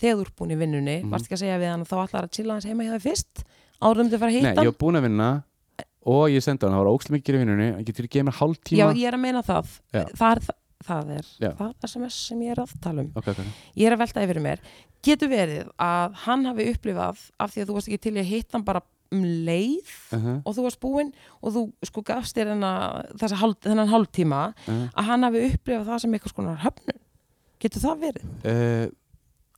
þegar 0.00 0.16
þú 0.18 0.24
ert 0.26 0.36
búin 0.38 0.54
í 0.54 0.58
vinnunni 0.58 0.96
Mhm. 1.02 1.10
varst 1.10 1.26
ekki 1.28 1.36
að 1.38 1.42
segja 1.44 1.58
við 1.58 1.70
hann 1.72 1.84
að 1.84 1.90
þá 1.92 1.98
ætlar 2.06 2.24
að 2.28 2.34
chilla 2.36 2.52
hans 2.56 2.64
heima 2.68 2.84
hjá 2.84 2.92
þér 2.96 3.04
fyrst 3.08 3.44
árum 3.82 4.08
þið 4.10 4.18
fara 4.18 4.30
að 4.30 4.42
Nei, 4.42 4.50
hitta 4.50 4.62
ég 4.64 4.72
var 4.72 4.80
búin 4.82 4.98
að 4.98 5.06
vinna 5.08 5.28
og 6.08 6.28
ég 6.30 6.42
sendi 6.42 6.64
hann, 6.66 6.74
það 6.74 6.84
var 6.84 6.92
ókslega 6.94 7.16
mikið 7.18 7.34
í 7.34 7.38
vinnunni 7.42 7.68
hann 7.74 7.84
getur 7.84 8.04
ekki 8.08 8.22
mér 8.24 8.38
hálf 8.40 8.58
tíma 8.64 8.78
Já, 8.78 8.86
ég 8.96 9.08
er 9.08 9.14
að 9.14 9.20
meina 9.20 9.42
það. 9.42 9.66
Það 9.92 10.30
er, 10.32 10.44
það 10.88 11.10
er 11.18 11.24
það 11.58 11.72
SMS 11.88 12.14
sem 12.28 12.40
ég 12.40 12.50
er 12.54 12.60
að 12.62 12.72
tala 12.80 13.02
um. 13.02 13.10
Ok, 13.18 13.28
ok, 13.28 13.40
ég 13.76 13.86
er 13.86 13.92
að 13.96 13.98
velta 13.98 14.22
yfir 14.24 14.40
mér. 14.40 14.58
Getur 15.04 15.28
verið 15.28 15.68
að 15.78 16.14
hann 16.24 16.44
hafi 16.48 16.68
upplifað 16.72 17.18
af 17.38 17.52
því 17.52 17.60
að 17.62 17.68
þú 17.68 17.74
varst 17.76 17.88
ekki 17.90 18.00
til 18.06 18.14
að 18.16 18.30
hitta 18.30 18.56
hann 18.56 18.64
bara 18.64 18.82
um 19.10 19.22
leið 19.24 19.88
uh 20.12 20.18
-huh. 20.18 20.42
og 20.44 20.54
þú 20.54 20.62
varst 20.62 20.80
búinn 20.80 21.12
og 21.42 21.52
þú 21.54 21.72
sko 21.82 22.02
gafst 22.02 22.36
þér 22.36 22.52
þennan, 22.52 23.36
hálf, 23.40 23.56
hálftíma 23.88 24.54
Uh 24.68 24.88
að 24.96 25.04
hann 25.04 25.22
hafi 25.22 25.44
upplifað 25.52 25.86
það 25.86 25.98
sem 26.00 26.12
eitthvað 26.14 26.28
skonar 26.34 26.56
höfnun? 26.58 27.00
Getur 27.58 27.80
það 27.80 28.00
verið? 28.00 28.24
-huh. 28.44 28.92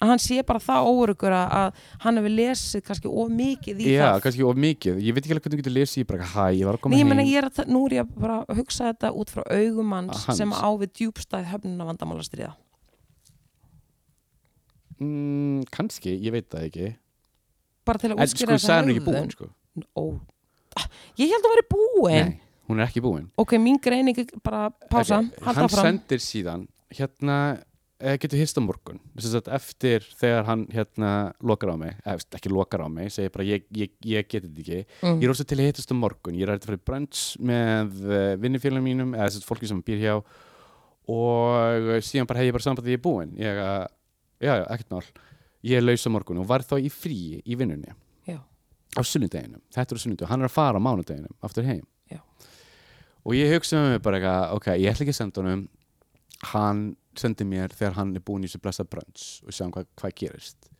Að 0.01 0.09
hann 0.09 0.21
sé 0.23 0.39
bara 0.49 0.59
það 0.65 0.87
óurugur 0.91 1.35
að 1.37 1.51
að 1.61 1.81
hann 2.05 2.17
hefur 2.21 2.33
lesið 2.39 2.83
kannski 2.87 3.11
of 3.11 3.29
mikið 3.37 3.83
í 3.85 3.91
Já, 3.93 4.05
það. 4.07 4.21
kannski 4.25 4.47
of 4.49 4.57
mikið. 4.65 5.01
Ég 5.05 5.15
veit 5.17 5.25
ekki 5.27 5.35
alveg 5.37 5.45
hvernig 5.45 5.59
þú 5.59 5.63
getur 5.63 5.77
lesið 5.77 6.01
Ég 6.01 6.09
bara, 6.09 6.29
hæ, 6.33 6.45
ég 6.57 6.65
var 6.71 6.79
að 6.79 6.81
koma 6.87 6.95
Nei, 6.97 7.03
heim. 7.03 7.11
meina, 7.13 7.27
ég 7.29 7.37
er 7.43 7.49
að, 7.51 7.61
nú 7.69 7.83
er 7.91 7.97
ég 7.99 8.15
bara 8.17 8.39
að 8.49 8.61
hugsa 8.63 8.89
þetta 8.91 9.13
út 9.21 9.31
frá 9.35 9.43
augum 9.45 9.93
hans, 9.99 10.25
hans. 10.25 10.39
sem 10.41 10.51
á 10.57 10.69
við 10.81 10.93
djúbstæð 11.01 11.45
höfnuna 11.53 11.89
vandamálastriða 11.91 12.53
mm, 15.01 15.65
Kannski, 15.75 16.17
ég 16.25 16.33
veit 16.35 16.49
það 16.53 16.67
ekki. 16.71 16.91
Bara 17.89 17.99
til 18.03 18.11
að 18.13 18.17
En 18.19 18.25
útskýra 18.27 18.57
sko, 18.59 18.67
sagði 18.67 18.85
hún 18.87 18.95
ekki 18.95 19.07
búin 19.09 19.31
sko. 19.37 19.51
Ó, 19.97 20.05
Ah, 20.79 20.85
ég 21.19 21.33
held 21.33 21.43
að 21.45 21.51
vera 21.57 21.65
búin. 21.67 22.29
Nei, 22.31 22.41
hún 22.71 22.79
er 22.79 22.87
ekki 22.87 23.01
búin. 23.03 23.25
Ok, 23.37 23.57
mín 23.59 23.81
greining 23.83 24.17
er 24.23 24.29
bara 24.45 24.69
pása, 24.89 25.19
Ok, 25.19 25.35
eh, 28.01 28.17
getur 28.21 28.41
hist 28.41 28.59
á 28.59 28.63
morgun. 28.65 29.01
Að 29.21 29.49
eftir 29.57 30.05
þegar 30.19 30.47
hann 30.49 30.67
hérna 30.73 31.13
lokar 31.45 31.73
á 31.73 31.77
mig, 31.81 31.97
eða 32.05 32.39
ekki 32.39 32.53
lokar 32.53 32.85
á 32.85 32.89
mig 32.93 33.13
segir 33.15 33.33
bara, 33.35 33.47
ég, 33.47 33.65
ég, 33.77 33.93
ég 34.05 34.29
geti 34.29 34.49
þetta 34.49 34.63
ekki. 34.65 35.01
Mm. 35.05 35.19
Ég 35.21 35.27
er 35.27 35.35
ósað 35.35 35.51
til 35.51 35.59
að 35.59 35.69
hittast 35.69 35.93
á 35.93 35.97
morgun. 35.97 36.39
Ég 36.39 36.47
er 36.47 36.55
að 36.55 36.69
fara 36.69 36.81
í 36.81 36.85
brunch 36.91 37.25
með 37.39 37.99
uh, 38.07 38.37
vinnufélagum 38.43 38.87
mínum 38.89 39.17
eða 39.17 39.29
þess 39.29 39.43
að 39.43 39.49
fólki 39.49 39.71
sem 39.71 39.83
býr 39.87 40.05
hjá. 40.05 40.15
Og 41.11 41.91
síðan 42.07 42.29
bara 42.31 42.43
hef 42.43 42.51
ég 42.51 42.55
bara 42.55 42.67
samband 42.67 42.87
að 42.87 42.95
ég 42.95 43.01
er 43.01 43.05
búinn. 43.05 43.35
Ég 43.41 43.65
að, 43.65 43.89
já, 44.39 44.53
já, 44.53 44.65
ekkert 44.77 44.95
mál. 44.95 45.03
Ég 45.67 45.81
er 45.81 45.85
laus 45.85 46.07
á 46.07 46.11
morgun 46.13 46.41
og 46.41 46.49
var 46.49 46.65
þá 46.65 46.77
í 46.81 46.93
fríi 46.93 47.41
í 47.45 47.59
vinnunni. 47.59 47.93
Já. 48.29 48.39
á 48.97 49.01
sunnudeginum. 49.05 49.63
Þetta 49.75 49.95
er 49.95 50.01
á 50.01 50.03
sunnudeginu, 50.05 50.31
hann 50.31 50.45
er 50.45 50.51
að 50.51 50.57
fara 50.57 50.81
á 50.81 50.87
mánudeginum 50.87 51.35
aftur 51.45 51.69
heim. 51.69 51.85
Já. 52.11 52.23
og 53.23 53.37
ég 53.37 53.53
hugsa 53.55 53.79
með 53.79 53.93
mig 53.93 54.03
bara 54.03 54.19
eitthvað, 54.19 54.55
ok, 54.57 54.69
ég 54.81 54.91
ætla 54.91 55.05
ekki 55.05 55.15
að 55.15 55.19
senda 55.21 55.43
honum. 55.43 55.67
Hann 56.51 56.81
sendi 57.19 57.45
mér 57.49 57.73
þegar 57.75 57.97
hann 57.99 58.15
er 58.17 58.23
búinn 58.25 58.45
í 58.45 58.49
þessu 58.51 58.61
blessa 58.63 58.85
brunch 58.87 59.41
og 59.47 59.55
sjá 59.55 59.67
hvað, 59.71 59.89
hvað 59.99 60.15
gerist. 60.21 60.71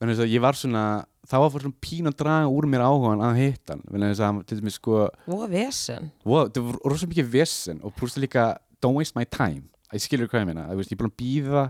Þannig 0.00 0.20
að 0.24 0.32
ég 0.32 0.42
var 0.42 0.56
svona 0.58 0.84
þá 1.28 1.36
var 1.40 1.54
svona 1.54 1.78
pín 1.84 2.08
að 2.10 2.16
draga 2.20 2.48
úr 2.52 2.66
mér 2.68 2.82
áhugan 2.84 3.22
að 3.24 3.38
hitta 3.40 3.76
hann. 3.76 3.84
Þannig 3.90 4.14
að 4.16 4.24
hann 4.26 4.42
til 4.48 4.58
dæmis 4.60 4.78
sko 4.80 4.96
og 5.08 5.44
vesen. 5.52 6.10
Wow, 6.26 6.48
það 6.50 6.66
var 6.70 6.80
rosa 6.92 7.08
mikið 7.10 7.30
vesen 7.36 7.80
og 7.84 7.94
pluss 7.98 8.18
líka 8.20 8.50
don't 8.84 8.98
waste 8.98 9.16
my 9.18 9.24
time. 9.24 9.68
Ég 9.94 10.02
skilur 10.02 10.28
hvað 10.28 10.42
ég 10.42 10.50
meina, 10.50 10.66
ég 10.74 10.92
er 10.92 10.98
búin 11.00 11.12
að 11.12 11.18
býða 11.20 11.64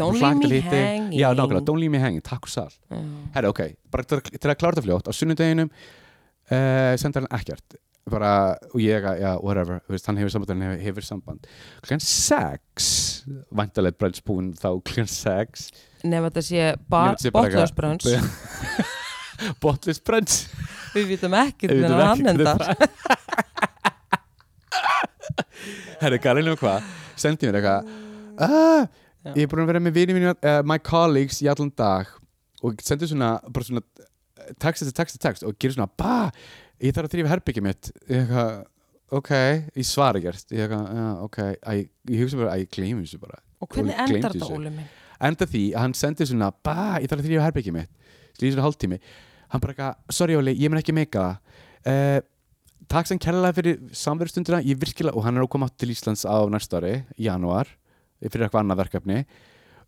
don't 0.00 0.16
leave 0.16 0.38
me 0.40 0.48
þig. 0.48 0.64
hanging. 0.72 1.18
Já, 1.20 1.28
nákvæmlega, 1.36 1.66
don't 1.68 1.80
leave 1.82 1.92
me 1.92 2.00
hanging, 2.00 2.22
takk 2.24 2.46
og 2.48 2.52
sal. 2.52 2.70
Já. 2.88 3.00
herri, 3.34 3.50
ok, 3.52 3.60
bara 3.92 4.02
til, 4.08 4.16
að- 4.16 4.56
klára 4.56 4.72
þetta 4.78 4.84
fljótt 4.86 5.10
á 5.10 5.12
sunnudeginum 5.12 5.68
uh, 5.70 6.96
senda 6.96 7.20
hann 7.20 7.28
ekkert 7.36 7.76
bara, 8.12 8.30
og 8.72 8.80
ég, 8.82 9.04
já, 9.20 9.30
whatever 9.40 9.76
veist, 9.90 10.06
hann 10.08 10.18
hefur 10.20 10.32
samband, 10.34 10.50
hann 10.54 10.64
hefur, 10.66 10.80
hefur 10.88 11.04
samband. 11.06 11.40
Klukkan 11.80 12.02
sex 12.04 12.70
vantarlega 13.54 13.96
brunchbúin 14.00 14.48
þá 14.58 14.68
klukkan 14.78 15.08
sex. 15.10 15.46
Nefn 16.02 16.24
að 16.24 16.28
þetta 16.30 16.42
sé 16.46 16.60
botless 16.90 17.74
brunch. 20.06 20.34
Við 20.94 21.04
vitum 21.10 21.10
vitum 21.10 21.32
hvernig 21.36 21.38
ekki 21.46 21.64
hann 21.70 21.98
hvernig 21.98 22.30
endar. 22.34 22.60
Herri, 26.00 26.18
galinu 26.22 26.50
og 26.54 26.60
hvað? 26.62 26.80
Sendi 27.20 27.46
mér 27.48 27.56
eitthvað. 27.60 27.80
Ah, 28.40 28.82
Já. 29.20 29.30
ég 29.36 29.42
er 29.44 29.50
búin 29.52 29.64
að 29.66 29.70
vera 29.74 29.82
með 29.84 29.96
vini 29.98 30.12
mínu 30.16 30.28
uh, 30.32 30.36
my 30.64 30.78
colleagues 30.80 31.38
í 31.44 31.46
allan 31.52 31.72
dag 31.76 32.04
og 32.64 32.70
sendi 32.84 33.04
svona, 33.08 33.28
bara 33.52 33.64
svona 33.66 33.82
eh, 33.84 33.88
text 34.60 34.88
text 34.96 35.20
text 35.20 35.42
og 35.44 35.52
gerir 35.60 35.74
svona 35.76 35.92
bah, 36.00 36.28
ég 36.80 36.96
þarf 36.96 37.08
að 37.08 37.16
þrýfa 37.16 37.32
herbyggi 37.34 37.64
mitt. 37.64 37.92
Ég 38.08 38.24
eitthvað, 38.24 38.52
ok, 39.20 39.32
ég 39.80 39.88
svara 39.88 40.20
ekkert 40.20 40.54
ég 40.56 40.64
eitthvað, 40.66 41.00
já, 41.00 41.08
ok, 41.26 41.40
Æ, 41.60 41.72
ég 42.12 42.24
hugsa 42.24 42.42
bara 42.42 42.54
að 42.56 42.64
ég 42.64 42.74
gleymi 42.76 43.06
þessu 43.06 43.22
bara. 43.22 43.40
Og 43.60 43.72
hvernig 43.74 43.98
endar 44.06 44.36
þetta. 44.36 44.52
Óli 44.56 44.74
minn? 44.74 44.92
Enda 45.30 45.48
því 45.48 45.64
að 45.74 45.84
hann 45.84 45.96
sendi 45.98 46.28
svona 46.28 46.52
bah, 46.64 46.94
ég 47.02 47.10
þarf 47.10 47.24
að 47.24 47.28
þrýfa 47.28 47.48
herbyggi 47.50 47.74
mitt. 47.76 48.14
Slýði 48.38 48.54
svona 48.54 48.68
hálftími 48.68 49.00
hann 49.50 49.62
bara 49.62 49.74
eitthvað, 49.74 50.14
sorry 50.14 50.36
Óli, 50.38 50.54
ég 50.58 50.70
mun 50.70 50.80
ekki 50.80 50.94
meika 50.94 51.22
það. 51.24 51.62
Uh, 51.90 52.18
takk 52.90 53.08
sem 53.10 53.20
kærlega 53.22 53.56
fyrir 53.56 53.78
samverðstundina, 53.96 54.60
ég 54.66 54.78
virkilega 54.80 55.16
og 55.18 55.26
hann 55.26 55.38
er 55.38 55.46
að 55.46 55.52
koma 55.54 55.70
til 55.80 55.90
Íslands 55.94 56.26
á 56.26 56.38
næsta 56.50 56.78
ári 56.80 57.00
í 57.16 57.26
janúar, 57.26 57.70
fyrir 58.22 58.46
eitthvað 58.46 58.62
annað 58.64 58.82
verkefni. 58.84 59.24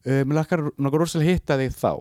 Uh, 0.02 0.22
mér 0.26 0.40
lakkar 0.40 0.64
nokkuð 0.74 1.04
rosalega 1.04 1.36
hitta 1.36 1.58
þig 1.60 1.76
þá. 1.78 1.92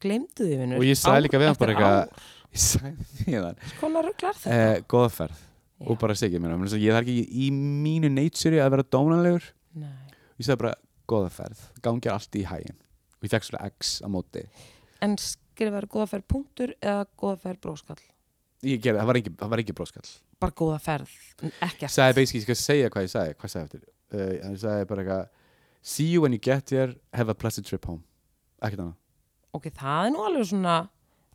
Glemdu 0.00 0.44
því 0.44 0.56
vinnur 0.60 0.80
Og 0.80 0.84
ég 0.84 0.98
sagði 1.00 1.26
líka 1.26 1.40
við 1.40 1.50
hann 1.50 1.60
bara 1.60 1.74
eitthvað-. 1.76 2.24
Ég 2.56 2.64
sagði 2.64 3.26
við 3.26 3.46
hann, 3.46 3.60
skona 3.74 4.02
rugglar 4.06 4.40
þetta? 4.40 4.56
Uh, 4.56 4.88
góða 4.90 5.12
ferð. 5.20 5.44
Já. 5.76 5.84
og 5.92 6.00
bara 6.00 6.16
segja 6.16 6.40
mér, 6.40 6.56
ég 6.80 6.96
þarf 6.96 7.04
ekki 7.04 7.44
í 7.44 7.50
mínu 7.52 8.08
nature 8.08 8.62
að 8.64 8.72
vera 8.72 8.88
dónalegur. 8.96 9.50
Nei. 9.76 9.92
ég 10.40 10.48
sagði 10.48 10.62
bara, 10.64 10.74
góða 11.06 11.30
ferð, 11.36 11.64
gangi 11.84 12.12
allt 12.12 12.38
í 12.40 12.46
hægin 12.48 12.78
og 13.16 13.26
ég 13.28 13.32
fekk 13.32 13.48
svona 13.50 13.68
X 13.68 13.98
á 14.00 14.08
móti. 14.12 14.46
En 15.04 15.18
skrifaður 15.20 15.90
góða 15.92 16.10
ferð 16.14 16.30
punktur 16.32 16.72
eða 16.80 17.04
góða 17.20 17.42
ferð 17.44 17.64
bróskall 17.68 18.00
ég 18.64 18.80
gerði, 18.82 19.00
það 19.02 19.10
var 19.10 19.18
ekki, 19.20 19.32
það 19.40 19.52
var 19.52 19.62
ekki 19.62 19.76
bróskall 19.76 20.08
bara 20.42 20.56
góða 20.56 20.78
ferð, 20.84 21.12
ekkert. 21.64 21.92
Sagði 21.92 22.16
basically, 22.18 22.42
ég 22.42 22.46
skal 22.46 22.58
segja 22.60 22.92
hvað 22.92 23.06
ég 23.06 23.12
sagði 23.12 23.36
hvað 23.40 23.52
sagði 23.52 23.66
eftir, 23.66 23.84
uh, 24.12 24.32
hann 24.42 24.58
sagði 24.60 24.88
bara 24.90 25.04
eitthvað 25.04 25.22
see 25.86 26.08
you 26.10 26.24
when 26.24 26.34
you 26.36 26.40
get 26.42 26.72
here, 26.74 26.96
have 27.16 27.32
a 27.32 27.36
pleasant 27.36 27.68
trip 27.68 27.86
home. 27.88 28.02
Ekkert 28.60 28.82
annað, 28.84 28.98
ok, 29.56 29.70
það 29.76 30.02
er 30.02 30.12
nú 30.12 30.24
alveg 30.26 30.48
svona 30.50 30.76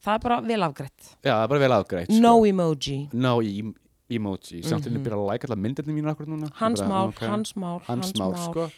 það 0.05 0.13
er 0.15 0.19
bara 0.25 0.41
vel 0.41 0.61
afgreitt. 0.65 1.15
Já, 1.23 1.31
það 1.33 1.43
er 1.43 1.47
bara 1.53 1.59
vel 1.65 1.71
afgreitt 1.77 2.09
no 2.09 2.35
sko. 2.37 2.45
emoji, 2.51 2.97
no 3.13 3.33
e 3.41 3.73
emoji, 4.11 4.61
samt 4.65 4.83
til 4.83 4.91
Mhm. 4.91 4.99
að 4.99 5.03
byrja 5.05 5.17
að 5.17 5.31
like 5.31 5.45
allar 5.47 5.57
myndirni 5.57 5.93
mínu 5.95 6.09
akkur 6.11 6.27
núna. 6.27 6.49
Hans 6.55 6.81
mál, 6.81 7.07
ok. 7.09 7.19
hans 7.27 7.53
mál 7.55 7.81
hans 7.87 8.11
mál, 8.13 8.35
sko. 8.35 8.69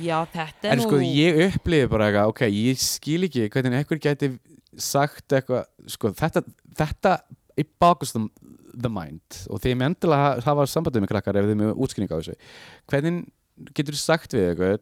Já, 0.00 0.24
þetta 0.32 0.64
er 0.64 0.72
En 0.72 0.78
nú 0.78 0.82
sko 0.88 0.98
ég 0.98 1.54
upplifi 1.54 1.88
bara 1.90 2.06
eitthvað, 2.10 2.28
ok, 2.32 2.40
ég 2.50 2.78
skil 2.80 3.22
ekki 3.28 3.48
hvernig 3.50 3.76
einhver 3.84 4.00
gæti 4.00 4.38
sagt 4.80 5.28
eitthvað, 5.28 5.66
sko 5.86 6.10
þetta, 6.10 6.42
þetta 6.74 7.20
í 7.60 7.64
bakust 7.78 8.16
the, 8.80 8.88
mind 8.88 9.20
og 9.50 9.60
þegar 9.60 9.76
ég 9.76 9.86
endilega 9.86 10.16
ha- 10.16 10.40
hafa 10.40 10.64
sambandið 10.66 11.04
með 11.04 11.12
krakkar 11.12 11.36
ef 11.36 11.44
þið 11.44 11.58
með 11.60 11.76
útskynning 11.78 12.10
á 12.10 12.16
þessu. 12.18 12.34
Hvernig 12.90 13.20
getur 13.76 13.94
þú 13.94 14.00
sagt 14.02 14.32
við 14.34 14.48
eitthvað 14.56 14.78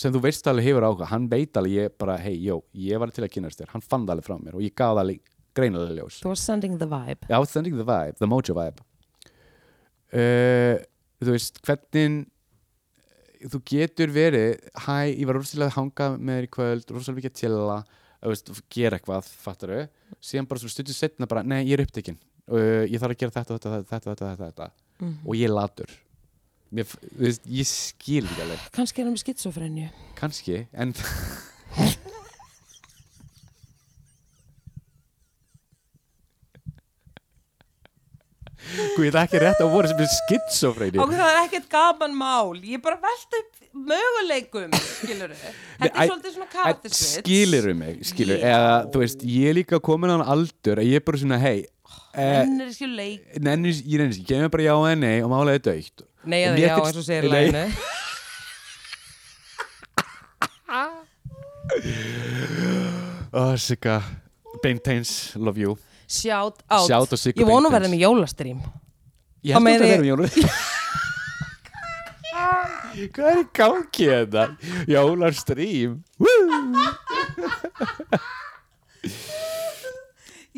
sem 0.00 0.14
þú 0.14 0.22
veist 0.24 0.46
alveg 0.48 0.70
hefur 0.70 0.86
áhuga, 0.88 1.08
hann 1.10 1.26
veit 1.30 1.56
alveg 1.60 1.76
ég 1.76 1.96
bara, 2.00 2.16
hei, 2.20 2.36
jó, 2.46 2.60
ég 2.72 3.00
var 3.00 3.12
til 3.14 3.26
að 3.26 3.34
kynast 3.34 3.60
þér 3.60 3.74
hann 3.74 3.84
fann 3.84 4.06
alveg 4.08 4.26
frá 4.26 4.38
mér 4.40 4.56
og 4.56 4.64
ég 4.64 4.74
gaf 4.76 5.00
alveg 5.00 5.20
greinilega 5.56 5.98
ljós. 5.98 6.20
Þú 6.22 6.30
var 6.32 6.40
sending 6.40 6.78
the 6.80 6.88
vibe. 6.88 7.26
I 7.28 7.40
was 7.42 7.52
sending 7.52 7.76
the 7.76 7.84
vibe, 7.86 8.16
the 8.20 8.28
mojo 8.30 8.56
vibe. 8.56 8.84
Uh, 10.10 10.80
Þú 11.20 11.34
veist, 11.34 11.58
hvernig 11.66 12.22
þú 13.50 13.58
getur 13.68 14.12
verið 14.12 14.54
hæ, 14.86 15.12
ég 15.12 15.26
var 15.28 15.36
rosalega 15.36 15.68
að 15.68 15.76
hanga 15.76 16.06
með 16.16 16.38
þér 16.38 16.46
í 16.46 16.50
kvöld 16.56 16.92
rosalega 16.94 17.18
mikið 17.18 17.34
þú 18.20 18.30
veist, 18.32 18.50
gera 18.72 18.98
eitthvað, 18.98 19.28
fattar 19.40 19.72
síðan 20.20 20.48
bara 20.48 20.60
stundið 20.60 20.96
setna 20.96 21.28
bara, 21.28 21.42
nei, 21.44 21.62
ég 21.64 21.76
er 21.76 21.84
upptekinn. 21.86 22.18
Uh, 22.50 22.84
ég 22.88 23.00
þarf 23.00 23.14
að 23.14 23.20
gera 23.20 23.34
þetta, 23.36 23.56
þetta, 23.56 23.70
þetta, 23.88 24.14
þetta, 24.14 24.30
þetta, 24.30 24.48
þetta. 24.48 24.70
mm. 25.00 25.12
og 25.24 25.36
ég 25.38 25.52
latur 25.52 25.92
Mér, 26.70 26.86
veist, 27.18 27.42
ég 27.50 27.66
skil 27.66 28.22
ekki 28.28 28.44
alveg. 28.44 28.66
Kannski 28.76 29.02
er 29.02 29.08
hann 29.08 29.16
með 29.16 29.24
skitsofrenju 29.24 29.88
kannski, 30.20 30.60
en 30.76 30.92
Guð, 38.94 39.06
ég 39.06 39.10
ætla 39.10 39.22
ekki 39.24 39.38
rétt 39.40 39.62
að 39.64 39.70
voru 39.72 39.88
sem 39.90 40.02
er 40.04 40.10
skitsofreini 40.12 41.00
Ok, 41.00 41.14
það 41.16 41.30
er 41.32 41.38
ekkert 41.40 41.70
gaman 41.72 42.12
mál. 42.14 42.52
Ég 42.60 42.76
er 42.76 42.82
bara 42.84 42.98
velt 43.02 43.36
upp 43.38 43.56
möguleikum 43.90 44.74
Skilur 44.76 45.32
Þetta 45.32 45.54
Nei, 45.80 45.88
er 45.88 46.10
svolítið 46.10 46.34
svona 46.36 46.48
karaktersvits 46.52 47.16
skilur 47.24 47.68
mig, 47.80 47.98
skilur 48.10 48.38
Já. 48.38 48.50
eða 48.52 48.76
þú 48.92 49.02
veist, 49.04 49.24
ég 49.26 49.50
er 49.50 49.58
líka 49.58 49.80
komin 49.90 50.12
á 50.12 50.14
hann 50.18 50.26
aldur 50.36 50.82
að 50.82 50.90
ég 50.90 51.00
er 51.00 51.06
bara 51.08 51.22
svona, 51.22 51.40
hei 51.42 51.56
eh, 51.64 52.42
En 52.44 52.54
er 52.60 52.70
skilur 52.76 52.96
leik 53.00 53.40
nenni, 53.42 53.74
ég 53.80 54.02
nenni, 54.04 54.20
ég 54.20 54.28
gefur 54.28 54.52
bara 54.54 54.68
já 54.68 54.74
eða 54.76 55.00
nei 55.00 55.16
og 55.24 55.32
málega 55.32 55.62
er 55.62 55.66
dögt 55.70 56.04
Nei, 56.24 56.42
eða 56.44 56.58
já, 56.60 56.74
eins 56.76 56.98
og 57.00 57.06
segir 57.06 57.30
læginu. 57.30 57.64
Oh, 63.32 63.54
Sigga, 63.56 64.00
Beinteins, 64.62 65.32
love 65.36 65.60
you. 65.60 65.78
Shout 66.10 66.62
out. 66.68 66.88
Shout 66.88 67.14
Sigga 67.18 67.40
Ég 67.44 67.48
vonu 67.48 67.70
verða 67.70 67.88
með 67.92 68.04
jólastrím. 68.04 68.60
Ég 69.46 69.54
held 69.56 69.68
að 69.70 69.80
það 69.80 69.90
verðum 69.94 70.10
jólar 70.10 70.78
hvað 73.14 73.28
er 73.30 73.40
í 73.40 73.46
gangi 73.56 74.06
þetta 74.10 74.44
jólarstrím 74.90 76.00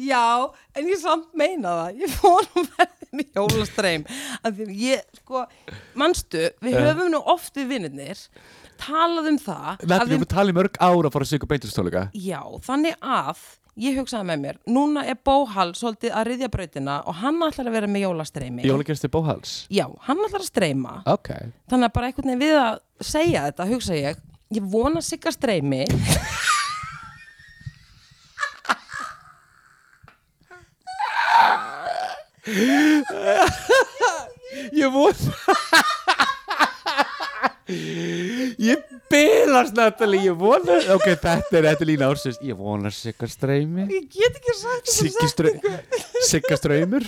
Já, 0.03 0.51
en 0.75 0.89
ég 0.89 0.97
samt 0.99 1.29
meina 1.37 1.75
það. 1.77 1.99
Ég 2.01 2.15
vonu 2.23 2.63
að 2.81 3.02
að 3.13 4.61
ég, 4.73 5.03
sko 5.21 5.45
Manstu, 6.01 6.47
við 6.65 6.73
Ja. 6.77 6.85
höfum 6.91 7.11
nú 7.13 7.21
oft 7.29 7.55
við 7.57 7.69
vinnirnir 7.75 8.21
Talað 8.83 9.29
um 9.29 9.39
það 9.39 9.83
að 9.85 9.89
við 10.09 10.15
erum 10.17 10.23
að 10.25 10.31
tala 10.33 10.51
í 10.51 10.55
mörg 10.57 10.79
ára 10.81 11.07
að 11.07 11.13
fara 11.13 11.27
að 11.27 11.33
Sigga 11.35 11.47
Beinteins 11.51 11.77
tónleika 11.77 12.05
Já, 12.17 12.41
þannig 12.67 12.97
að 13.05 13.43
ég 13.83 13.97
hugsaði 13.97 14.27
með 14.29 14.41
mér, 14.43 14.57
núna 14.69 15.05
er 15.09 15.17
Bóhal 15.25 15.71
svolítið 15.77 16.13
að 16.13 16.27
riðja 16.29 16.49
brautina 16.53 16.97
og 17.09 17.15
hann 17.23 17.39
ætlar 17.47 17.71
að 17.71 17.77
vera 17.79 17.87
með 17.89 18.03
jólastreymi. 18.05 18.65
jólagersti 18.69 19.09
bóhals 19.09 19.55
Já, 19.73 19.87
hann 20.09 20.19
ætlar 20.27 20.43
að 20.45 20.51
streyma. 20.51 20.97
ok, 21.07 21.31
Þannig 21.71 21.89
að 21.89 21.93
bara 21.97 22.07
einhvern 22.11 22.33
veginn 22.33 22.43
við 22.43 22.59
að 22.61 22.81
segja 23.13 23.47
þetta, 23.49 23.69
hugsa 23.73 23.95
ég, 23.97 24.17
ég 24.53 24.63
vona 24.75 25.01
sigga 25.01 25.33
streymi. 25.33 25.87
Ég 34.93 34.99
vona 34.99 35.83
Ég 38.63 38.83
bylast 39.09 39.73
Natalie 39.79 40.27
Ég 40.27 40.37
vona 40.37 40.77
Ok, 40.95 41.07
þetta 41.23 41.57
er 41.61 41.65
Natalie 41.71 41.97
Nársins. 42.01 42.39
Ég 42.45 42.57
vona 42.59 42.91
Sigga 42.93 43.29
streymi 43.31 43.87
Ég 43.89 44.09
get 44.13 44.37
ekki 44.41 44.55
sagt 44.59 44.91
þetta 44.91 44.97
Siggi 44.99 45.29
strö 45.33 45.55
Sigga 46.29 46.59
ströymur 46.61 47.07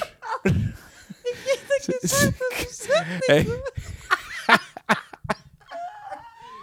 Hey. 3.28 3.44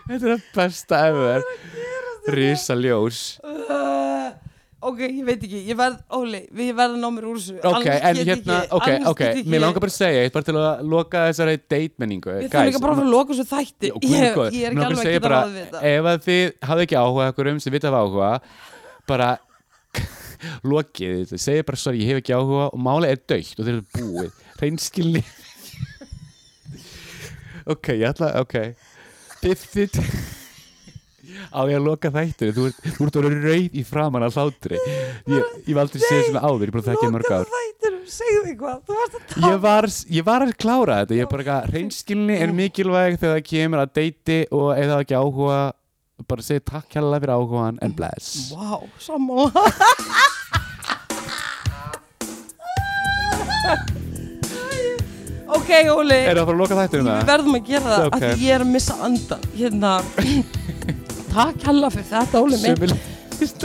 Þetta 0.08 0.16
er 0.16 0.24
það 0.26 0.42
besta 0.56 1.00
ever. 1.12 1.44
Risa 2.36 2.76
ljós 2.78 3.20
Uh, 3.46 4.32
ok, 4.82 5.00
ég 5.06 5.20
veit 5.28 5.44
ekki, 5.46 5.60
ég 5.70 5.78
verð, 5.78 5.98
Óli, 6.18 6.40
ég 6.58 6.72
verð 6.78 6.94
að 6.96 7.02
ná 7.04 7.10
mér 7.14 7.26
úr 7.30 7.36
þessu. 7.38 7.54
Ok, 7.70 7.86
en 7.92 8.16
ég 8.22 8.26
hérna, 8.32 8.56
ekki- 8.64 8.74
ok, 8.78 8.88
ok 9.12 9.20
ég 9.22 9.28
Mér 9.36 9.42
ekki- 9.46 9.62
langar 9.64 9.82
bara 9.84 9.92
að 9.92 9.96
segja 9.98 10.20
eitt 10.26 10.34
Bara 10.34 10.46
til 10.48 10.56
að 10.58 10.66
loka 10.94 11.18
þessari 11.30 11.56
date-menningu 11.74 12.30
Ég 12.42 12.50
þarf 12.54 12.68
líka 12.72 12.82
bara 12.82 12.94
að 12.98 13.12
loka 13.12 13.30
þessu 13.34 13.46
þætti. 13.52 13.88
Ég, 13.92 13.96
góður. 14.36 14.52
ég 14.58 14.64
er 14.66 14.70
ekki 14.74 14.86
alveg 14.88 15.02
segja 15.02 15.12
að 15.12 15.16
geta 15.18 15.28
bara, 15.28 15.40
ráð 15.46 15.52
við 15.56 15.62
þetta. 15.66 15.80
Ef 15.92 16.04
að 16.12 16.18
þið 16.28 16.44
hafið 16.72 16.84
ekki 16.88 16.98
áhuga 17.04 17.26
okkur 17.34 17.46
um 17.54 17.60
sem 17.60 17.72
vita 17.78 17.88
af 17.92 17.98
áhuga 18.02 18.30
bara 19.12 19.30
lokið 20.74 21.12
þetta, 21.26 21.38
segja 21.46 21.64
bara 21.70 21.78
sorry, 21.78 21.98
ég 22.02 22.08
hef 22.12 22.18
ekki 22.24 22.34
áhuga 22.38 22.64
og 22.74 22.80
málið 22.90 23.10
er 23.14 23.20
dögt 23.30 23.58
og 23.60 23.64
þeir 23.68 23.76
eru 23.78 23.86
búið 23.98 24.32
reynskilni 24.62 25.24
ok, 27.74 27.86
ég 28.02 28.08
ætla, 28.10 28.28
ok 28.42 28.56
þið 29.46 29.60
á 31.52 31.60
ég 31.70 31.78
að 31.78 31.86
loka 31.88 32.12
þættinu 32.14 32.56
þú 32.58 32.66
ert, 32.70 32.80
þú 32.98 33.08
ert 33.08 33.20
orðið 33.22 33.46
rauð 33.48 33.78
í 33.78 33.84
framan 33.88 34.26
að 34.28 34.38
hlátri. 34.40 34.80
Ég, 35.32 35.52
ég 35.68 35.74
var 35.78 35.84
aldrei 35.86 36.02
séð 36.04 36.24
svona 36.30 36.44
áður 36.48 36.68
ég 36.72 36.80
að 36.82 36.90
þekka 36.92 37.08
í 37.08 37.14
mörg 37.16 37.32
ár. 37.32 37.46
að 39.42 39.46
ég 39.48 39.60
var, 39.64 39.88
ég 40.18 40.26
var 40.28 40.46
að 40.46 40.56
klára 40.60 41.02
þetta 41.02 41.16
ég 41.18 41.26
er 41.26 41.30
bara 41.32 41.44
eitthvað, 41.46 41.70
reynskilni 41.76 42.40
er 42.42 42.52
mikilvæg 42.56 43.20
þegar 43.22 43.38
það 43.38 43.46
kemur 43.52 43.84
að 43.84 43.94
deiti 44.00 44.40
og 44.52 44.68
ef 44.76 44.90
það 44.92 45.04
ekki 45.06 45.20
áhuga 45.22 45.62
bara 46.30 46.46
segja 46.46 46.64
takk 46.70 46.98
hérlega 46.98 47.24
fyrir 47.24 47.36
áhugaðan 47.38 47.80
en 47.82 47.96
bless. 47.98 48.52
Vá, 48.54 48.78
sammála. 49.02 49.66
Ok, 55.52 55.70
Óli. 55.92 56.16
Er 56.16 56.38
það 56.38 56.42
að 56.42 56.46
fara 56.48 56.54
að 56.56 56.60
loka 56.62 56.78
þættinu 56.80 57.02
Við 57.04 57.12
það? 57.12 57.26
verðum 57.32 57.58
að 57.58 57.66
gera 57.72 57.90
það 57.92 58.06
Ok. 58.06 58.16
okay. 58.16 58.30
að 58.32 58.44
ég 58.46 58.56
er 58.56 58.64
að 58.64 58.72
missa 58.72 58.96
andan 59.08 59.48
Hérna 59.58 59.92
Takk 61.32 61.64
hella 61.68 61.90
fyrir 61.94 62.08
þetta, 62.10 62.42
Óli 62.44 62.58
minn. 62.62 62.96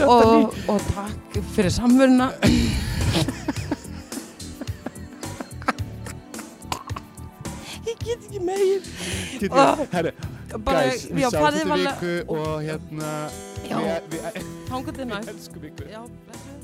Og, 0.07 0.53
og 0.71 0.85
takk 0.93 1.39
fyrir 1.53 1.73
samveruna. 1.73 2.31
Ég 7.87 7.99
get 8.03 8.23
ekki 8.27 8.39
megin 8.43 8.81
Get 9.39 9.51
ég- 9.51 9.83
Herri, 9.93 10.11
bara, 10.63 10.81
guys, 10.87 11.05
við 11.11 11.35
farið 11.35 11.61
þetta 11.61 11.77
viku 11.83 12.13
og 12.37 12.63
hérna 12.65 13.11
Já. 13.67 13.77
við, 14.11 14.21
elskum 15.33 15.61
blessuð 15.77 16.56